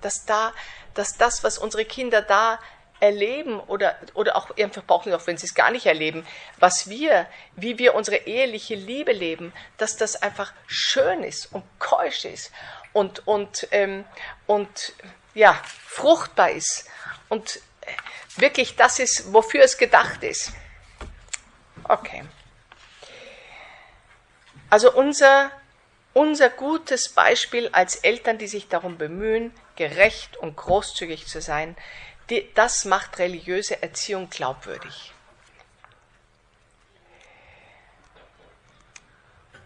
Dass, 0.00 0.24
da, 0.24 0.54
dass 0.94 1.18
das, 1.18 1.44
was 1.44 1.58
unsere 1.58 1.84
Kinder 1.84 2.22
da 2.22 2.58
erleben 2.98 3.60
oder, 3.60 3.96
oder 4.14 4.34
auch 4.34 4.56
einfach 4.56 4.84
brauchen, 4.84 5.12
auch 5.12 5.26
wenn 5.26 5.36
sie 5.36 5.46
es 5.46 5.54
gar 5.54 5.70
nicht 5.70 5.84
erleben, 5.84 6.26
was 6.58 6.88
wir, 6.88 7.26
wie 7.54 7.78
wir 7.78 7.94
unsere 7.94 8.16
eheliche 8.16 8.76
Liebe 8.76 9.12
leben, 9.12 9.52
dass 9.76 9.96
das 9.96 10.22
einfach 10.22 10.54
schön 10.66 11.22
ist 11.22 11.52
und 11.52 11.64
keusch 11.78 12.24
ist 12.24 12.50
und, 12.92 13.26
und, 13.26 13.68
ähm, 13.70 14.04
und 14.46 14.94
ja, 15.34 15.60
fruchtbar 15.86 16.50
ist 16.50 16.88
und 17.28 17.60
wirklich 18.36 18.76
das 18.76 18.98
ist, 18.98 19.32
wofür 19.32 19.62
es 19.62 19.78
gedacht 19.78 20.22
ist. 20.22 20.52
Okay. 21.84 22.24
Also 24.70 24.92
unser, 24.92 25.50
unser 26.12 26.50
gutes 26.50 27.08
Beispiel 27.08 27.68
als 27.72 27.96
Eltern, 27.96 28.38
die 28.38 28.48
sich 28.48 28.68
darum 28.68 28.98
bemühen, 28.98 29.52
gerecht 29.76 30.36
und 30.36 30.56
großzügig 30.56 31.26
zu 31.26 31.40
sein, 31.40 31.76
die, 32.28 32.52
das 32.54 32.84
macht 32.84 33.18
religiöse 33.18 33.82
Erziehung 33.82 34.28
glaubwürdig. 34.28 35.12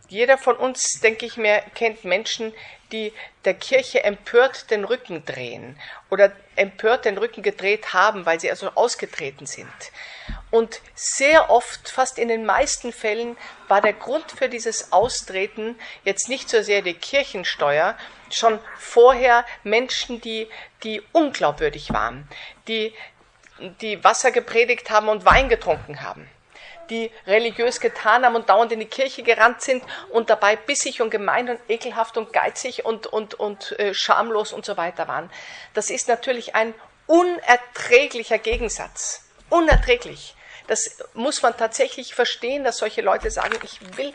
Jeder 0.08 0.36
von 0.36 0.56
uns, 0.56 1.00
denke 1.02 1.24
ich 1.24 1.38
mir, 1.38 1.62
kennt 1.74 2.04
Menschen, 2.04 2.52
die 2.92 3.12
der 3.44 3.54
Kirche 3.54 4.04
empört 4.04 4.70
den 4.70 4.84
Rücken 4.84 5.24
drehen 5.24 5.78
oder 6.10 6.32
empört 6.54 7.06
den 7.06 7.18
Rücken 7.18 7.42
gedreht 7.42 7.92
haben, 7.92 8.26
weil 8.26 8.38
sie 8.38 8.50
also 8.50 8.70
ausgetreten 8.74 9.46
sind. 9.46 9.72
Und 10.50 10.80
sehr 10.94 11.50
oft, 11.50 11.88
fast 11.88 12.18
in 12.18 12.28
den 12.28 12.44
meisten 12.44 12.92
Fällen, 12.92 13.36
war 13.68 13.80
der 13.80 13.94
Grund 13.94 14.30
für 14.30 14.48
dieses 14.48 14.92
Austreten 14.92 15.78
jetzt 16.04 16.28
nicht 16.28 16.48
so 16.48 16.62
sehr 16.62 16.82
die 16.82 16.94
Kirchensteuer, 16.94 17.96
schon 18.30 18.58
vorher 18.78 19.44
Menschen, 19.64 20.20
die, 20.20 20.48
die 20.84 21.02
unglaubwürdig 21.12 21.92
waren, 21.92 22.28
die, 22.68 22.94
die 23.80 24.02
Wasser 24.04 24.30
gepredigt 24.30 24.90
haben 24.90 25.08
und 25.08 25.24
Wein 25.24 25.48
getrunken 25.48 26.02
haben 26.02 26.28
die 26.90 27.10
religiös 27.26 27.80
getan 27.80 28.24
haben 28.24 28.36
und 28.36 28.48
dauernd 28.48 28.72
in 28.72 28.80
die 28.80 28.86
Kirche 28.86 29.22
gerannt 29.22 29.62
sind 29.62 29.82
und 30.10 30.30
dabei 30.30 30.56
bissig 30.56 31.00
und 31.00 31.10
gemein 31.10 31.48
und 31.48 31.60
ekelhaft 31.68 32.16
und 32.16 32.32
geizig 32.32 32.84
und, 32.84 33.06
und, 33.06 33.34
und 33.34 33.78
äh, 33.78 33.94
schamlos 33.94 34.52
und 34.52 34.64
so 34.64 34.76
weiter 34.76 35.08
waren. 35.08 35.30
Das 35.74 35.90
ist 35.90 36.08
natürlich 36.08 36.54
ein 36.54 36.74
unerträglicher 37.06 38.38
Gegensatz. 38.38 39.24
Unerträglich. 39.50 40.34
Das 40.66 40.98
muss 41.14 41.42
man 41.42 41.56
tatsächlich 41.56 42.14
verstehen, 42.14 42.64
dass 42.64 42.78
solche 42.78 43.02
Leute 43.02 43.30
sagen, 43.30 43.58
ich 43.62 43.80
will, 43.96 44.12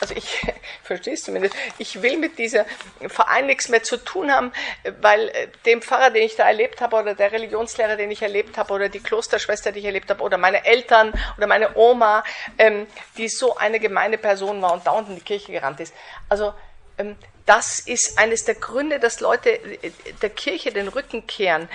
also 0.00 0.14
ich 0.14 0.46
verstehe 0.82 1.14
es 1.14 1.22
zumindest, 1.22 1.54
ich 1.78 2.02
will 2.02 2.18
mit 2.18 2.38
dieser 2.38 2.66
Verein 3.08 3.46
nichts 3.46 3.68
mehr 3.68 3.82
zu 3.82 3.96
tun 3.96 4.32
haben, 4.32 4.52
weil 5.00 5.28
äh, 5.28 5.48
dem 5.64 5.82
Pfarrer, 5.82 6.10
den 6.10 6.22
ich 6.22 6.36
da 6.36 6.46
erlebt 6.46 6.80
habe, 6.80 6.96
oder 6.96 7.14
der 7.14 7.32
Religionslehrer, 7.32 7.96
den 7.96 8.10
ich 8.10 8.22
erlebt 8.22 8.58
habe, 8.58 8.72
oder 8.72 8.88
die 8.88 9.00
Klosterschwester, 9.00 9.72
die 9.72 9.80
ich 9.80 9.84
erlebt 9.84 10.10
habe, 10.10 10.22
oder 10.22 10.38
meine 10.38 10.64
Eltern 10.64 11.12
oder 11.36 11.46
meine 11.46 11.76
Oma, 11.76 12.24
ähm, 12.58 12.86
die 13.16 13.28
so 13.28 13.56
eine 13.56 13.80
gemeine 13.80 14.18
Person 14.18 14.60
war 14.62 14.72
und 14.72 14.86
dauernd 14.86 15.08
in 15.08 15.16
die 15.16 15.22
Kirche 15.22 15.52
gerannt 15.52 15.80
ist. 15.80 15.94
Also 16.28 16.52
ähm, 16.98 17.16
das 17.46 17.78
ist 17.78 18.18
eines 18.18 18.44
der 18.44 18.56
Gründe, 18.56 18.98
dass 18.98 19.20
Leute 19.20 19.50
äh, 19.50 19.92
der 20.20 20.30
Kirche 20.30 20.72
den 20.72 20.88
Rücken 20.88 21.26
kehren. 21.26 21.68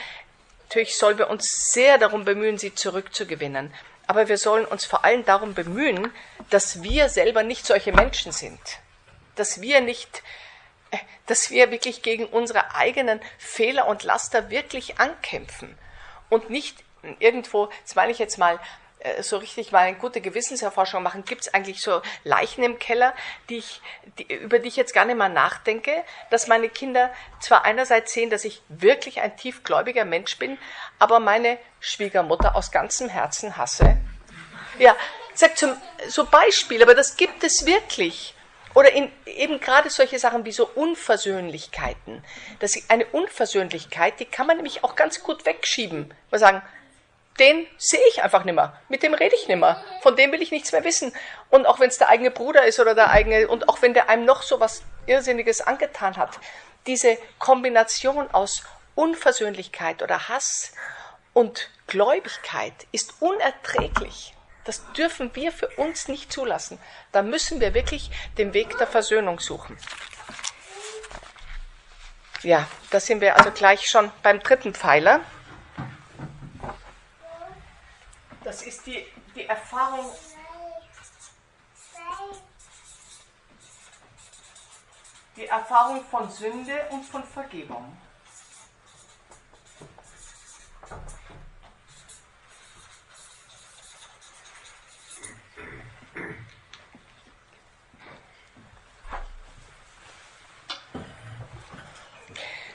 Natürlich 0.68 0.97
sollen 0.97 1.18
wir 1.18 1.30
uns 1.30 1.72
sehr 1.74 1.97
darum 1.97 2.24
bemühen, 2.24 2.57
sie 2.57 2.74
zurückzugewinnen 2.74 3.74
aber 4.12 4.28
wir 4.28 4.38
sollen 4.38 4.66
uns 4.66 4.84
vor 4.84 5.05
allem 5.05 5.24
darum 5.24 5.53
bemühen, 5.53 6.14
dass 6.49 6.84
wir 6.84 7.07
selber 7.07 7.43
nicht 7.43 7.66
solche 7.66 7.93
Menschen 7.93 8.34
sind. 8.34 8.59
Dass 9.36 9.62
wir 9.62 9.80
nicht, 9.80 10.22
äh, 10.91 10.97
dass 11.28 11.49
wir 11.49 11.72
wirklich 11.72 12.01
gegen 12.01 12.26
unsere 12.26 12.76
eigenen 12.76 13.22
Fehler 13.38 13.88
und 13.88 14.03
Laster 14.03 14.49
wirklich 14.49 14.99
ankämpfen 14.99 15.78
und 16.28 16.49
nicht 16.49 16.84
irgendwo, 17.20 17.70
das 17.86 17.95
meine 17.95 18.12
ich 18.12 18.20
jetzt 18.20 18.38
mal, 18.38 18.59
so 19.22 19.38
richtig 19.38 19.72
mal 19.72 19.80
eine 19.80 19.97
gute 19.97 20.22
Gewissenserforschung 20.22 21.04
machen, 21.04 21.26
gibt 21.26 21.41
es 21.41 21.54
eigentlich 21.54 21.82
so 21.82 22.02
Leichen 22.24 22.64
im 22.64 22.80
Keller, 22.80 23.14
die 23.49 23.58
ich, 23.58 23.82
die, 24.18 24.34
über 24.34 24.60
die 24.60 24.68
ich 24.68 24.76
jetzt 24.76 24.93
gar 24.93 25.06
nicht 25.06 25.18
mehr 25.18 25.30
nachdenke, 25.30 26.04
dass 26.30 26.47
meine 26.47 26.70
Kinder 26.70 27.12
zwar 27.39 27.66
einerseits 27.66 28.14
sehen, 28.14 28.30
dass 28.30 28.45
ich 28.45 28.62
wirklich 28.70 29.22
ein 29.22 29.36
tiefgläubiger 29.38 30.06
Mensch 30.06 30.38
bin, 30.38 30.58
aber 30.99 31.20
meine 31.20 31.58
Schwiegermutter 31.80 32.56
aus 32.56 32.72
ganzem 32.72 33.10
Herzen 33.10 33.58
hasse. 33.58 33.97
Ja, 34.78 34.95
sagt 35.34 35.58
zum, 35.58 35.76
so 36.08 36.26
Beispiel, 36.26 36.82
aber 36.82 36.95
das 36.95 37.18
gibt 37.18 37.43
es 37.43 37.66
wirklich. 37.66 38.36
Oder 38.74 38.93
in, 38.93 39.12
eben 39.26 39.60
gerade 39.60 39.89
solche 39.89 40.18
Sachen 40.18 40.45
wie 40.45 40.52
so 40.52 40.68
Unversöhnlichkeiten. 40.68 42.24
Das 42.60 42.78
eine 42.88 43.06
Unversöhnlichkeit, 43.08 44.20
die 44.20 44.26
kann 44.26 44.47
man 44.47 44.58
nämlich 44.58 44.84
auch 44.84 44.95
ganz 44.95 45.24
gut 45.24 45.45
wegschieben. 45.45 46.14
Wir 46.30 46.39
sagen, 46.39 46.62
den 47.39 47.65
sehe 47.77 48.01
ich 48.09 48.23
einfach 48.23 48.43
nicht 48.43 48.55
mehr. 48.55 48.79
Mit 48.89 49.03
dem 49.03 49.13
rede 49.13 49.36
ich 49.36 49.47
nicht 49.47 49.59
mehr. 49.59 49.84
Von 50.01 50.15
dem 50.15 50.32
will 50.32 50.41
ich 50.41 50.51
nichts 50.51 50.71
mehr 50.71 50.84
wissen. 50.84 51.13
Und 51.49 51.65
auch 51.65 51.79
wenn 51.79 51.89
es 51.89 51.97
der 51.97 52.09
eigene 52.09 52.32
Bruder 52.32 52.65
ist 52.65 52.79
oder 52.79 52.93
der 52.93 53.09
eigene, 53.09 53.47
und 53.47 53.69
auch 53.69 53.82
wenn 53.82 53.93
der 53.93 54.09
einem 54.09 54.25
noch 54.25 54.43
so 54.43 54.59
was 54.59 54.84
Irrsinniges 55.05 55.61
angetan 55.61 56.17
hat, 56.17 56.39
diese 56.88 57.17
Kombination 57.39 58.29
aus 58.32 58.63
Unversöhnlichkeit 58.95 60.01
oder 60.03 60.27
Hass 60.27 60.73
und 61.34 61.69
Gläubigkeit 61.88 62.73
ist 62.91 63.15
unerträglich. 63.19 64.34
Das 64.65 64.84
dürfen 64.93 65.32
wir 65.34 65.51
für 65.51 65.67
uns 65.69 66.07
nicht 66.07 66.32
zulassen. 66.32 66.77
Da 67.11 67.23
müssen 67.23 67.59
wir 67.59 67.73
wirklich 67.73 68.11
den 68.38 68.53
Weg 68.53 68.77
der 68.77 68.88
Versöhnung 68.88 69.39
suchen. 69.39 69.77
Ja, 72.43 72.67
da 72.89 72.99
sind 72.99 73.21
wir 73.21 73.38
also 73.38 73.51
gleich 73.51 73.88
schon 73.88 74.11
beim 74.23 74.39
dritten 74.39 74.73
Pfeiler. 74.73 75.21
Das 78.44 78.64
ist 78.64 78.88
die, 78.88 79.06
die 79.36 79.46
Erfahrung. 79.46 80.12
Die 85.36 85.46
Erfahrung 85.46 86.04
von 86.06 86.30
Sünde 86.30 86.88
und 86.89 87.04
von 87.06 87.24
Vergebung. 87.24 87.96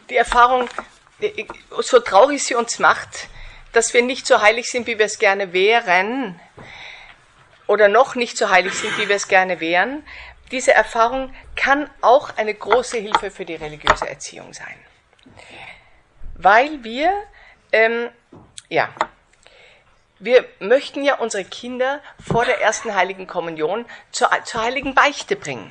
Die 0.09 0.17
Erfahrung, 0.17 0.69
so 1.81 1.99
traurig 1.99 2.43
sie 2.43 2.55
uns 2.55 2.79
macht, 2.79 3.29
dass 3.77 3.93
wir 3.93 4.03
nicht 4.03 4.27
so 4.27 4.41
heilig 4.41 4.71
sind, 4.71 4.87
wie 4.87 4.99
wir 4.99 5.07
es 5.07 5.19
gerne 5.19 5.53
wären, 5.53 6.41
oder 7.67 7.89
noch 7.89 8.15
nicht 8.15 8.37
so 8.37 8.49
heilig 8.49 8.75
sind, 8.75 8.97
wie 8.99 9.09
wir 9.09 9.17
es 9.17 9.29
gerne 9.29 9.61
wären, 9.61 10.05
diese 10.51 10.73
Erfahrung 10.73 11.35
kann 11.57 11.91
auch 12.01 12.37
eine 12.37 12.55
große 12.55 12.99
Hilfe 12.99 13.31
für 13.31 13.45
die 13.45 13.57
religiöse 13.57 14.09
Erziehung 14.09 14.53
sein. 14.53 14.77
Weil 16.35 16.85
wir, 16.85 17.13
ähm, 17.73 18.09
ja, 18.69 18.89
wir 20.19 20.47
möchten 20.61 21.05
ja 21.05 21.17
unsere 21.17 21.45
Kinder 21.45 22.01
vor 22.25 22.45
der 22.45 22.61
ersten 22.61 22.95
heiligen 22.95 23.27
Kommunion 23.27 23.85
zur, 24.13 24.31
zur 24.45 24.63
heiligen 24.63 24.95
Beichte 24.95 25.37
bringen. 25.37 25.71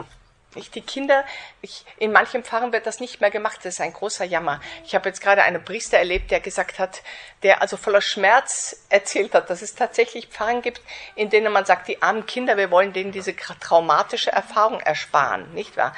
Nicht? 0.56 0.76
Die 0.76 0.82
Kinder, 0.82 1.26
ich, 1.62 1.86
in 1.98 2.12
manchen 2.12 2.44
Pfarren 2.44 2.72
wird 2.72 2.86
das 2.86 3.00
nicht 3.00 3.22
mehr 3.22 3.32
gemacht, 3.32 3.60
das 3.64 3.76
ist 3.76 3.82
ein 3.82 3.94
großer 3.94 4.26
Jammer. 4.26 4.62
Ich 4.86 4.96
habe 4.96 5.10
jetzt 5.10 5.22
gerade 5.22 5.44
einen 5.44 5.64
Priester 5.64 5.98
erlebt, 5.98 6.32
der 6.32 6.40
gesagt 6.40 6.80
hat, 6.80 7.02
der 7.44 7.62
also 7.62 7.78
voller 7.78 8.02
Schmerz 8.02 8.86
erzählt 8.90 9.34
hat, 9.34 9.50
dass 9.50 9.62
es 9.62 9.76
tatsächlich 9.76 10.28
Pfarren 10.28 10.62
gibt, 10.62 10.82
in 11.16 11.30
denen 11.30 11.52
man 11.52 11.66
sagt, 11.66 11.88
die 11.88 12.02
armen 12.02 12.26
Kinder, 12.26 12.58
wir 12.58 12.72
wollen 12.72 12.94
denen 12.94 13.12
diese 13.12 13.36
traumatische 13.36 14.32
Erfahrung 14.32 14.80
ersparen, 14.80 15.54
nicht 15.54 15.78
wahr? 15.78 15.96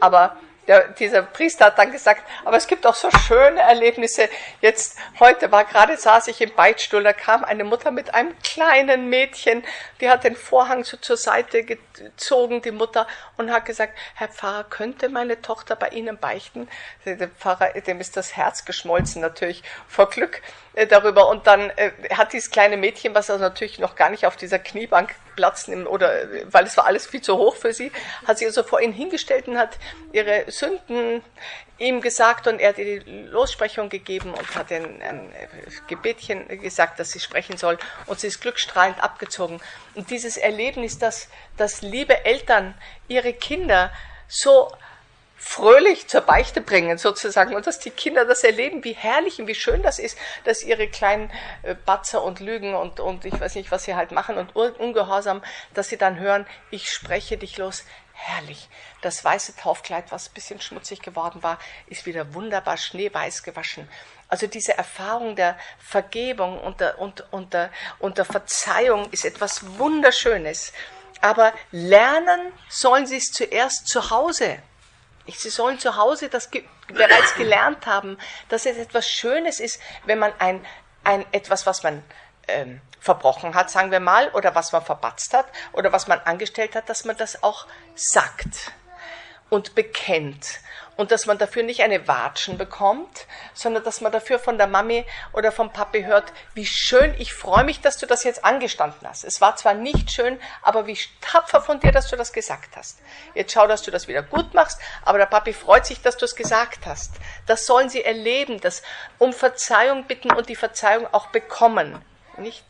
Aber 0.00 0.36
der, 0.70 0.86
dieser 0.86 1.22
Priester 1.22 1.64
hat 1.64 1.78
dann 1.78 1.90
gesagt, 1.90 2.22
aber 2.44 2.56
es 2.56 2.68
gibt 2.68 2.86
auch 2.86 2.94
so 2.94 3.10
schöne 3.10 3.58
Erlebnisse. 3.58 4.28
Jetzt, 4.60 4.96
heute 5.18 5.50
war 5.50 5.64
gerade, 5.64 5.96
saß 5.96 6.28
ich 6.28 6.40
im 6.40 6.54
Beichtstuhl, 6.54 7.02
da 7.02 7.12
kam 7.12 7.42
eine 7.42 7.64
Mutter 7.64 7.90
mit 7.90 8.14
einem 8.14 8.38
kleinen 8.38 9.08
Mädchen, 9.08 9.64
die 10.00 10.08
hat 10.08 10.22
den 10.22 10.36
Vorhang 10.36 10.84
so 10.84 10.96
zur 10.96 11.16
Seite 11.16 11.64
gezogen, 11.64 12.62
die 12.62 12.70
Mutter, 12.70 13.08
und 13.36 13.50
hat 13.50 13.64
gesagt, 13.64 13.98
Herr 14.14 14.28
Pfarrer, 14.28 14.62
könnte 14.62 15.08
meine 15.08 15.42
Tochter 15.42 15.74
bei 15.74 15.88
Ihnen 15.88 16.18
beichten? 16.18 16.68
Der 17.04 17.26
Pfarrer, 17.26 17.72
dem 17.80 18.00
ist 18.00 18.16
das 18.16 18.36
Herz 18.36 18.64
geschmolzen 18.64 19.20
natürlich 19.22 19.64
vor 19.88 20.08
Glück 20.08 20.40
äh, 20.80 20.86
darüber. 20.86 21.28
Und 21.28 21.46
dann 21.46 21.68
äh, 21.76 21.90
hat 22.14 22.32
dieses 22.32 22.50
kleine 22.50 22.78
Mädchen, 22.78 23.14
was 23.14 23.28
also 23.28 23.44
natürlich 23.44 23.78
noch 23.78 23.96
gar 23.96 24.08
nicht 24.08 24.24
auf 24.24 24.36
dieser 24.36 24.58
Kniebank 24.58 25.14
Platz 25.36 25.68
nimmt, 25.68 25.86
oder 25.86 26.10
weil 26.50 26.64
es 26.64 26.76
war 26.76 26.86
alles 26.86 27.06
viel 27.06 27.20
zu 27.20 27.36
hoch 27.36 27.56
für 27.56 27.72
sie, 27.72 27.92
hat 28.26 28.38
sie 28.38 28.46
also 28.46 28.62
vor 28.62 28.80
ihn 28.80 28.92
hingestellt 28.92 29.46
und 29.46 29.58
hat 29.58 29.78
ihre 30.12 30.44
Sünden 30.48 31.22
ihm 31.78 32.00
gesagt 32.00 32.46
und 32.46 32.60
er 32.60 32.70
hat 32.70 32.78
ihr 32.78 33.00
die 33.00 33.22
Lossprechung 33.24 33.88
gegeben 33.88 34.32
und 34.32 34.54
hat 34.54 34.72
ein, 34.72 35.02
ein 35.02 35.32
Gebetchen 35.86 36.46
gesagt, 36.60 36.98
dass 36.98 37.10
sie 37.10 37.20
sprechen 37.20 37.56
soll 37.56 37.78
und 38.06 38.20
sie 38.20 38.26
ist 38.26 38.40
glückstrahlend 38.40 39.02
abgezogen. 39.02 39.60
Und 39.94 40.10
dieses 40.10 40.36
Erlebnis, 40.36 40.98
dass, 40.98 41.28
dass 41.56 41.82
liebe 41.82 42.24
Eltern 42.24 42.74
ihre 43.08 43.32
Kinder 43.32 43.92
so 44.28 44.70
fröhlich 45.42 46.06
zur 46.06 46.20
Beichte 46.20 46.60
bringen, 46.60 46.98
sozusagen, 46.98 47.56
und 47.56 47.66
dass 47.66 47.78
die 47.78 47.90
Kinder 47.90 48.26
das 48.26 48.44
erleben, 48.44 48.84
wie 48.84 48.92
herrlich 48.92 49.40
und 49.40 49.46
wie 49.46 49.54
schön 49.54 49.82
das 49.82 49.98
ist, 49.98 50.18
dass 50.44 50.62
ihre 50.62 50.86
kleinen 50.86 51.32
äh, 51.62 51.74
Batzer 51.74 52.22
und 52.22 52.40
Lügen 52.40 52.74
und, 52.74 53.00
und 53.00 53.24
ich 53.24 53.40
weiß 53.40 53.54
nicht, 53.54 53.70
was 53.70 53.84
sie 53.84 53.94
halt 53.94 54.12
machen 54.12 54.36
und 54.36 54.54
ungehorsam, 54.54 55.42
dass 55.72 55.88
sie 55.88 55.96
dann 55.96 56.18
hören, 56.18 56.46
ich 56.70 56.90
spreche 56.90 57.38
dich 57.38 57.56
los. 57.56 57.84
Herrlich. 58.12 58.68
Das 59.00 59.24
weiße 59.24 59.56
Taufkleid, 59.56 60.12
was 60.12 60.28
ein 60.28 60.34
bisschen 60.34 60.60
schmutzig 60.60 61.00
geworden 61.00 61.42
war, 61.42 61.58
ist 61.86 62.04
wieder 62.04 62.34
wunderbar 62.34 62.76
schneeweiß 62.76 63.42
gewaschen. 63.42 63.88
Also 64.28 64.46
diese 64.46 64.76
Erfahrung 64.76 65.36
der 65.36 65.58
Vergebung 65.78 66.60
und 66.60 66.80
der, 66.80 66.98
und, 66.98 67.24
und, 67.32 67.54
der, 67.54 67.70
und 67.98 68.18
der 68.18 68.26
Verzeihung 68.26 69.08
ist 69.10 69.24
etwas 69.24 69.78
Wunderschönes. 69.78 70.74
Aber 71.22 71.54
lernen 71.70 72.52
sollen 72.68 73.06
sie 73.06 73.16
es 73.16 73.32
zuerst 73.32 73.88
zu 73.88 74.10
Hause. 74.10 74.62
Sie 75.38 75.50
sollen 75.50 75.78
zu 75.78 75.96
Hause 75.96 76.28
das 76.28 76.50
ge 76.50 76.64
bereits 76.88 77.34
gelernt 77.36 77.86
haben, 77.86 78.18
dass 78.48 78.66
es 78.66 78.76
etwas 78.76 79.08
Schönes 79.08 79.60
ist, 79.60 79.80
wenn 80.04 80.18
man 80.18 80.32
ein, 80.38 80.64
ein 81.04 81.24
etwas, 81.32 81.66
was 81.66 81.82
man 81.82 82.02
ähm, 82.48 82.80
verbrochen 82.98 83.54
hat, 83.54 83.70
sagen 83.70 83.90
wir 83.90 84.00
mal, 84.00 84.28
oder 84.30 84.54
was 84.54 84.72
man 84.72 84.82
verbatzt 84.82 85.32
hat, 85.32 85.46
oder 85.72 85.92
was 85.92 86.08
man 86.08 86.18
angestellt 86.20 86.74
hat, 86.74 86.88
dass 86.88 87.04
man 87.04 87.16
das 87.16 87.42
auch 87.42 87.66
sagt 87.94 88.72
und 89.48 89.74
bekennt 89.74 90.60
und 91.00 91.10
dass 91.12 91.24
man 91.24 91.38
dafür 91.38 91.62
nicht 91.62 91.80
eine 91.80 92.06
Watschen 92.08 92.58
bekommt, 92.58 93.26
sondern 93.54 93.82
dass 93.82 94.02
man 94.02 94.12
dafür 94.12 94.38
von 94.38 94.58
der 94.58 94.66
Mami 94.66 95.06
oder 95.32 95.50
vom 95.50 95.72
Papi 95.72 96.02
hört, 96.02 96.30
wie 96.52 96.66
schön, 96.66 97.14
ich 97.18 97.32
freue 97.32 97.64
mich, 97.64 97.80
dass 97.80 97.96
du 97.96 98.04
das 98.04 98.22
jetzt 98.22 98.44
angestanden 98.44 99.08
hast. 99.08 99.24
Es 99.24 99.40
war 99.40 99.56
zwar 99.56 99.72
nicht 99.72 100.12
schön, 100.12 100.38
aber 100.60 100.86
wie 100.86 100.98
tapfer 101.22 101.62
von 101.62 101.80
dir, 101.80 101.90
dass 101.90 102.08
du 102.08 102.16
das 102.16 102.34
gesagt 102.34 102.76
hast. 102.76 102.98
Jetzt 103.34 103.52
schau, 103.52 103.66
dass 103.66 103.80
du 103.80 103.90
das 103.90 104.08
wieder 104.08 104.22
gut 104.22 104.52
machst, 104.52 104.78
aber 105.02 105.16
der 105.16 105.24
Papi 105.24 105.54
freut 105.54 105.86
sich, 105.86 106.02
dass 106.02 106.18
du 106.18 106.26
es 106.26 106.36
gesagt 106.36 106.84
hast. 106.84 107.14
Das 107.46 107.64
sollen 107.64 107.88
sie 107.88 108.04
erleben, 108.04 108.60
das 108.60 108.82
um 109.16 109.32
Verzeihung 109.32 110.04
bitten 110.04 110.30
und 110.30 110.50
die 110.50 110.56
Verzeihung 110.56 111.06
auch 111.12 111.28
bekommen. 111.28 112.04
Nicht? 112.36 112.66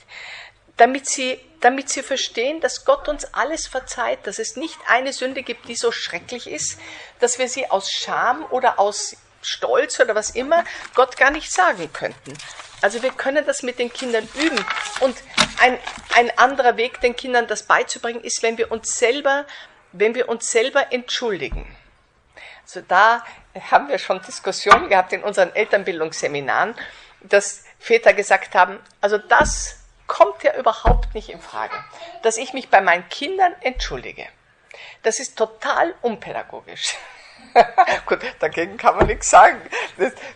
Damit 0.80 1.06
sie, 1.06 1.38
damit 1.60 1.90
sie 1.90 2.02
verstehen, 2.02 2.60
dass 2.62 2.86
Gott 2.86 3.06
uns 3.06 3.34
alles 3.34 3.66
verzeiht, 3.66 4.26
dass 4.26 4.38
es 4.38 4.56
nicht 4.56 4.78
eine 4.88 5.12
Sünde 5.12 5.42
gibt, 5.42 5.68
die 5.68 5.76
so 5.76 5.92
schrecklich 5.92 6.46
ist, 6.46 6.80
dass 7.18 7.38
wir 7.38 7.48
sie 7.48 7.70
aus 7.70 7.90
Scham 7.92 8.46
oder 8.50 8.78
aus 8.78 9.14
Stolz 9.42 10.00
oder 10.00 10.14
was 10.14 10.30
immer 10.30 10.64
Gott 10.94 11.18
gar 11.18 11.30
nicht 11.30 11.52
sagen 11.52 11.92
könnten. 11.92 12.32
Also 12.80 13.02
wir 13.02 13.10
können 13.10 13.44
das 13.44 13.62
mit 13.62 13.78
den 13.78 13.92
Kindern 13.92 14.26
üben. 14.34 14.64
Und 15.00 15.18
ein, 15.60 15.78
ein 16.14 16.30
anderer 16.38 16.78
Weg, 16.78 17.02
den 17.02 17.14
Kindern 17.14 17.46
das 17.46 17.64
beizubringen, 17.64 18.22
ist, 18.22 18.42
wenn 18.42 18.56
wir 18.56 18.72
uns 18.72 18.96
selber, 18.96 19.44
wenn 19.92 20.14
wir 20.14 20.30
uns 20.30 20.50
selber 20.50 20.94
entschuldigen. 20.94 21.76
Also 22.62 22.80
da 22.88 23.22
haben 23.70 23.88
wir 23.88 23.98
schon 23.98 24.22
Diskussionen 24.22 24.88
gehabt 24.88 25.12
in 25.12 25.22
unseren 25.22 25.54
Elternbildungsseminaren, 25.54 26.74
dass 27.20 27.64
Väter 27.78 28.14
gesagt 28.14 28.54
haben, 28.54 28.78
also 29.02 29.18
das 29.18 29.79
kommt 30.10 30.42
ja 30.42 30.56
überhaupt 30.56 31.14
nicht 31.14 31.28
in 31.28 31.40
Frage, 31.40 31.74
dass 32.22 32.36
ich 32.36 32.52
mich 32.52 32.68
bei 32.68 32.80
meinen 32.80 33.08
Kindern 33.08 33.54
entschuldige. 33.60 34.26
Das 35.04 35.20
ist 35.20 35.38
total 35.38 35.94
unpädagogisch. 36.02 36.96
Gut, 38.06 38.18
dagegen 38.40 38.76
kann 38.76 38.96
man 38.96 39.06
nichts 39.06 39.30
sagen. 39.30 39.60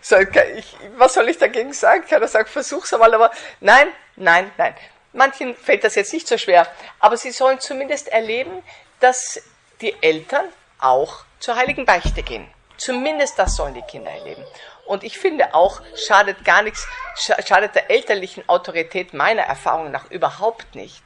Soll, 0.01 0.29
ich, 0.55 0.77
was 0.95 1.13
soll 1.13 1.27
ich 1.27 1.37
dagegen 1.37 1.73
sagen? 1.73 2.05
Kann 2.07 2.21
er 2.21 2.29
sagen, 2.29 2.47
versuch's 2.47 2.93
einmal, 2.93 3.13
aber 3.13 3.31
nein, 3.59 3.91
nein, 4.15 4.49
nein. 4.57 4.75
Manchen 5.11 5.55
fällt 5.55 5.83
das 5.83 5.95
jetzt 5.95 6.13
nicht 6.13 6.27
so 6.27 6.37
schwer, 6.37 6.67
aber 6.99 7.17
sie 7.17 7.31
sollen 7.31 7.59
zumindest 7.59 8.07
erleben, 8.07 8.63
dass 9.01 9.41
die 9.81 9.95
Eltern 10.01 10.45
auch 10.79 11.25
zur 11.39 11.57
heiligen 11.57 11.85
Beichte 11.85 12.23
gehen. 12.23 12.47
Zumindest 12.77 13.37
das 13.37 13.57
sollen 13.57 13.73
die 13.73 13.81
Kinder 13.81 14.11
erleben. 14.11 14.45
Und 14.85 15.03
ich 15.03 15.17
finde 15.17 15.53
auch, 15.55 15.81
schadet 15.95 16.45
gar 16.45 16.61
nichts, 16.61 16.87
schadet 17.15 17.75
der 17.75 17.89
elterlichen 17.89 18.47
Autorität 18.47 19.13
meiner 19.13 19.43
Erfahrung 19.43 19.91
nach 19.91 20.09
überhaupt 20.11 20.75
nicht, 20.75 21.03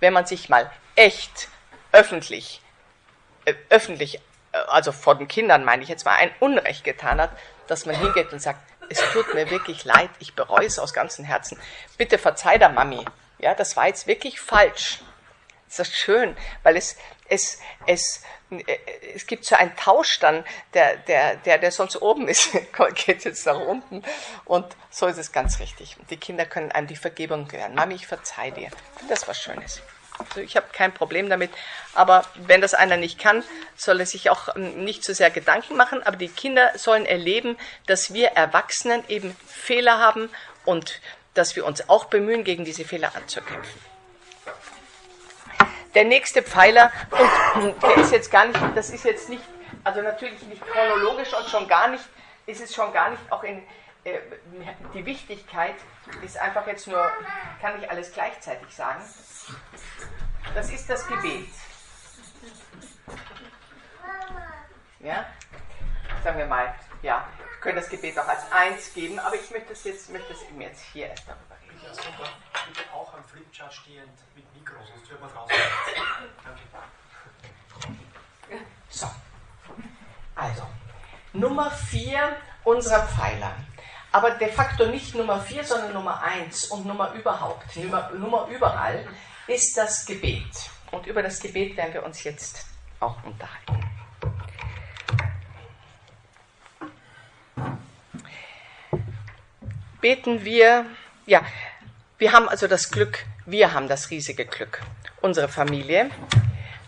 wenn 0.00 0.12
man 0.12 0.26
sich 0.26 0.48
mal 0.48 0.70
echt 0.96 1.48
öffentlich, 1.92 2.62
äh, 3.44 3.54
öffentlich 3.68 4.20
also 4.52 4.92
vor 4.92 5.16
den 5.16 5.28
Kindern 5.28 5.64
meine 5.64 5.82
ich 5.82 5.88
jetzt 5.88 6.04
mal, 6.04 6.16
ein 6.16 6.30
Unrecht 6.40 6.84
getan 6.84 7.20
hat, 7.20 7.30
dass 7.66 7.86
man 7.86 7.96
hingeht 7.96 8.32
und 8.32 8.40
sagt, 8.40 8.60
es 8.88 9.00
tut 9.12 9.32
mir 9.34 9.50
wirklich 9.50 9.84
leid, 9.84 10.10
ich 10.18 10.34
bereue 10.34 10.66
es 10.66 10.78
aus 10.78 10.92
ganzem 10.92 11.24
Herzen. 11.24 11.58
Bitte 11.96 12.18
verzeih 12.18 12.58
der 12.58 12.70
Mami. 12.70 13.04
Ja, 13.38 13.54
das 13.54 13.76
war 13.76 13.86
jetzt 13.86 14.06
wirklich 14.06 14.40
falsch. 14.40 15.00
Das 15.68 15.88
ist 15.88 15.96
schön, 15.96 16.36
weil 16.64 16.76
es, 16.76 16.96
es, 17.28 17.60
es, 17.86 18.16
äh, 18.16 18.26
es 19.14 19.26
gibt 19.26 19.44
so 19.44 19.54
einen 19.54 19.74
Tausch 19.76 20.18
dann, 20.18 20.44
der, 20.74 20.96
der, 20.96 21.36
der, 21.36 21.58
der 21.58 21.70
sonst 21.70 22.00
oben 22.00 22.28
ist, 22.28 22.50
geht 23.06 23.24
jetzt 23.24 23.46
nach 23.46 23.58
unten. 23.58 24.02
Und 24.44 24.66
so 24.90 25.06
ist 25.06 25.18
es 25.18 25.32
ganz 25.32 25.60
richtig. 25.60 25.96
Die 26.10 26.16
Kinder 26.16 26.46
können 26.46 26.72
einem 26.72 26.86
die 26.86 26.96
Vergebung 26.96 27.48
gehören. 27.48 27.74
Mami, 27.74 27.94
ich 27.94 28.06
verzeih 28.06 28.50
dir. 28.50 28.70
Das 29.08 29.26
war 29.26 29.34
Schönes. 29.34 29.82
Also 30.18 30.40
ich 30.40 30.56
habe 30.56 30.66
kein 30.72 30.92
Problem 30.92 31.30
damit. 31.30 31.50
Aber 31.94 32.24
wenn 32.34 32.60
das 32.60 32.74
einer 32.74 32.96
nicht 32.96 33.18
kann, 33.18 33.42
soll 33.76 34.00
er 34.00 34.06
sich 34.06 34.30
auch 34.30 34.54
ähm, 34.54 34.84
nicht 34.84 35.04
so 35.04 35.12
sehr 35.12 35.30
Gedanken 35.30 35.76
machen. 35.76 36.02
Aber 36.02 36.16
die 36.16 36.28
Kinder 36.28 36.72
sollen 36.76 37.06
erleben, 37.06 37.56
dass 37.86 38.12
wir 38.12 38.28
Erwachsenen 38.28 39.02
eben 39.08 39.36
Fehler 39.46 39.98
haben 39.98 40.28
und 40.64 41.00
dass 41.34 41.56
wir 41.56 41.64
uns 41.64 41.88
auch 41.88 42.06
bemühen, 42.06 42.44
gegen 42.44 42.64
diese 42.64 42.84
Fehler 42.84 43.14
anzukämpfen. 43.14 43.89
Der 45.94 46.04
nächste 46.04 46.42
Pfeiler, 46.42 46.92
und 47.54 47.82
der 47.82 47.96
ist 47.96 48.12
jetzt 48.12 48.30
gar 48.30 48.46
nicht, 48.46 48.58
das 48.74 48.90
ist 48.90 49.04
jetzt 49.04 49.28
nicht, 49.28 49.42
also 49.82 50.02
natürlich 50.02 50.40
nicht 50.42 50.62
chronologisch 50.64 51.32
und 51.34 51.48
schon 51.48 51.66
gar 51.66 51.88
nicht, 51.88 52.04
ist 52.46 52.60
es 52.60 52.74
schon 52.74 52.92
gar 52.92 53.10
nicht 53.10 53.22
auch 53.30 53.42
in, 53.42 53.62
äh, 54.04 54.18
die 54.94 55.04
Wichtigkeit 55.04 55.74
ist 56.22 56.38
einfach 56.38 56.66
jetzt 56.66 56.86
nur, 56.86 57.10
kann 57.60 57.80
ich 57.80 57.90
alles 57.90 58.12
gleichzeitig 58.12 58.74
sagen. 58.74 59.02
Das 60.54 60.70
ist 60.70 60.88
das 60.88 61.06
Gebet. 61.06 61.48
Ja? 65.00 65.26
Sagen 66.22 66.38
wir 66.38 66.46
mal, 66.46 66.74
ja, 67.02 67.26
wir 67.38 67.60
können 67.60 67.76
das 67.76 67.88
Gebet 67.88 68.18
auch 68.18 68.28
als 68.28 68.50
eins 68.52 68.92
geben, 68.94 69.18
aber 69.18 69.34
ich 69.34 69.50
möchte 69.50 69.72
es 69.72 69.84
jetzt, 69.84 70.10
möchte 70.10 70.32
es 70.32 70.42
eben 70.42 70.60
jetzt 70.60 70.82
hier 70.92 71.08
erst 71.08 71.28
darüber 71.28 71.56
reden. 71.62 71.80
Ja, 71.82 71.94
super. 71.94 72.28
Bitte 72.66 72.92
auch 72.92 73.14
am 73.14 73.24
Flipchart 73.24 73.72
stehend 73.72 74.18
mit 74.34 74.49
Mikro, 74.70 74.86
sonst 74.86 75.10
hört 75.10 75.20
man 75.20 75.30
draußen. 75.30 75.56
Danke. 76.44 76.60
So. 78.88 79.10
Also, 80.34 80.62
Nummer 81.32 81.70
vier 81.70 82.36
unserer 82.64 83.06
Pfeiler. 83.06 83.54
Aber 84.12 84.32
de 84.32 84.50
facto 84.50 84.86
nicht 84.86 85.14
Nummer 85.14 85.40
vier, 85.40 85.64
sondern 85.64 85.92
Nummer 85.92 86.20
eins 86.22 86.66
und 86.66 86.84
Nummer 86.84 87.12
überhaupt, 87.12 87.76
Nummer, 87.76 88.10
Nummer 88.10 88.48
überall 88.48 89.06
ist 89.46 89.76
das 89.76 90.04
Gebet. 90.04 90.70
Und 90.90 91.06
über 91.06 91.22
das 91.22 91.40
Gebet 91.40 91.76
werden 91.76 91.94
wir 91.94 92.04
uns 92.04 92.24
jetzt 92.24 92.66
auch 92.98 93.22
unterhalten. 93.22 93.86
Beten 100.00 100.44
wir, 100.44 100.86
ja, 101.26 101.42
wir 102.18 102.32
haben 102.32 102.48
also 102.48 102.66
das 102.66 102.90
Glück, 102.90 103.26
wir 103.50 103.72
haben 103.74 103.88
das 103.88 104.10
riesige 104.10 104.46
Glück, 104.46 104.80
unsere 105.20 105.48
Familie, 105.48 106.10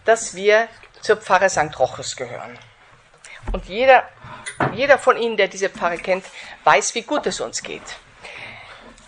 dass 0.04 0.34
wir 0.34 0.68
zur 1.00 1.16
Pfarre 1.16 1.50
St. 1.50 1.78
Rochus 1.78 2.16
gehören. 2.16 2.58
Und 3.50 3.66
jeder, 3.66 4.08
jeder 4.72 4.98
von 4.98 5.16
Ihnen, 5.16 5.36
der 5.36 5.48
diese 5.48 5.68
Pfarre 5.68 5.98
kennt, 5.98 6.24
weiß, 6.64 6.94
wie 6.94 7.02
gut 7.02 7.26
es 7.26 7.40
uns 7.40 7.62
geht. 7.62 7.82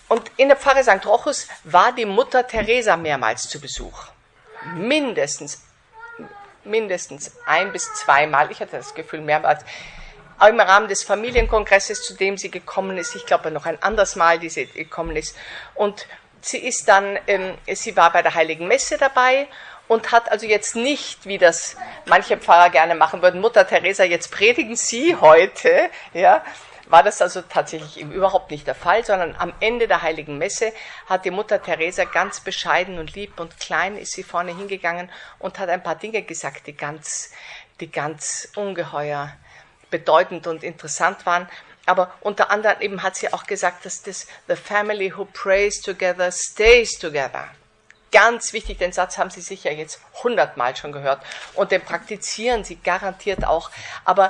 Und 0.09 0.31
in 0.37 0.49
der 0.49 0.57
Pfarre 0.57 0.83
St. 0.83 1.07
Rochus 1.07 1.49
war 1.63 1.93
die 1.93 2.05
Mutter 2.05 2.47
Teresa 2.47 2.97
mehrmals 2.97 3.49
zu 3.49 3.61
Besuch. 3.61 4.07
Mindestens, 4.75 5.63
mindestens 6.65 7.33
ein 7.47 7.73
bis 7.73 7.93
zweimal. 7.95 8.51
Ich 8.51 8.61
hatte 8.61 8.77
das 8.77 8.95
Gefühl 8.95 9.21
mehrmals. 9.21 9.65
Auch 10.39 10.49
im 10.49 10.59
Rahmen 10.59 10.89
des 10.89 11.05
Familienkongresses, 11.05 12.03
zu 12.03 12.15
dem 12.15 12.37
sie 12.37 12.51
gekommen 12.51 12.99
ist. 12.99 13.15
Ich 13.15 13.25
glaube 13.25 13.53
noch 13.53 13.67
ein 13.67 13.81
anderes 13.83 14.17
Mal, 14.17 14.41
die 14.41 14.51
sie 14.51 14.67
gekommen 14.67 15.15
ist. 15.15 15.37
Und 15.75 16.07
sie 16.45 16.59
ist 16.59 16.89
dann, 16.89 17.19
ähm, 17.27 17.57
sie 17.73 17.97
war 17.97 18.13
bei 18.13 18.23
der 18.23 18.35
Heiligen 18.35 18.69
Messe 18.69 18.99
dabei 18.99 19.49
und 19.89 20.13
hat 20.13 20.31
also 20.31 20.47
jetzt 20.47 20.77
nicht, 20.77 21.27
wie 21.27 21.39
das 21.39 21.77
manche 22.07 22.37
Pfarrer 22.37 22.71
gerne 22.71 22.95
machen 22.95 23.23
würden, 23.23 23.41
Mutter 23.41 23.67
Teresa, 23.67 24.05
jetzt 24.05 24.31
predigen 24.31 24.77
Sie 24.77 25.17
heute, 25.17 25.91
ja, 26.13 26.43
war 26.87 27.03
das 27.03 27.23
also 27.23 27.41
tatsächlich 27.43 28.01
überhaupt 28.01 28.51
nicht 28.51 28.67
der 28.67 28.75
Fall, 28.75 29.05
sondern 29.05 29.35
am 29.39 29.53
Ende 29.61 29.89
der 29.89 30.03
heiligen 30.03 30.37
Messe 30.39 30.73
hat 31.07 31.25
die 31.25 31.31
Mutter 31.31 31.63
Teresa 31.63 32.05
ganz 32.05 32.41
bescheiden 32.41 32.99
und 32.99 33.15
lieb 33.15 33.41
und 33.41 33.59
klein 33.59 33.97
ist 33.97 34.13
sie 34.13 34.23
vorne 34.23 34.55
hingegangen 34.55 35.11
und 35.39 35.59
hat 35.59 35.71
ein 35.71 35.83
paar 35.83 35.97
Dinge 35.97 36.23
gesagt, 36.23 36.67
die 36.67 36.77
ganz, 36.77 37.33
die 37.81 37.91
ganz 37.91 38.49
ungeheuer 38.55 39.33
bedeutend 39.91 40.47
und 40.47 40.63
interessant 40.63 41.25
waren. 41.25 41.49
Aber 41.87 42.13
unter 42.21 42.51
anderem 42.51 42.81
eben 42.81 43.03
hat 43.03 43.17
sie 43.17 43.33
auch 43.33 43.45
gesagt, 43.45 43.85
dass 43.85 44.03
das 44.03 44.27
The 44.49 44.57
family 44.57 45.13
who 45.17 45.27
prays 45.27 45.81
together 45.81 46.31
stays 46.33 46.99
together. 46.99 47.49
Ganz 48.11 48.53
wichtig, 48.53 48.79
den 48.79 48.93
Satz 48.93 49.19
haben 49.19 49.31
Sie 49.31 49.41
sicher 49.41 49.73
jetzt 49.73 50.01
hundertmal 50.23 50.77
schon 50.77 50.93
gehört 50.93 51.21
und 51.55 51.73
den 51.73 51.83
praktizieren 51.83 52.63
Sie 52.63 52.77
garantiert 52.77 53.45
auch. 53.45 53.71
Aber 54.05 54.29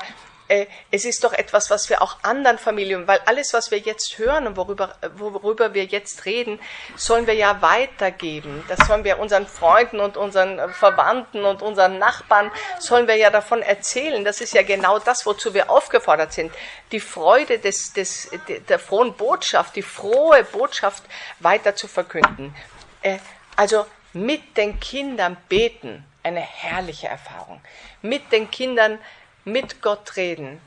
äh, 0.49 0.67
es 0.91 1.05
ist 1.05 1.25
doch 1.25 1.33
etwas, 1.33 1.71
was 1.71 1.89
wir 1.89 2.03
auch 2.03 2.19
anderen 2.23 2.59
Familien, 2.59 3.07
weil 3.07 3.21
alles, 3.25 3.55
was 3.55 3.71
wir 3.71 3.79
jetzt 3.79 4.19
hören 4.19 4.47
und 4.47 4.57
worüber, 4.57 4.95
worüber 5.17 5.73
wir 5.73 5.85
jetzt 5.85 6.27
reden, 6.27 6.61
sollen 6.97 7.27
wir 7.27 7.35
ja 7.35 7.63
weitergeben. 7.63 8.63
Das 8.69 8.87
sollen 8.87 9.05
wir 9.05 9.19
unseren 9.19 9.47
Freunden 9.47 10.01
und 10.01 10.17
unseren 10.17 10.73
Verwandten 10.73 11.45
und 11.45 11.63
unseren 11.63 11.99
Nachbarn, 11.99 12.51
sollen 12.79 13.09
wir 13.09 13.17
ja 13.17 13.31
davon 13.31 13.63
erzählen. 13.63 14.25
Das 14.25 14.41
ist 14.41 14.53
ja 14.53 14.63
genau 14.63 14.99
das, 14.99 15.25
wozu 15.25 15.55
wir 15.55 15.71
aufgefordert 15.71 16.35
sind. 16.35 16.53
Die 16.93 17.01
Freude 17.01 17.59
des, 17.59 17.95
des, 17.95 18.31
der 18.69 18.79
frohen 18.79 19.15
Botschaft, 19.15 19.77
die 19.77 19.83
frohe 19.83 20.45
Botschaft 20.45 21.05
weiter 21.41 21.75
zu 21.75 21.89
verkünden. 21.89 22.55
Äh, 23.01 23.19
also 23.57 23.87
mit 24.13 24.57
den 24.57 24.79
Kindern 24.79 25.37
beten, 25.49 26.05
eine 26.23 26.41
herrliche 26.41 27.09
Erfahrung. 27.09 27.61
Mit 28.03 28.31
den 28.33 28.51
Kindern 28.51 28.99
mit 29.45 29.83
Gott 29.83 30.17
reden, 30.17 30.61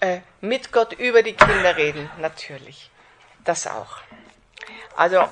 äh, 0.00 0.20
mit 0.40 0.72
Gott 0.72 0.92
über 0.92 1.22
die 1.22 1.34
Kinder 1.34 1.76
reden, 1.76 2.10
natürlich. 2.18 2.90
Das 3.44 3.66
auch. 3.66 3.98
Also 4.96 5.22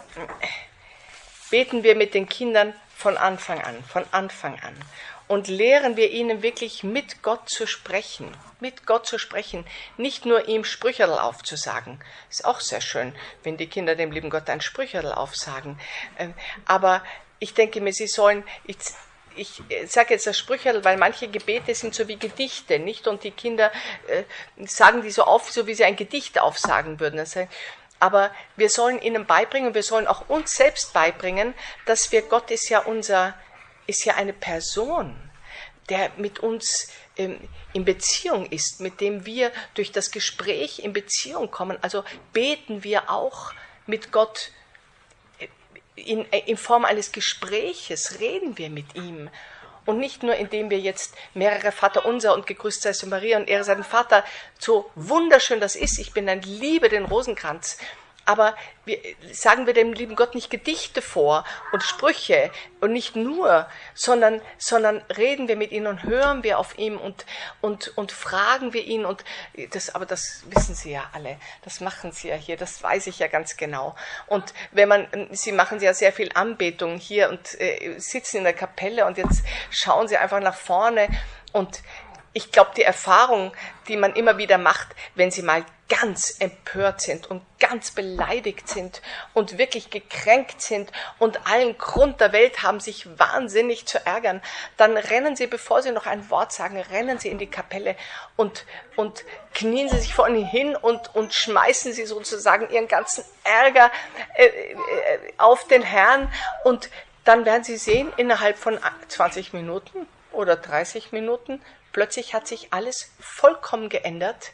beten 1.51 1.83
wir 1.83 1.97
mit 1.97 2.15
den 2.15 2.29
Kindern 2.29 2.75
von 2.97 3.17
Anfang 3.17 3.61
an, 3.61 3.83
von 3.85 4.05
Anfang 4.13 4.59
an. 4.61 4.75
Und 5.27 5.49
lehren 5.49 5.97
wir 5.97 6.11
ihnen 6.11 6.43
wirklich 6.43 6.85
mit 6.85 7.23
Gott 7.23 7.49
zu 7.49 7.67
sprechen, 7.67 8.37
mit 8.61 8.87
Gott 8.87 9.07
zu 9.07 9.19
sprechen, 9.19 9.67
nicht 9.97 10.27
nur 10.27 10.49
ihm 10.49 10.65
Sprücherl 10.65 11.19
aufzusagen. 11.19 11.99
Ist 12.29 12.45
auch 12.45 12.61
sehr 12.61 12.83
schön, 12.83 13.15
wenn 13.43 13.57
die 13.57 13.67
Kinder 13.67 13.97
dem 13.97 14.13
lieben 14.13 14.29
Gott 14.29 14.51
ein 14.51 14.61
Sprücherl 14.61 15.13
aufsagen. 15.13 15.81
Ähm, 16.19 16.35
aber 16.67 17.03
ich 17.39 17.55
denke 17.55 17.81
mir, 17.81 17.93
sie 17.93 18.07
sollen, 18.07 18.45
ich 18.65 18.77
sage 19.87 20.15
jetzt 20.15 20.27
das 20.27 20.39
Sprücherl, 20.39 20.85
weil 20.85 20.97
manche 20.97 21.29
Gebete 21.29 21.75
sind 21.75 21.95
so 21.95 22.09
wie 22.09 22.17
Gedichte, 22.17 22.79
nicht? 22.79 23.07
Und 23.07 23.25
die 23.25 23.31
Kinder 23.31 23.73
äh, 24.07 24.25
sagen 24.67 25.03
die 25.03 25.11
so 25.11 25.25
auf, 25.25 25.51
so 25.51 25.67
wie 25.67 25.75
sie 25.75 25.85
ein 25.85 25.97
Gedicht 25.97 26.41
aufsagen 26.41 27.01
würden. 27.01 27.19
Also, 27.19 27.47
aber 28.01 28.31
wir 28.57 28.69
sollen 28.69 29.01
ihnen 29.01 29.27
beibringen, 29.27 29.75
wir 29.75 29.83
sollen 29.83 30.07
auch 30.07 30.29
uns 30.29 30.55
selbst 30.55 30.93
beibringen, 30.93 31.55
dass 31.87 32.13
wir, 32.13 32.23
Gott 32.23 32.51
ist 32.51 32.69
ja 32.69 32.81
unser, 32.81 33.35
ist 33.87 34.05
ja 34.05 34.15
eine 34.15 34.33
Person, 34.33 35.17
der 35.89 36.11
mit 36.17 36.41
uns 36.41 36.89
ähm, 37.17 37.39
in 37.73 37.85
Beziehung 37.85 38.47
ist, 38.47 38.81
mit 38.81 39.01
dem 39.01 39.27
wir 39.27 39.53
durch 39.75 39.93
das 39.93 40.11
Gespräch 40.11 40.81
in 40.81 40.93
Beziehung 40.93 41.51
kommen. 41.51 41.79
Also 41.83 42.05
beten 42.33 42.85
wir 42.85 43.11
auch 43.11 43.53
mit 43.87 44.13
Gott 44.13 44.51
in, 45.97 46.25
in 46.25 46.57
Form 46.57 46.85
eines 46.85 47.13
Gespräches 47.13 48.21
reden 48.21 48.59
wir 48.59 48.71
mit 48.71 48.95
ihm. 48.95 49.31
Und 49.87 49.99
nicht 49.99 50.23
nur, 50.23 50.35
indem 50.35 50.71
wir 50.71 50.79
jetzt 50.79 51.15
mehrere 51.35 51.71
Vater 51.71 52.07
unser 52.07 52.35
und 52.35 52.47
gegrüßt 52.47 52.83
sei 52.83 52.93
du 52.93 53.07
Maria 53.07 53.37
und 53.37 53.49
Ehre 53.49 53.65
seinen 53.65 53.85
Vater, 53.85 54.25
so 54.59 54.91
wunderschön 54.95 55.61
das 55.61 55.77
ist. 55.77 55.99
Ich 55.99 56.13
bin 56.13 56.29
ein 56.29 56.41
Liebe 56.41 56.89
den 56.89 57.05
Rosenkranz. 57.05 57.77
Aber 58.25 58.55
wir, 58.85 58.99
sagen 59.33 59.67
wir 59.67 59.75
dem 59.75 59.93
lieben 59.93 60.17
Gott 60.17 60.35
nicht 60.35 60.51
Gedichte 60.51 61.03
vor 61.03 61.45
und 61.73 61.83
Sprüche 61.83 62.51
und 62.81 62.93
nicht 62.93 63.17
nur, 63.17 63.67
sondern, 63.95 64.41
sondern 64.59 65.03
reden 65.17 65.49
wir 65.49 65.57
mit 65.57 65.73
ihm 65.73 65.87
und 65.87 66.03
hören 66.03 66.43
wir 66.43 66.59
auf 66.59 66.79
ihm 66.79 66.99
und, 66.99 67.27
und, 67.61 67.97
und 67.97 68.13
fragen 68.13 68.73
wir 68.73 68.85
ihn 68.85 69.05
und 69.05 69.25
das, 69.71 69.95
aber 69.95 70.07
das 70.07 70.45
wissen 70.47 70.75
Sie 70.75 70.93
ja 70.93 71.05
alle, 71.13 71.39
das 71.63 71.81
machen 71.81 72.13
Sie 72.13 72.29
ja 72.29 72.37
hier, 72.37 72.57
das 72.57 72.83
weiß 72.83 73.07
ich 73.07 73.19
ja 73.19 73.27
ganz 73.27 73.57
genau. 73.57 73.95
Und 74.27 74.55
wenn 74.73 74.89
man, 74.89 75.09
Sie 75.33 75.53
machen 75.53 75.81
ja 75.81 75.95
sehr 75.95 76.13
viel 76.13 76.31
Anbetung 76.35 76.99
hier 76.99 77.29
und 77.29 77.61
äh, 77.61 77.99
sitzen 77.99 78.39
in 78.39 78.45
der 78.45 78.53
Kapelle 78.53 79.07
und 79.07 79.19
jetzt 79.19 79.45
schauen 79.71 80.09
Sie 80.09 80.17
einfach 80.17 80.41
nach 80.41 80.57
vorne. 80.57 81.09
Und 81.53 81.83
ich 82.35 82.51
glaube, 82.51 82.73
die 82.77 82.83
Erfahrung, 82.83 83.53
die 83.89 83.97
man 83.97 84.15
immer 84.15 84.37
wieder 84.37 84.59
macht, 84.59 84.89
wenn 85.15 85.31
sie 85.31 85.43
mal 85.43 85.65
ganz 85.89 86.37
empört 86.41 87.01
sind 87.01 87.31
und 87.31 87.43
ganz 87.61 87.91
beleidigt 87.91 88.69
sind 88.69 89.03
und 89.35 89.59
wirklich 89.59 89.91
gekränkt 89.91 90.63
sind 90.63 90.91
und 91.19 91.47
allen 91.47 91.77
Grund 91.77 92.21
der 92.21 92.33
Welt 92.33 92.63
haben, 92.63 92.81
sich 92.81 93.07
wahnsinnig 93.19 93.87
zu 93.87 94.05
ärgern, 94.05 94.41
dann 94.77 94.97
rennen 94.97 95.37
sie, 95.37 95.47
bevor 95.47 95.83
sie 95.83 95.93
noch 95.93 96.07
ein 96.07 96.31
Wort 96.31 96.53
sagen, 96.53 96.79
rennen 96.79 97.19
sie 97.19 97.29
in 97.29 97.39
die 97.39 97.47
Kapelle 97.47 97.97
und, 98.37 98.65
und 98.97 99.25
knien 99.53 99.89
sie 99.89 99.99
sich 99.99 100.15
vor 100.15 100.29
ihnen 100.29 100.45
hin 100.45 100.75
und, 100.75 101.15
und 101.15 101.35
schmeißen 101.35 101.93
sie 101.93 102.07
sozusagen 102.07 102.71
ihren 102.71 102.89
ganzen 102.89 103.25
Ärger 103.45 103.91
äh, 104.37 104.47
äh, 104.47 104.75
auf 105.37 105.67
den 105.69 105.83
Herrn 105.83 106.33
und 106.65 106.89
dann 107.25 107.45
werden 107.45 107.65
sie 107.65 107.77
sehen, 107.77 108.13
innerhalb 108.17 108.59
von 108.59 108.79
20 109.09 109.53
Minuten 109.53 110.07
oder 110.33 110.57
30 110.57 111.13
Minuten 111.13 111.63
Plötzlich 111.95 112.35
hat 112.35 112.49
sich 112.49 112.73
alles 112.73 113.13
vollkommen 113.21 113.89
geändert. 113.89 114.51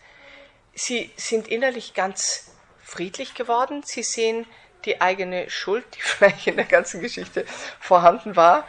Sie 0.83 1.11
sind 1.17 1.47
innerlich 1.47 1.93
ganz 1.93 2.53
friedlich 2.83 3.35
geworden. 3.35 3.83
Sie 3.85 4.03
sehen 4.03 4.47
die 4.87 5.03
eigene 5.03 5.51
Schuld, 5.51 5.85
die 5.95 6.01
vielleicht 6.01 6.47
in 6.47 6.57
der 6.57 6.65
ganzen 6.65 7.03
Geschichte 7.03 7.45
vorhanden 7.79 8.35
war. 8.35 8.67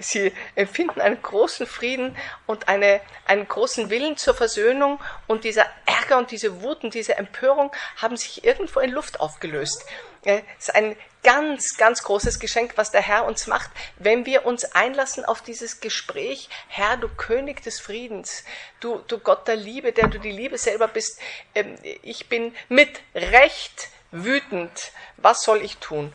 Sie 0.00 0.32
empfinden 0.56 1.00
einen 1.00 1.22
großen 1.22 1.68
Frieden 1.68 2.16
und 2.46 2.66
eine, 2.66 3.00
einen 3.26 3.46
großen 3.46 3.90
Willen 3.90 4.16
zur 4.16 4.34
Versöhnung 4.34 5.00
und 5.28 5.44
dieser 5.44 5.66
Ärger 5.86 6.18
und 6.18 6.32
diese 6.32 6.62
Wut 6.62 6.82
und 6.82 6.94
diese 6.94 7.14
Empörung 7.14 7.70
haben 7.98 8.16
sich 8.16 8.42
irgendwo 8.42 8.80
in 8.80 8.90
Luft 8.90 9.20
aufgelöst. 9.20 9.86
Es 10.24 10.68
ist 10.68 10.74
ein 10.74 10.96
ganz, 11.22 11.76
ganz 11.76 12.02
großes 12.02 12.38
Geschenk, 12.38 12.72
was 12.76 12.90
der 12.90 13.02
Herr 13.02 13.24
uns 13.24 13.46
macht, 13.46 13.70
wenn 13.96 14.26
wir 14.26 14.46
uns 14.46 14.64
einlassen 14.64 15.24
auf 15.24 15.42
dieses 15.42 15.80
Gespräch. 15.80 16.48
Herr, 16.68 16.96
du 16.96 17.08
König 17.08 17.62
des 17.62 17.80
Friedens, 17.80 18.44
du, 18.80 18.98
du 19.08 19.18
Gott 19.18 19.48
der 19.48 19.56
Liebe, 19.56 19.92
der 19.92 20.08
du 20.08 20.18
die 20.18 20.30
Liebe 20.30 20.58
selber 20.58 20.88
bist. 20.88 21.18
Ähm, 21.54 21.76
ich 22.02 22.28
bin 22.28 22.54
mit 22.68 23.00
Recht 23.14 23.88
wütend. 24.10 24.92
Was 25.16 25.42
soll 25.42 25.62
ich 25.62 25.78
tun? 25.78 26.12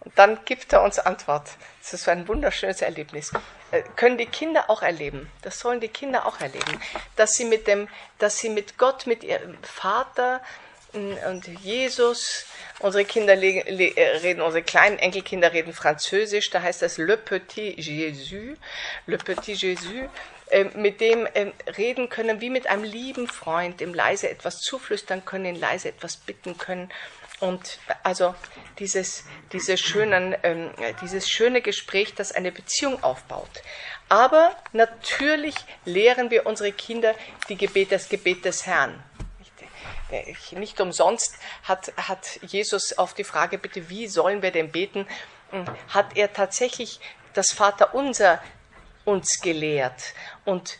Und 0.00 0.18
dann 0.18 0.42
gibt 0.46 0.72
er 0.72 0.82
uns 0.82 0.98
Antwort. 0.98 1.50
Das 1.82 1.92
ist 1.92 2.08
ein 2.08 2.26
wunderschönes 2.28 2.80
Erlebnis. 2.80 3.32
Äh, 3.70 3.82
können 3.96 4.16
die 4.16 4.26
Kinder 4.26 4.70
auch 4.70 4.82
erleben. 4.82 5.30
Das 5.42 5.58
sollen 5.58 5.80
die 5.80 5.88
Kinder 5.88 6.26
auch 6.26 6.40
erleben. 6.40 6.80
Dass 7.16 7.32
sie 7.32 7.44
mit 7.44 7.66
dem, 7.66 7.88
dass 8.18 8.38
sie 8.38 8.48
mit 8.48 8.78
Gott, 8.78 9.06
mit 9.06 9.22
ihrem 9.22 9.62
Vater, 9.62 10.40
und 10.92 11.46
Jesus. 11.62 12.46
Unsere 12.80 13.04
Kinder 13.04 13.34
äh, 13.34 14.16
reden, 14.22 14.40
unsere 14.40 14.62
kleinen 14.62 14.98
Enkelkinder 14.98 15.52
reden 15.52 15.72
Französisch, 15.72 16.50
da 16.50 16.62
heißt 16.62 16.82
das 16.82 16.96
Le 16.96 17.16
Petit 17.16 17.76
Jésus, 17.78 18.56
Le 19.06 19.18
Petit 19.18 19.62
Jésus, 19.62 20.08
ähm, 20.50 20.70
mit 20.74 21.00
dem 21.00 21.28
ähm, 21.34 21.52
reden 21.76 22.08
können 22.08 22.40
wie 22.40 22.50
mit 22.50 22.66
einem 22.68 22.84
lieben 22.84 23.28
Freund, 23.28 23.80
dem 23.80 23.94
leise 23.94 24.30
etwas 24.30 24.60
zuflüstern 24.60 25.24
können, 25.24 25.44
ihn 25.44 25.60
leise 25.60 25.90
etwas 25.90 26.16
bitten 26.16 26.56
können. 26.56 26.90
Und 27.38 27.78
also 28.02 28.34
dieses, 28.78 29.24
dieses, 29.52 29.80
schönen, 29.80 30.36
ähm, 30.42 30.70
dieses 31.02 31.28
schöne 31.28 31.62
Gespräch, 31.62 32.14
das 32.14 32.32
eine 32.32 32.52
Beziehung 32.52 33.02
aufbaut. 33.02 33.50
Aber 34.08 34.56
natürlich 34.72 35.54
lehren 35.84 36.30
wir 36.30 36.46
unsere 36.46 36.72
Kinder 36.72 37.14
die 37.48 37.56
Gebet, 37.56 37.92
das 37.92 38.08
Gebet 38.08 38.44
des 38.44 38.66
Herrn. 38.66 39.02
Nicht 40.52 40.80
umsonst 40.80 41.34
hat, 41.64 41.92
hat 41.96 42.40
Jesus 42.42 42.96
auf 42.98 43.14
die 43.14 43.24
Frage, 43.24 43.58
bitte, 43.58 43.88
wie 43.88 44.06
sollen 44.06 44.42
wir 44.42 44.50
denn 44.50 44.70
beten, 44.70 45.06
hm, 45.50 45.64
hat 45.88 46.16
er 46.16 46.32
tatsächlich 46.32 47.00
das 47.34 47.52
Vaterunser 47.52 48.42
uns 49.04 49.40
gelehrt. 49.40 50.14
Und 50.44 50.78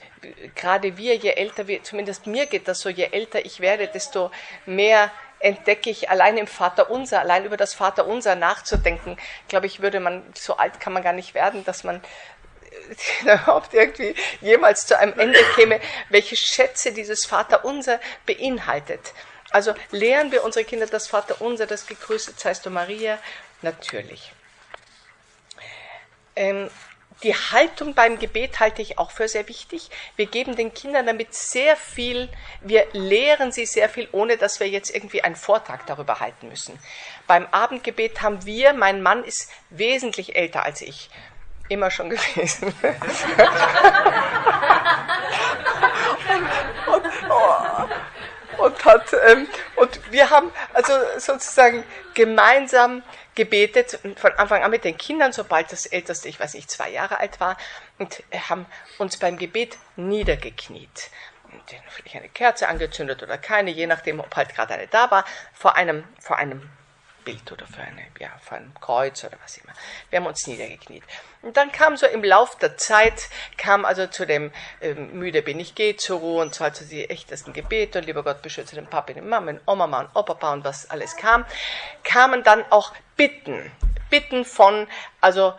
gerade 0.54 0.96
wir, 0.96 1.16
je 1.16 1.30
älter 1.30 1.66
wir, 1.66 1.82
zumindest 1.82 2.26
mir 2.26 2.46
geht 2.46 2.68
das 2.68 2.80
so, 2.80 2.88
je 2.88 3.08
älter 3.10 3.44
ich 3.44 3.60
werde, 3.60 3.88
desto 3.88 4.30
mehr 4.66 5.10
entdecke 5.40 5.88
ich 5.88 6.10
allein 6.10 6.36
im 6.36 6.46
Vaterunser, 6.46 7.20
allein 7.20 7.44
über 7.44 7.56
das 7.56 7.72
Vaterunser 7.74 8.34
nachzudenken, 8.34 9.16
glaube 9.48 9.66
ich, 9.66 9.80
würde 9.80 9.98
man, 9.98 10.22
so 10.34 10.56
alt 10.56 10.80
kann 10.80 10.92
man 10.92 11.02
gar 11.02 11.14
nicht 11.14 11.34
werden, 11.34 11.64
dass 11.64 11.82
man 11.82 12.02
überhaupt 13.22 13.74
irgendwie 13.74 14.14
jemals 14.40 14.86
zu 14.86 14.98
einem 14.98 15.18
Ende 15.18 15.38
käme, 15.54 15.80
welche 16.08 16.36
Schätze 16.36 16.92
dieses 16.92 17.26
Vaterunser 17.26 18.00
beinhaltet. 18.26 19.12
Also 19.50 19.74
lehren 19.90 20.30
wir 20.32 20.44
unsere 20.44 20.64
Kinder 20.64 20.86
das 20.86 21.08
Vaterunser, 21.08 21.66
das 21.66 21.86
gegrüßet 21.86 22.38
seist 22.38 22.64
du 22.66 22.70
Maria, 22.70 23.18
natürlich. 23.62 24.32
Ähm, 26.36 26.70
die 27.22 27.34
Haltung 27.34 27.94
beim 27.94 28.18
Gebet 28.18 28.60
halte 28.60 28.80
ich 28.80 28.98
auch 28.98 29.10
für 29.10 29.28
sehr 29.28 29.46
wichtig. 29.46 29.90
Wir 30.16 30.24
geben 30.24 30.56
den 30.56 30.72
Kindern 30.72 31.04
damit 31.04 31.34
sehr 31.34 31.76
viel, 31.76 32.30
wir 32.62 32.86
lehren 32.92 33.52
sie 33.52 33.66
sehr 33.66 33.90
viel, 33.90 34.08
ohne 34.12 34.38
dass 34.38 34.58
wir 34.58 34.68
jetzt 34.68 34.94
irgendwie 34.94 35.22
einen 35.22 35.36
Vortrag 35.36 35.84
darüber 35.86 36.20
halten 36.20 36.48
müssen. 36.48 36.78
Beim 37.26 37.46
Abendgebet 37.48 38.22
haben 38.22 38.46
wir, 38.46 38.72
mein 38.72 39.02
Mann 39.02 39.22
ist 39.22 39.50
wesentlich 39.68 40.34
älter 40.34 40.64
als 40.64 40.80
ich, 40.80 41.10
immer 41.70 41.90
schon 41.90 42.10
gewesen. 42.10 42.66
und, 42.66 42.74
und, 46.94 47.02
oh, 47.28 47.88
und, 48.64 48.84
hat, 48.84 49.12
ähm, 49.28 49.48
und 49.76 50.12
wir 50.12 50.30
haben 50.30 50.50
also 50.74 50.92
sozusagen 51.18 51.84
gemeinsam 52.14 53.02
gebetet, 53.34 53.98
von 54.16 54.32
Anfang 54.32 54.62
an 54.62 54.70
mit 54.70 54.84
den 54.84 54.98
Kindern, 54.98 55.32
sobald 55.32 55.72
das 55.72 55.86
Älteste, 55.86 56.28
ich 56.28 56.38
weiß 56.38 56.52
nicht, 56.54 56.70
zwei 56.70 56.90
Jahre 56.90 57.18
alt 57.20 57.40
war, 57.40 57.56
und 57.98 58.22
haben 58.48 58.66
uns 58.98 59.16
beim 59.16 59.38
Gebet 59.38 59.78
niedergekniet. 59.96 61.10
Und 61.44 61.62
vielleicht 61.88 62.16
eine 62.16 62.28
Kerze 62.28 62.68
angezündet 62.68 63.22
oder 63.22 63.38
keine, 63.38 63.70
je 63.70 63.86
nachdem, 63.86 64.20
ob 64.20 64.36
halt 64.36 64.54
gerade 64.54 64.74
eine 64.74 64.88
da 64.88 65.10
war, 65.10 65.24
vor 65.54 65.76
einem, 65.76 66.04
vor 66.20 66.36
einem 66.36 66.68
Bild 67.24 67.50
oder 67.52 67.66
für, 67.66 67.82
eine, 67.82 68.02
ja, 68.18 68.30
für 68.40 68.56
ein 68.56 68.72
Kreuz 68.80 69.24
oder 69.24 69.36
was 69.42 69.56
immer. 69.58 69.72
Wir 70.10 70.18
haben 70.18 70.26
uns 70.26 70.46
niedergekniet. 70.46 71.02
Und 71.42 71.56
dann 71.56 71.72
kam 71.72 71.96
so 71.96 72.06
im 72.06 72.22
Lauf 72.22 72.56
der 72.58 72.76
Zeit, 72.76 73.28
kam 73.56 73.84
also 73.84 74.06
zu 74.06 74.26
dem 74.26 74.52
ähm, 74.80 75.18
Müde 75.18 75.42
bin 75.42 75.58
ich, 75.58 75.74
geh 75.74 75.96
zur 75.96 76.20
Ruhe 76.20 76.42
und 76.42 76.58
halt 76.60 76.76
so 76.76 76.84
die 76.84 77.08
echtesten 77.08 77.52
Gebete 77.52 77.98
und 77.98 78.06
lieber 78.06 78.22
Gott 78.22 78.42
beschütze 78.42 78.74
den 78.74 78.86
Papa, 78.86 79.12
den 79.12 79.28
Mama, 79.28 79.52
den 79.52 79.60
Oma, 79.66 80.00
und 80.00 80.10
Opa 80.14 80.52
und 80.52 80.64
was 80.64 80.90
alles 80.90 81.16
kam, 81.16 81.44
kamen 82.04 82.42
dann 82.42 82.64
auch 82.70 82.92
Bitten. 83.16 83.70
Bitten 84.10 84.44
von, 84.44 84.88
also 85.20 85.54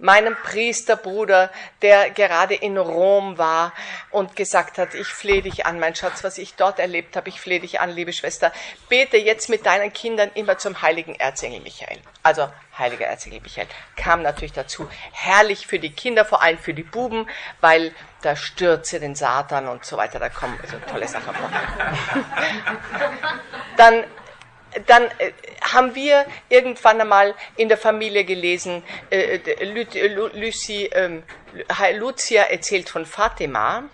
meinem 0.00 0.34
Priesterbruder, 0.42 1.50
der 1.82 2.10
gerade 2.10 2.54
in 2.54 2.78
Rom 2.78 3.38
war 3.38 3.72
und 4.10 4.34
gesagt 4.34 4.78
hat, 4.78 4.94
ich 4.94 5.06
flehe 5.06 5.42
dich 5.42 5.66
an, 5.66 5.78
mein 5.78 5.94
Schatz, 5.94 6.24
was 6.24 6.38
ich 6.38 6.54
dort 6.54 6.78
erlebt 6.78 7.16
habe, 7.16 7.28
ich 7.28 7.40
flehe 7.40 7.60
dich 7.60 7.80
an, 7.80 7.90
liebe 7.90 8.12
Schwester, 8.12 8.52
bete 8.88 9.18
jetzt 9.18 9.48
mit 9.48 9.66
deinen 9.66 9.92
Kindern 9.92 10.30
immer 10.34 10.58
zum 10.58 10.80
heiligen 10.82 11.14
Erzengel 11.14 11.60
Michael. 11.60 11.98
Also 12.22 12.48
heiliger 12.78 13.06
Erzengel 13.06 13.40
Michael 13.42 13.68
kam 13.96 14.22
natürlich 14.22 14.52
dazu. 14.52 14.88
Herrlich 15.12 15.66
für 15.66 15.78
die 15.78 15.92
Kinder, 15.92 16.24
vor 16.24 16.42
allem 16.42 16.58
für 16.58 16.74
die 16.74 16.82
Buben, 16.82 17.28
weil 17.60 17.94
da 18.22 18.36
stürze 18.36 19.00
den 19.00 19.14
Satan 19.14 19.68
und 19.68 19.84
so 19.84 19.96
weiter, 19.96 20.18
da 20.18 20.28
kommen 20.28 20.58
also 20.62 20.78
tolle 20.90 21.08
Sachen 21.08 21.34
vor. 21.34 21.50
Dann 23.76 24.04
dann 24.86 25.04
äh, 25.18 25.32
haben 25.62 25.94
wir 25.94 26.26
irgendwann 26.48 27.00
einmal 27.00 27.34
in 27.56 27.68
der 27.68 27.78
Familie 27.78 28.24
gelesen, 28.24 28.82
äh, 29.10 29.38
Lucy, 30.34 30.86
äh, 30.86 31.22
Lucia 31.96 32.42
erzählt 32.44 32.88
von 32.88 33.06
Fatima. 33.06 33.84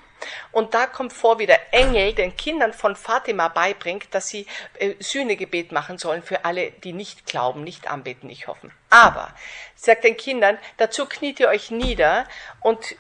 Und 0.51 0.75
da 0.75 0.87
kommt 0.87 1.13
vor, 1.13 1.39
wie 1.39 1.47
der 1.47 1.73
Engel 1.73 2.15
den 2.15 2.37
Kindern 2.37 2.73
von 2.73 2.97
Fatima 2.97 3.49
beibringt, 3.49 4.07
dass 4.13 4.29
sie 4.29 4.47
äh, 4.79 4.95
Sühnegebet 4.99 5.73
machen 5.73 5.99
sollen 5.99 6.23
für 6.23 6.45
alle, 6.45 6.71
die 6.71 6.93
nicht 6.93 7.27
glauben, 7.27 7.63
nicht 7.63 7.89
anbeten, 7.89 8.27
nicht 8.27 8.47
hoffen. 8.47 8.73
Aber, 8.91 9.35
sagt 9.77 10.05
den 10.05 10.17
Kindern, 10.17 10.59
dazu 10.79 11.07
kniet 11.07 11.41
ihr 11.41 11.49
euch 11.49 11.71
nieder 11.71 12.27
und 12.61 12.97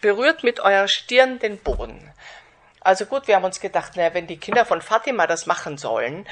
berührt 0.00 0.44
mit 0.44 0.60
eurer 0.60 0.88
Stirn 0.88 1.38
den 1.38 1.58
Boden. 1.58 2.12
Also 2.80 3.04
gut, 3.04 3.28
wir 3.28 3.36
haben 3.36 3.44
uns 3.44 3.60
gedacht, 3.60 3.96
naja, 3.96 4.14
wenn 4.14 4.26
die 4.26 4.38
Kinder 4.38 4.64
von 4.64 4.80
Fatima 4.80 5.26
das 5.26 5.46
machen 5.46 5.76
sollen, 5.76 6.26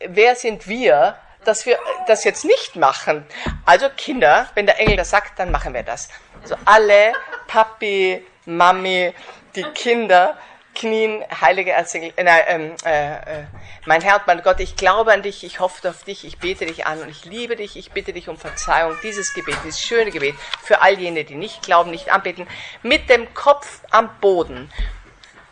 wer 0.00 0.36
sind 0.36 0.68
wir, 0.68 1.16
dass 1.44 1.64
wir 1.66 1.78
das 2.06 2.24
jetzt 2.24 2.44
nicht 2.44 2.76
machen. 2.76 3.24
Also 3.64 3.88
Kinder, 3.96 4.48
wenn 4.54 4.66
der 4.66 4.80
Engel 4.80 4.96
das 4.96 5.10
sagt, 5.10 5.38
dann 5.38 5.50
machen 5.50 5.74
wir 5.74 5.82
das. 5.82 6.08
Also 6.42 6.56
alle, 6.64 7.12
Papi, 7.46 8.24
Mami, 8.44 9.12
die 9.54 9.62
Kinder, 9.62 10.36
knien, 10.74 11.24
heilige 11.40 11.72
Erzengel, 11.72 12.12
äh, 12.16 12.24
ähm, 12.48 12.74
äh, 12.84 13.14
äh, 13.14 13.44
mein 13.86 14.02
Herr 14.02 14.20
mein 14.26 14.42
Gott, 14.42 14.60
ich 14.60 14.76
glaube 14.76 15.12
an 15.12 15.22
dich, 15.22 15.42
ich 15.44 15.60
hoffe 15.60 15.88
auf 15.88 16.04
dich, 16.04 16.24
ich 16.24 16.38
bete 16.38 16.66
dich 16.66 16.86
an 16.86 17.00
und 17.00 17.08
ich 17.08 17.24
liebe 17.24 17.56
dich, 17.56 17.76
ich 17.76 17.92
bitte 17.92 18.12
dich 18.12 18.28
um 18.28 18.36
Verzeihung. 18.36 18.96
Dieses 19.02 19.32
Gebet, 19.32 19.56
dieses 19.64 19.80
schöne 19.80 20.10
Gebet 20.10 20.34
für 20.62 20.82
all 20.82 20.98
jene, 20.98 21.24
die 21.24 21.34
nicht 21.34 21.62
glauben, 21.62 21.90
nicht 21.90 22.12
anbeten, 22.12 22.46
mit 22.82 23.08
dem 23.08 23.32
Kopf 23.32 23.80
am 23.90 24.10
Boden. 24.20 24.70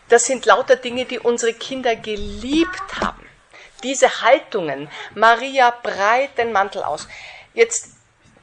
Das 0.08 0.24
sind 0.26 0.44
lauter 0.44 0.76
Dinge, 0.76 1.06
die 1.06 1.18
unsere 1.18 1.54
Kinder 1.54 1.96
geliebt 1.96 3.00
haben. 3.00 3.24
Diese 3.84 4.22
Haltungen. 4.22 4.90
Maria 5.14 5.70
breit 5.70 6.36
den 6.38 6.50
Mantel 6.52 6.82
aus. 6.82 7.06
Jetzt 7.52 7.94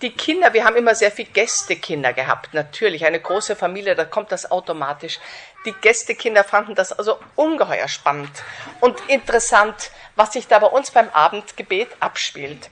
die 0.01 0.11
Kinder, 0.11 0.53
wir 0.53 0.65
haben 0.65 0.75
immer 0.75 0.95
sehr 0.95 1.11
viel 1.11 1.25
Gästekinder 1.25 2.13
gehabt, 2.13 2.53
natürlich. 2.53 3.05
Eine 3.05 3.19
große 3.19 3.55
Familie, 3.55 3.95
da 3.95 4.05
kommt 4.05 4.31
das 4.31 4.49
automatisch. 4.49 5.19
Die 5.65 5.73
Gästekinder 5.73 6.43
fanden 6.43 6.73
das 6.73 6.91
also 6.91 7.19
ungeheuer 7.35 7.87
spannend 7.87 8.31
und 8.79 8.99
interessant, 9.09 9.91
was 10.15 10.33
sich 10.33 10.47
da 10.47 10.59
bei 10.59 10.67
uns 10.67 10.91
beim 10.91 11.09
Abendgebet 11.09 11.89
abspielt. 11.99 12.69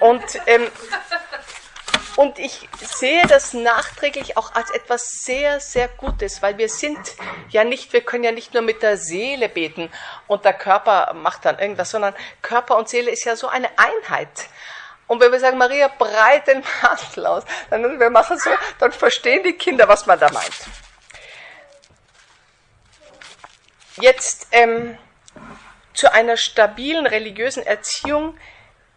Und, 0.00 0.22
ähm, 0.46 0.68
und 2.18 2.40
ich 2.40 2.68
sehe 2.80 3.24
das 3.28 3.54
nachträglich 3.54 4.36
auch 4.36 4.52
als 4.52 4.72
etwas 4.72 5.08
sehr, 5.22 5.60
sehr 5.60 5.86
Gutes, 5.86 6.42
weil 6.42 6.58
wir 6.58 6.68
sind 6.68 6.98
ja 7.50 7.62
nicht, 7.62 7.92
wir 7.92 8.00
können 8.00 8.24
ja 8.24 8.32
nicht 8.32 8.54
nur 8.54 8.64
mit 8.64 8.82
der 8.82 8.96
Seele 8.96 9.48
beten 9.48 9.88
und 10.26 10.44
der 10.44 10.52
Körper 10.52 11.14
macht 11.14 11.44
dann 11.44 11.60
irgendwas, 11.60 11.90
sondern 11.90 12.16
Körper 12.42 12.76
und 12.76 12.88
Seele 12.88 13.12
ist 13.12 13.22
ja 13.22 13.36
so 13.36 13.46
eine 13.46 13.68
Einheit. 13.78 14.48
Und 15.06 15.20
wenn 15.20 15.30
wir 15.30 15.38
sagen, 15.38 15.58
Maria, 15.58 15.86
breit 15.86 16.48
den 16.48 16.64
Mantel 16.82 17.24
aus, 17.24 17.44
dann 17.70 18.00
wir 18.00 18.10
machen 18.10 18.36
so, 18.36 18.50
dann 18.80 18.90
verstehen 18.90 19.44
die 19.44 19.52
Kinder, 19.52 19.86
was 19.86 20.06
man 20.06 20.18
da 20.18 20.28
meint. 20.32 20.66
Jetzt 24.00 24.48
ähm, 24.50 24.98
zu 25.94 26.12
einer 26.12 26.36
stabilen 26.36 27.06
religiösen 27.06 27.64
Erziehung, 27.64 28.36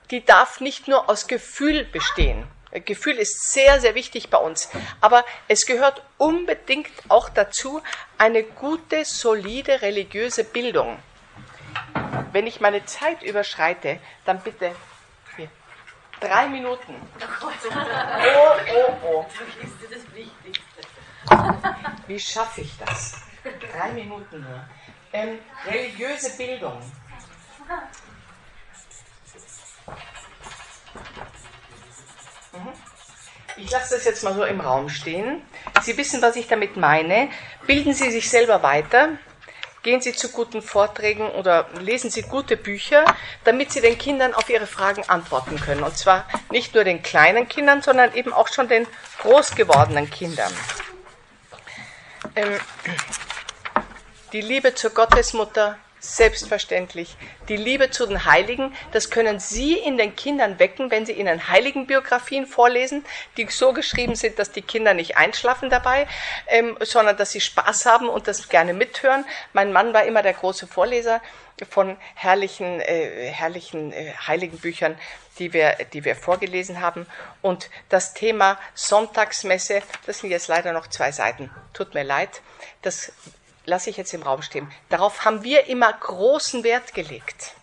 die 0.10 0.26
darf 0.26 0.60
nicht 0.60 0.88
nur 0.88 1.08
aus 1.08 1.28
Gefühl 1.28 1.86
bestehen. 1.86 2.50
Gefühl 2.80 3.18
ist 3.18 3.52
sehr, 3.52 3.82
sehr 3.82 3.96
wichtig 3.96 4.30
bei 4.30 4.38
uns. 4.38 4.70
Aber 5.02 5.26
es 5.48 5.66
gehört 5.66 6.04
unbedingt 6.18 6.92
auch 7.10 7.30
dazu 7.30 7.82
eine 8.18 8.44
gute, 8.44 9.04
solide 9.06 9.82
religiöse 9.82 10.44
Bildung. 10.44 11.00
Wenn 12.32 12.48
ich 12.48 12.62
meine 12.62 12.86
Zeit 12.86 13.24
überschreite, 13.24 14.00
dann 14.26 14.40
bitte 14.42 14.74
hier. 15.36 15.50
Drei 16.20 16.48
Minuten. 16.48 16.96
Oh, 17.42 17.52
oh, 18.76 18.94
oh. 19.04 19.26
Wie 22.08 22.20
schaffe 22.20 22.62
ich 22.62 22.78
das? 22.78 23.22
Drei 23.72 23.92
Minuten 23.92 24.42
nur. 24.42 24.64
Ähm, 25.14 25.40
religiöse 25.66 26.38
Bildung. 26.38 26.82
Ich 33.64 33.70
lasse 33.70 33.96
das 33.96 34.06
jetzt 34.06 34.24
mal 34.24 34.34
so 34.34 34.44
im 34.44 34.60
Raum 34.60 34.90
stehen. 34.90 35.42
Sie 35.84 35.96
wissen, 35.96 36.22
was 36.22 36.36
ich 36.36 36.48
damit 36.48 36.78
meine. 36.78 37.30
Bilden 37.68 37.94
Sie 37.94 38.10
sich 38.10 38.28
selber 38.28 38.64
weiter. 38.64 39.10
Gehen 39.84 40.02
Sie 40.02 40.14
zu 40.14 40.30
guten 40.30 40.64
Vorträgen 40.64 41.30
oder 41.30 41.70
lesen 41.80 42.10
Sie 42.10 42.24
gute 42.24 42.58
Bücher, 42.58 43.06
damit 43.44 43.72
Sie 43.72 43.82
den 43.82 44.00
Kindern 44.00 44.34
auf 44.34 44.50
ihre 44.50 44.66
Fragen 44.66 45.04
antworten 45.08 45.60
können. 45.60 45.84
Und 45.84 45.96
zwar 45.96 46.28
nicht 46.50 46.74
nur 46.74 46.84
den 46.84 47.04
kleinen 47.04 47.48
Kindern, 47.48 47.84
sondern 47.84 48.16
eben 48.16 48.34
auch 48.34 48.48
schon 48.48 48.68
den 48.68 48.88
groß 49.20 49.56
gewordenen 49.56 50.10
Kindern. 50.10 50.52
Ähm, 52.36 52.60
die 54.34 54.42
Liebe 54.42 54.74
zur 54.74 54.90
Gottesmutter, 54.90 55.78
selbstverständlich. 56.02 57.16
Die 57.48 57.56
Liebe 57.56 57.92
zu 57.92 58.06
den 58.08 58.26
Heiligen, 58.26 58.76
das 58.92 59.12
können 59.12 59.40
Sie 59.40 59.78
in 59.78 59.98
den 59.98 60.16
Kindern 60.16 60.60
wecken, 60.60 60.90
wenn 60.92 61.06
Sie 61.06 61.14
ihnen 61.14 61.48
Heiligenbiografien 61.48 62.48
vorlesen, 62.48 63.06
die 63.38 63.48
so 63.50 63.72
geschrieben 63.72 64.16
sind, 64.16 64.40
dass 64.40 64.52
die 64.52 64.64
Kinder 64.64 64.94
nicht 64.94 65.16
einschlafen 65.16 65.70
dabei, 65.70 66.08
ähm, 66.48 66.76
sondern 66.82 67.18
dass 67.18 67.32
sie 67.32 67.42
Spaß 67.42 67.86
haben 67.86 68.10
und 68.10 68.28
das 68.28 68.50
gerne 68.50 68.74
mithören. 68.74 69.26
Mein 69.54 69.72
Mann 69.72 69.94
war 69.94 70.04
immer 70.04 70.24
der 70.24 70.34
große 70.34 70.68
Vorleser 70.68 71.22
von 71.70 71.98
herrlichen, 72.16 72.82
äh, 72.82 73.32
herrlichen 73.32 73.94
äh, 73.94 74.14
Heiligenbüchern, 74.26 74.98
die 75.38 75.54
wir, 75.54 75.78
die 75.94 76.04
wir 76.04 76.16
vorgelesen 76.16 76.82
haben. 76.82 77.06
Und 77.42 77.70
das 77.90 78.16
Thema 78.16 78.60
Sonntagsmesse, 78.74 79.84
das 80.08 80.20
sind 80.20 80.32
jetzt 80.32 80.48
leider 80.48 80.74
noch 80.74 80.88
zwei 80.88 81.12
Seiten. 81.12 81.52
Tut 81.74 81.94
mir 81.94 82.04
leid. 82.04 82.42
Das 82.82 83.12
lasse 83.66 83.90
ich 83.90 83.98
jetzt 83.98 84.14
im 84.14 84.24
Raum 84.24 84.42
stehen. 84.42 84.72
Darauf 84.90 85.26
haben 85.26 85.44
wir 85.44 85.68
immer 85.68 85.92
großen 85.92 86.64
Wert 86.64 86.94
gelegt. 86.94 87.56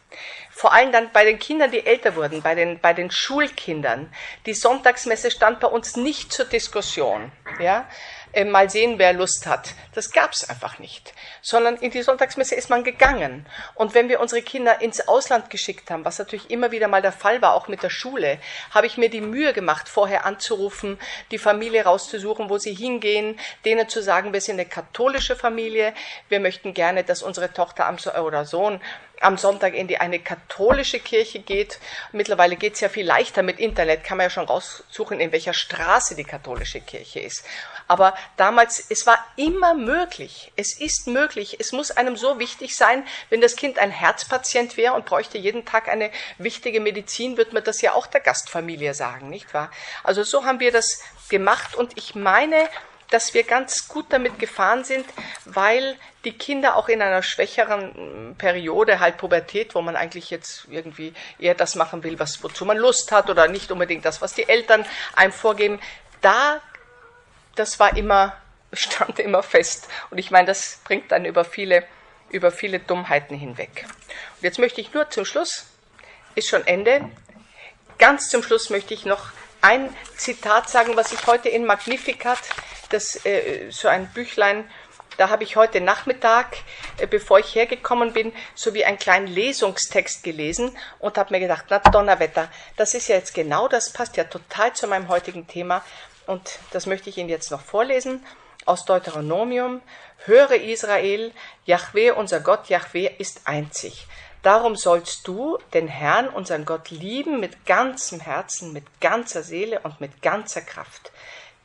Vor 0.51 0.72
allem 0.72 0.90
dann 0.90 1.12
bei 1.12 1.24
den 1.24 1.38
Kindern, 1.38 1.70
die 1.70 1.86
älter 1.86 2.16
wurden, 2.16 2.42
bei 2.42 2.57
den, 2.57 2.80
bei 2.80 2.92
den 2.92 3.12
Schulkindern. 3.12 4.12
Die 4.44 4.55
Sonntagsmesse 4.55 5.30
stand 5.30 5.61
bei 5.61 5.68
uns 5.68 5.96
nicht 5.96 6.32
zur 6.32 6.46
Diskussion. 6.46 7.30
Ja? 7.61 7.88
Äh, 8.33 8.45
mal 8.45 8.70
sehen, 8.70 8.99
wer 8.99 9.12
Lust 9.12 9.47
hat. 9.47 9.74
Das 9.95 10.11
gab 10.12 10.33
es 10.33 10.49
einfach 10.49 10.79
nicht. 10.79 11.12
Sondern 11.43 11.76
in 11.76 11.91
die 11.91 12.03
Sonntagsmesse 12.03 12.55
ist 12.55 12.70
man 12.70 12.85
gegangen. 12.85 13.47
Und 13.74 13.95
wenn 13.95 14.09
wir 14.09 14.20
unsere 14.20 14.43
Kinder 14.43 14.81
ins 14.81 15.07
Ausland 15.09 15.51
geschickt 15.51 15.91
haben, 15.91 16.05
was 16.05 16.18
natürlich 16.18 16.51
immer 16.51 16.70
wieder 16.70 16.89
mal 16.89 17.03
der 17.03 17.12
Fall 17.12 17.43
war, 17.43 17.55
auch 17.55 17.68
mit 17.68 17.83
der 17.83 17.91
Schule, 17.91 18.39
habe 18.70 18.87
ich 18.87 18.97
mir 18.97 19.11
die 19.11 19.20
Mühe 19.20 19.53
gemacht, 19.53 19.89
vorher 19.89 20.24
anzurufen, 20.24 20.99
die 21.31 21.39
Familie 21.39 21.85
rauszusuchen, 21.85 22.49
wo 22.51 22.59
sie 22.59 22.74
hingehen, 22.74 23.39
denen 23.64 23.89
zu 23.89 24.03
sagen, 24.03 24.33
wir 24.33 24.41
sind 24.41 24.61
eine 24.61 24.68
katholische 24.68 25.37
Familie, 25.37 25.95
wir 26.29 26.41
möchten 26.41 26.74
gerne, 26.74 27.05
dass 27.05 27.22
unsere 27.22 27.53
Tochter 27.53 27.87
am, 27.87 27.97
oder 28.24 28.45
Sohn 28.45 28.81
am 29.20 29.37
Sonntag 29.37 29.74
in 29.74 29.89
die 29.89 29.99
eine 29.99 30.18
katholische 30.20 31.01
Kirche 31.01 31.41
geht. 31.41 31.79
Mittlerweile 32.12 32.57
geht 32.57 32.74
es 32.74 32.81
ja 32.81 32.89
viel 32.89 33.07
leichter 33.07 33.43
mit 33.43 33.59
Internet, 33.59 34.05
kann 34.05 34.16
man 34.16 34.26
ja 34.26 34.31
schon 34.31 34.47
raussuchen, 34.47 35.20
in 35.20 35.33
welcher 35.33 35.55
Straße 35.55 36.14
die 36.14 36.24
katholische 36.24 36.81
Kirche 36.81 37.20
ist. 37.20 37.45
Aber 37.89 38.14
damals, 38.36 38.84
es 38.91 39.07
war 39.07 39.18
immer 39.36 39.74
möglich. 39.74 40.53
Es 40.57 40.78
ist 40.78 41.07
möglich. 41.07 41.57
Es 41.59 41.72
muss 41.72 41.91
einem 41.91 42.16
so 42.16 42.39
wichtig 42.39 42.76
sein, 42.76 43.05
wenn 43.30 43.41
das 43.41 43.57
Kind 43.57 43.78
ein 43.78 43.91
Herzpatient 43.91 44.76
wäre 44.76 44.93
und 44.93 45.07
bräuchte 45.07 45.39
jeden 45.39 45.64
Tag 45.64 45.89
eine 45.89 46.11
wichtige 46.36 46.80
Medizin, 46.80 47.39
wird 47.39 47.55
man 47.55 47.64
das 47.64 47.80
ja 47.80 47.95
auch 47.95 48.07
der 48.07 48.20
Gastfamilie 48.20 48.93
sagen, 48.93 49.30
nicht 49.30 49.55
wahr? 49.55 49.70
Also 50.05 50.22
so 50.22 50.45
haben 50.45 50.61
wir 50.61 50.70
das 50.70 51.03
gemacht 51.30 51.74
und 51.74 51.97
ich 51.97 52.14
meine, 52.14 52.68
dass 53.11 53.32
wir 53.32 53.43
ganz 53.43 53.89
gut 53.89 54.07
damit 54.11 54.39
gefahren 54.39 54.84
sind, 54.84 55.07
weil 55.47 55.97
die 56.24 56.32
Kinder 56.32 56.76
auch 56.76 56.89
in 56.89 57.01
einer 57.01 57.22
schwächeren 57.22 58.34
Periode, 58.36 59.01
halt 59.01 59.16
Pubertät, 59.16 59.74
wo 59.74 59.80
man 59.80 59.97
eigentlich 59.97 60.30
jetzt 60.30 60.66
irgendwie 60.70 61.14
eher 61.39 61.55
das 61.55 61.74
machen 61.74 62.05
will, 62.05 62.18
was, 62.18 62.43
wozu 62.43 62.66
man 62.66 62.76
Lust 62.76 63.12
hat 63.12 63.30
oder 63.30 63.49
nicht 63.49 63.72
unbedingt 63.72 64.05
das, 64.05 64.20
was 64.20 64.34
die 64.34 64.47
Eltern 64.49 64.84
einem 65.14 65.32
vorgeben, 65.32 65.80
da 66.20 66.61
das 67.59 67.80
war 67.80 67.96
immer, 67.96 68.36
stand 68.72 69.18
immer 69.18 69.42
fest. 69.42 69.88
Und 70.11 70.18
ich 70.18 70.30
meine, 70.30 70.46
das 70.46 70.80
bringt 70.84 71.11
dann 71.12 71.24
über 71.24 71.44
viele, 71.44 71.84
über 72.30 72.50
viele 72.50 72.78
Dummheiten 72.78 73.36
hinweg. 73.36 73.86
Und 74.36 74.42
jetzt 74.42 74.59
möchte 74.59 74.80
ich 74.80 74.92
nur 74.94 75.11
zum 75.11 75.24
Schluss, 75.24 75.66
ist 76.34 76.48
schon 76.48 76.66
Ende, 76.66 77.11
ganz 77.98 78.28
zum 78.28 78.42
Schluss 78.42 78.70
möchte 78.70 78.94
ich 78.94 79.04
noch 79.04 79.30
ein 79.61 79.94
Zitat 80.16 80.70
sagen, 80.70 80.96
was 80.96 81.12
ich 81.12 81.26
heute 81.26 81.48
in 81.48 81.66
Magnificat, 81.66 82.38
das 82.90 83.24
äh, 83.26 83.70
so 83.70 83.88
ein 83.88 84.09
Büchlein, 84.12 84.70
da 85.18 85.30
habe 85.30 85.42
ich 85.42 85.56
heute 85.56 85.80
Nachmittag, 85.80 86.59
äh, 86.98 87.06
bevor 87.09 87.40
ich 87.40 87.54
hergekommen 87.54 88.12
bin, 88.12 88.32
so 88.54 88.72
wie 88.72 88.84
einen 88.84 88.98
kleinen 88.98 89.26
Lesungstext 89.26 90.22
gelesen 90.22 90.76
und 91.00 91.18
habe 91.18 91.34
mir 91.34 91.40
gedacht, 91.40 91.64
na 91.70 91.80
Donnerwetter, 91.80 92.48
das 92.76 92.94
ist 92.94 93.09
ja 93.09 93.16
jetzt 93.16 93.34
genau, 93.34 93.66
das 93.66 93.92
passt 93.92 94.16
ja 94.16 94.24
total 94.24 94.72
zu 94.74 94.86
meinem 94.86 95.09
heutigen 95.09 95.48
Thema 95.48 95.84
und 96.29 96.59
das 96.70 96.87
möchte 96.87 97.11
ich 97.11 97.18
Ihnen 97.18 97.29
jetzt 97.29 97.51
noch 97.51 97.62
vorlesen 97.62 98.24
aus 98.66 98.85
Deuteronomium. 98.85 99.81
Höre 100.24 100.57
Israel, 100.57 101.33
Yahweh, 101.64 102.11
unser 102.11 102.41
Gott, 102.41 102.68
Yahweh 102.68 103.11
ist 103.18 103.43
einzig. 103.47 104.07
Darum 104.43 104.76
sollst 104.76 105.26
du 105.26 105.59
den 105.74 105.89
Herrn, 105.89 106.29
unseren 106.29 106.64
Gott, 106.64 106.91
lieben 106.91 107.41
mit 107.41 107.66
ganzem 107.66 108.20
Herzen, 108.20 108.72
mit 108.72 108.85
ganzer 109.01 109.43
Seele 109.43 109.81
und 109.81 110.01
mit 110.01 110.22
ganzer 110.22 110.61
Kraft. 110.61 111.11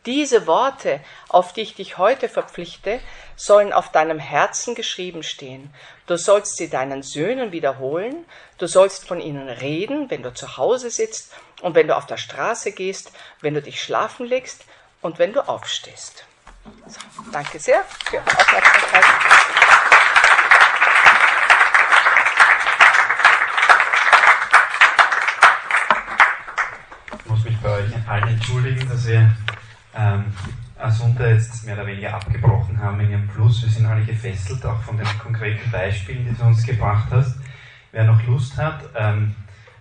Diese 0.05 0.47
Worte, 0.47 0.99
auf 1.30 1.53
die 1.53 1.61
ich 1.61 1.76
dich 1.76 1.97
heute 1.97 2.28
verpflichte, 2.28 2.99
sollen 3.36 3.72
auf 3.72 3.91
deinem 3.91 4.20
Herzen 4.20 4.76
geschrieben 4.76 5.24
stehen. 5.24 5.74
Du 6.06 6.18
sollst 6.18 6.58
sie 6.58 6.70
deinen 6.70 7.01
Söhnen 7.01 7.51
wiederholen, 7.51 8.26
du 8.58 8.68
sollst 8.68 9.08
von 9.08 9.22
ihnen 9.22 9.47
reden, 9.47 10.10
wenn 10.10 10.22
du 10.22 10.34
zu 10.34 10.58
Hause 10.58 10.89
sitzt 10.89 11.32
und 11.62 11.76
wenn 11.76 11.88
du 11.88 11.95
auf 11.95 12.06
der 12.06 12.18
Straße 12.18 12.74
gehst, 12.74 13.12
wenn 13.39 13.54
du 13.54 13.62
dich 13.62 13.82
schlafen 13.82 14.26
legst 14.26 14.66
und 15.01 15.18
wenn 15.18 15.32
du 15.32 15.47
aufstehst. 15.47 16.26
So, 16.88 16.99
danke 17.32 17.60
sehr 17.60 17.84
für 18.06 18.18
Ihre 18.18 18.26
Aufmerksamkeit. 18.26 19.04
euch 27.74 28.10
allen 28.10 28.28
entschuldigen, 28.28 28.88
dass 28.88 29.08
wir 29.08 29.32
ähm, 29.95 30.34
Asunta 30.84 31.27
jetzt 31.27 31.65
mehr 31.65 31.75
oder 31.75 31.88
weniger 31.88 32.13
abgebrochen 32.13 32.81
haben 32.81 32.99
in 32.99 33.11
ihrem 33.11 33.27
Plus. 33.27 33.63
Wir 33.63 33.69
sind 33.69 33.86
alle 33.86 34.03
gefesselt, 34.03 34.65
auch 34.65 34.81
von 34.81 34.97
den 34.97 35.07
konkreten 35.19 35.71
Beispielen, 35.71 36.25
die 36.25 36.36
du 36.36 36.43
uns 36.43 36.65
gebracht 36.65 37.07
hast. 37.11 37.36
Wer 37.91 38.03
noch 38.03 38.21
Lust 38.25 38.57
hat, 38.57 38.81
ähm, 38.95 39.36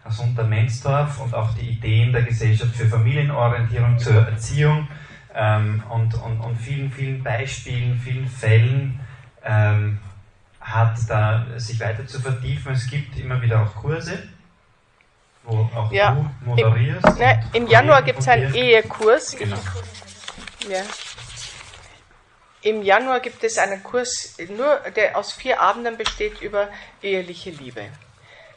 Asunta 0.05 0.43
Menzdorf 0.45 1.21
und 1.21 1.35
auch 1.35 1.55
die 1.55 1.71
Ideen 1.71 2.13
der 2.13 2.23
Gesellschaft 2.23 2.75
für 2.75 2.87
Familienorientierung 2.87 3.99
zur 3.99 4.27
Erziehung 4.27 4.89
ähm, 5.35 5.83
und, 5.89 6.15
und, 6.15 6.41
und 6.41 6.57
vielen, 6.57 6.91
vielen 6.91 7.23
Beispielen, 7.23 7.99
vielen 7.99 8.29
Fällen 8.29 9.01
ähm, 9.45 9.99
hat, 10.61 10.99
da 11.09 11.47
sich 11.57 11.81
weiter 11.81 12.07
zu 12.07 12.21
vertiefen. 12.21 12.73
Es 12.73 12.89
gibt 12.89 13.19
immer 13.19 13.41
wieder 13.43 13.63
auch 13.63 13.75
Kurse, 13.75 14.23
wo 15.45 15.69
auch 15.75 15.91
Ja, 15.91 16.13
du 16.13 16.31
moderierst. 16.45 17.07
Im, 17.07 17.19
ne, 17.19 17.43
Im 17.53 17.67
Januar 17.67 18.03
gibt 18.03 18.21
es 18.21 18.29
einen 18.29 18.55
Ehekurs. 18.55 19.37
Genau. 19.37 19.57
Ja. 20.69 20.85
Im 22.63 22.83
Januar 22.83 23.21
gibt 23.21 23.43
es 23.43 23.59
einen 23.59 23.83
Kurs, 23.83 24.37
nur, 24.49 24.77
der 24.95 25.17
aus 25.17 25.33
vier 25.33 25.61
Abenden 25.61 25.97
besteht 25.97 26.41
über 26.41 26.69
eheliche 27.03 27.51
Liebe. 27.51 27.89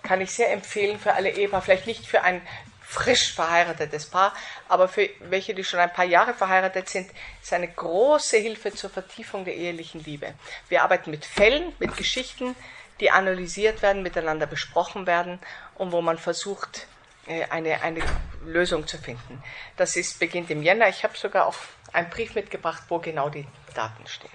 Kann 0.03 0.21
ich 0.21 0.31
sehr 0.31 0.51
empfehlen 0.51 0.99
für 0.99 1.13
alle 1.13 1.31
Ehepaare, 1.31 1.63
vielleicht 1.63 1.87
nicht 1.87 2.05
für 2.05 2.21
ein 2.21 2.41
frisch 2.83 3.33
verheiratetes 3.33 4.05
Paar, 4.05 4.33
aber 4.69 4.87
für 4.87 5.09
welche, 5.21 5.55
die 5.55 5.63
schon 5.63 5.79
ein 5.79 5.91
paar 5.91 6.05
Jahre 6.05 6.35
verheiratet 6.35 6.87
sind, 6.87 7.09
ist 7.41 7.51
eine 7.51 7.67
große 7.67 8.37
Hilfe 8.37 8.71
zur 8.73 8.91
Vertiefung 8.91 9.43
der 9.43 9.55
ehelichen 9.55 10.03
Liebe. 10.03 10.35
Wir 10.69 10.83
arbeiten 10.83 11.09
mit 11.09 11.25
Fällen, 11.25 11.73
mit 11.79 11.97
Geschichten, 11.97 12.55
die 12.99 13.09
analysiert 13.09 13.81
werden, 13.81 14.03
miteinander 14.03 14.45
besprochen 14.45 15.07
werden 15.07 15.39
und 15.75 15.91
wo 15.91 16.01
man 16.01 16.19
versucht, 16.19 16.87
äh, 17.27 17.45
eine, 17.49 17.81
eine 17.81 18.01
Lösung 18.45 18.87
zu 18.87 18.99
finden. 18.99 19.43
Das 19.77 19.95
ist, 19.95 20.19
beginnt 20.19 20.51
im 20.51 20.61
Jänner. 20.61 20.87
Ich 20.87 21.03
habe 21.03 21.17
sogar 21.17 21.47
auch 21.47 21.55
einen 21.95 22.09
Brief 22.09 22.35
mitgebracht, 22.35 22.83
wo 22.89 22.99
genau 22.99 23.29
die 23.29 23.45
Daten 23.73 24.05
stehen. 24.05 24.29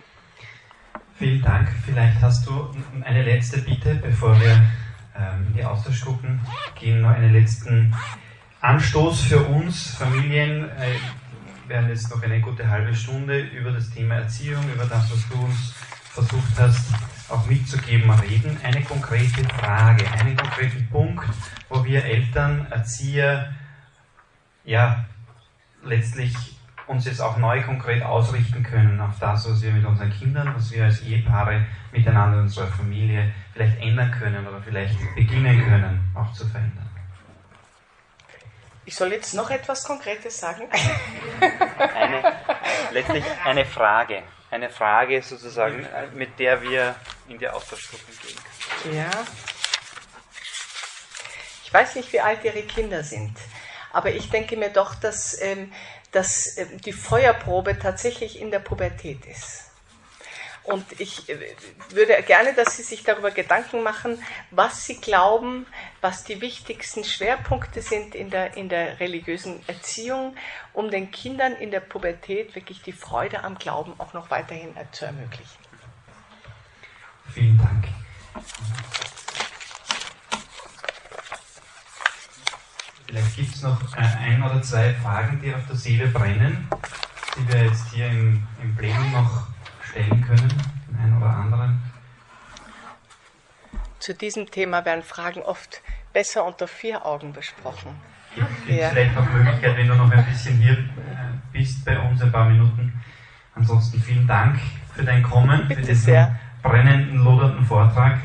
Vielen 1.16 1.42
Dank. 1.42 1.68
Vielleicht 1.84 2.20
hast 2.22 2.46
du 2.46 2.74
eine 3.02 3.22
letzte 3.22 3.60
Bitte, 3.60 3.94
bevor 3.96 4.40
wir 4.40 4.62
ähm, 5.14 5.48
in 5.48 5.54
die 5.54 5.64
Austauschgruppen 5.64 6.40
gehen, 6.78 7.02
noch 7.02 7.10
einen 7.10 7.32
letzten 7.32 7.94
Anstoß 8.62 9.22
für 9.22 9.40
uns 9.40 9.94
Familien. 9.96 10.70
Äh, 10.70 10.94
wir 11.66 11.76
werden 11.76 11.90
jetzt 11.90 12.10
noch 12.10 12.22
eine 12.22 12.40
gute 12.40 12.68
halbe 12.68 12.94
Stunde 12.94 13.38
über 13.38 13.70
das 13.70 13.90
Thema 13.90 14.16
Erziehung, 14.16 14.64
über 14.72 14.86
das, 14.86 15.12
was 15.12 15.28
du 15.28 15.44
uns 15.44 15.74
versucht 16.12 16.58
hast, 16.58 16.92
auch 17.28 17.46
mitzugeben, 17.46 18.10
reden. 18.10 18.58
Eine 18.62 18.82
konkrete 18.82 19.44
Frage, 19.44 20.10
einen 20.10 20.36
konkreten 20.36 20.88
Punkt, 20.90 21.24
wo 21.68 21.84
wir 21.84 22.04
Eltern, 22.04 22.66
Erzieher, 22.70 23.54
ja, 24.64 25.04
letztlich 25.84 26.34
uns 26.90 27.04
jetzt 27.04 27.20
auch 27.20 27.36
neu 27.36 27.62
konkret 27.62 28.02
ausrichten 28.02 28.64
können 28.64 29.00
auf 29.00 29.14
das, 29.20 29.48
was 29.48 29.62
wir 29.62 29.70
mit 29.70 29.86
unseren 29.86 30.10
Kindern, 30.10 30.52
was 30.56 30.72
wir 30.72 30.84
als 30.84 31.00
Ehepaare 31.02 31.64
miteinander 31.92 32.38
in 32.38 32.42
unserer 32.44 32.66
Familie 32.66 33.32
vielleicht 33.52 33.80
ändern 33.80 34.10
können 34.10 34.46
oder 34.46 34.60
vielleicht 34.60 34.96
beginnen 35.14 35.64
können, 35.64 36.12
auch 36.16 36.32
zu 36.32 36.46
verändern. 36.48 36.88
Ich 38.84 38.96
soll 38.96 39.12
jetzt 39.12 39.34
noch 39.34 39.50
etwas 39.50 39.84
Konkretes 39.84 40.40
sagen. 40.40 40.68
Eine, 41.78 42.32
letztlich 42.90 43.24
eine 43.44 43.64
Frage. 43.64 44.24
Eine 44.50 44.68
Frage 44.68 45.22
sozusagen, 45.22 45.86
mit 46.14 46.40
der 46.40 46.60
wir 46.60 46.96
in 47.28 47.38
die 47.38 47.48
Austauschgruppen 47.48 48.18
gehen 48.20 48.36
können. 48.82 48.96
Ja. 48.96 49.10
Ich 51.64 51.72
weiß 51.72 51.94
nicht, 51.94 52.12
wie 52.12 52.20
alt 52.20 52.42
Ihre 52.42 52.62
Kinder 52.62 53.04
sind, 53.04 53.38
aber 53.92 54.10
ich 54.10 54.28
denke 54.28 54.56
mir 54.56 54.70
doch, 54.70 54.96
dass, 54.96 55.40
ähm, 55.40 55.72
dass 56.12 56.56
ähm, 56.58 56.80
die 56.80 56.92
Feuerprobe 56.92 57.78
tatsächlich 57.78 58.40
in 58.40 58.50
der 58.50 58.60
Pubertät 58.60 59.26
ist. 59.26 59.70
Und 60.62 60.84
ich 61.00 61.28
äh, 61.28 61.56
würde 61.90 62.22
gerne, 62.22 62.54
dass 62.54 62.76
Sie 62.76 62.82
sich 62.82 63.02
darüber 63.02 63.30
Gedanken 63.30 63.82
machen, 63.82 64.22
was 64.50 64.84
Sie 64.84 64.96
glauben, 64.96 65.66
was 66.00 66.24
die 66.24 66.40
wichtigsten 66.40 67.02
Schwerpunkte 67.04 67.82
sind 67.82 68.14
in 68.14 68.30
der, 68.30 68.56
in 68.56 68.68
der 68.68 69.00
religiösen 69.00 69.66
Erziehung, 69.66 70.36
um 70.72 70.90
den 70.90 71.10
Kindern 71.10 71.52
in 71.52 71.70
der 71.70 71.80
Pubertät 71.80 72.54
wirklich 72.54 72.82
die 72.82 72.92
Freude 72.92 73.42
am 73.42 73.58
Glauben 73.58 73.94
auch 73.98 74.12
noch 74.12 74.30
weiterhin 74.30 74.76
äh, 74.76 74.84
zu 74.92 75.06
ermöglichen. 75.06 75.58
Vielen 77.32 77.58
Dank. 77.58 77.84
Vielleicht 83.10 83.34
gibt 83.36 83.54
es 83.56 83.62
noch 83.62 83.96
äh, 83.96 84.00
ein 84.00 84.40
oder 84.40 84.62
zwei 84.62 84.94
Fragen, 84.94 85.40
die 85.42 85.52
auf 85.52 85.66
der 85.66 85.74
Seele 85.74 86.06
brennen, 86.08 86.68
die 87.36 87.52
wir 87.52 87.64
jetzt 87.64 87.92
hier 87.92 88.06
im, 88.06 88.40
im 88.62 88.76
Plenum 88.76 89.10
noch 89.10 89.48
stellen 89.82 90.24
können, 90.24 90.48
den 90.88 90.96
einen 90.96 91.16
oder 91.16 91.26
anderen. 91.30 91.82
Zu 93.98 94.14
diesem 94.14 94.48
Thema 94.48 94.84
werden 94.84 95.02
Fragen 95.02 95.42
oft 95.42 95.82
besser 96.12 96.44
unter 96.44 96.68
vier 96.68 97.04
Augen 97.04 97.32
besprochen. 97.32 97.90
Gibt 98.36 98.46
es 98.68 98.76
Ja. 98.76 98.88
vielleicht 98.90 99.16
noch 99.16 99.28
Möglichkeit, 99.32 99.76
wenn 99.76 99.88
du 99.88 99.94
noch 99.96 100.10
ein 100.10 100.24
bisschen 100.26 100.58
hier 100.58 100.74
äh, 100.74 100.78
bist 101.52 101.84
bei 101.84 101.98
uns, 101.98 102.22
ein 102.22 102.30
paar 102.30 102.48
Minuten. 102.48 102.92
Ansonsten 103.56 104.00
vielen 104.00 104.28
Dank 104.28 104.60
für 104.94 105.02
dein 105.02 105.24
Kommen, 105.24 105.62
für 105.62 105.66
Bitte 105.66 105.80
diesen 105.82 105.96
sehr. 106.04 106.38
brennenden, 106.62 107.24
lodernden 107.24 107.64
Vortrag 107.66 108.20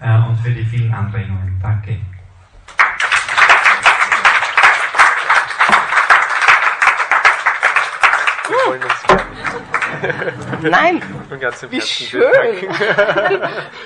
äh, 0.00 0.18
und 0.18 0.36
für 0.40 0.50
die 0.50 0.64
vielen 0.64 0.92
Anregungen. 0.92 1.60
Danke. 1.62 2.00
Wir 8.48 8.70
wollen 8.70 8.82
uns 8.82 8.92
Nein, 10.62 11.02
von 11.28 11.40
ganzem 11.40 11.70
wie 11.70 11.76
Herzen 11.76 12.06
schön. 12.06 12.68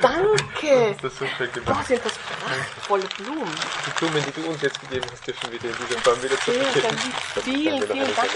Danke. 0.03 0.97
Das 1.01 1.13
ist 1.13 1.19
super 1.19 1.47
Boah, 1.47 1.61
gemacht. 1.61 1.87
sind 1.87 2.05
das 2.05 2.13
prachtvolle 2.19 3.05
Blumen. 3.17 3.55
Die 3.87 3.91
Blumen, 3.99 4.25
die 4.27 4.43
du 4.43 4.49
uns 4.49 4.63
jetzt 4.63 4.81
gegeben 4.81 5.07
hast, 5.11 5.27
dürfen 5.27 5.53
wieder 5.53 5.65
in 5.65 5.75
dieser 5.77 6.01
Form 6.01 6.23
wieder 6.23 6.37
zurückgeben. 6.41 6.99
Vielen, 7.43 7.83
vielen 7.83 8.17
Dank. 8.17 8.31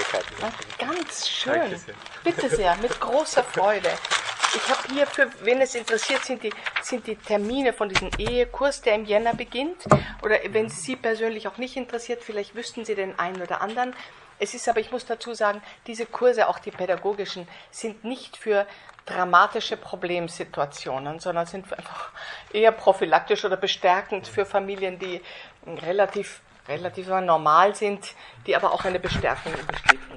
Ganz 0.79 1.29
schön. 1.29 1.55
Danke 1.55 1.77
sehr. 1.79 1.95
Bitte 2.23 2.49
sehr, 2.49 2.77
mit 2.77 3.01
großer 3.01 3.45
Freude. 3.45 3.91
Ich 4.57 4.71
habe 4.71 4.95
hier, 4.95 5.07
für 5.07 5.29
wen 5.43 5.61
es 5.61 5.75
interessiert, 5.75 6.25
sind 6.25 6.45
die, 6.45 6.51
sind 6.81 7.07
die 7.09 7.17
Termine 7.17 7.73
von 7.73 7.89
diesem 7.89 8.11
Ehekurs, 8.19 8.83
der 8.83 8.95
im 8.95 9.05
Jänner 9.05 9.35
beginnt. 9.35 9.85
Oder 10.23 10.39
wenn 10.51 10.67
es 10.67 10.83
Sie 10.85 10.95
persönlich 10.95 11.49
auch 11.49 11.59
nicht 11.59 11.77
interessiert, 11.77 12.23
vielleicht 12.23 12.55
wüssten 12.55 12.85
Sie 12.85 12.95
den 12.95 13.19
einen 13.19 13.43
oder 13.43 13.61
anderen. 13.61 13.95
Es 14.39 14.55
ist 14.55 14.69
aber, 14.69 14.81
ich 14.81 14.91
muss 14.91 15.07
dazu 15.07 15.35
sagen, 15.35 15.63
diese 15.87 16.07
Kurse, 16.07 16.49
auch 16.49 16.59
die 16.59 16.71
pädagogischen, 16.71 17.47
sind 17.71 18.05
nicht 18.05 18.37
für 18.37 18.67
dramatische 19.07 19.77
Problemsituationen, 19.77 21.21
sondern 21.21 21.47
sind 21.47 21.73
einfach 21.73 22.11
eher 22.53 22.73
prophylaktisch 22.73 23.45
oder 23.45 23.57
bestärkend 23.57 24.27
für 24.27 24.47
Familien, 24.47 24.99
die 24.99 25.21
relativ, 25.67 26.41
relativ 26.69 27.09
normal 27.09 27.75
sind, 27.75 28.15
die 28.47 28.57
aber 28.57 28.73
auch 28.73 28.85
eine 28.85 28.99
Bestärkung 28.99 29.53
in 29.55 29.67
bestimmten 29.67 30.15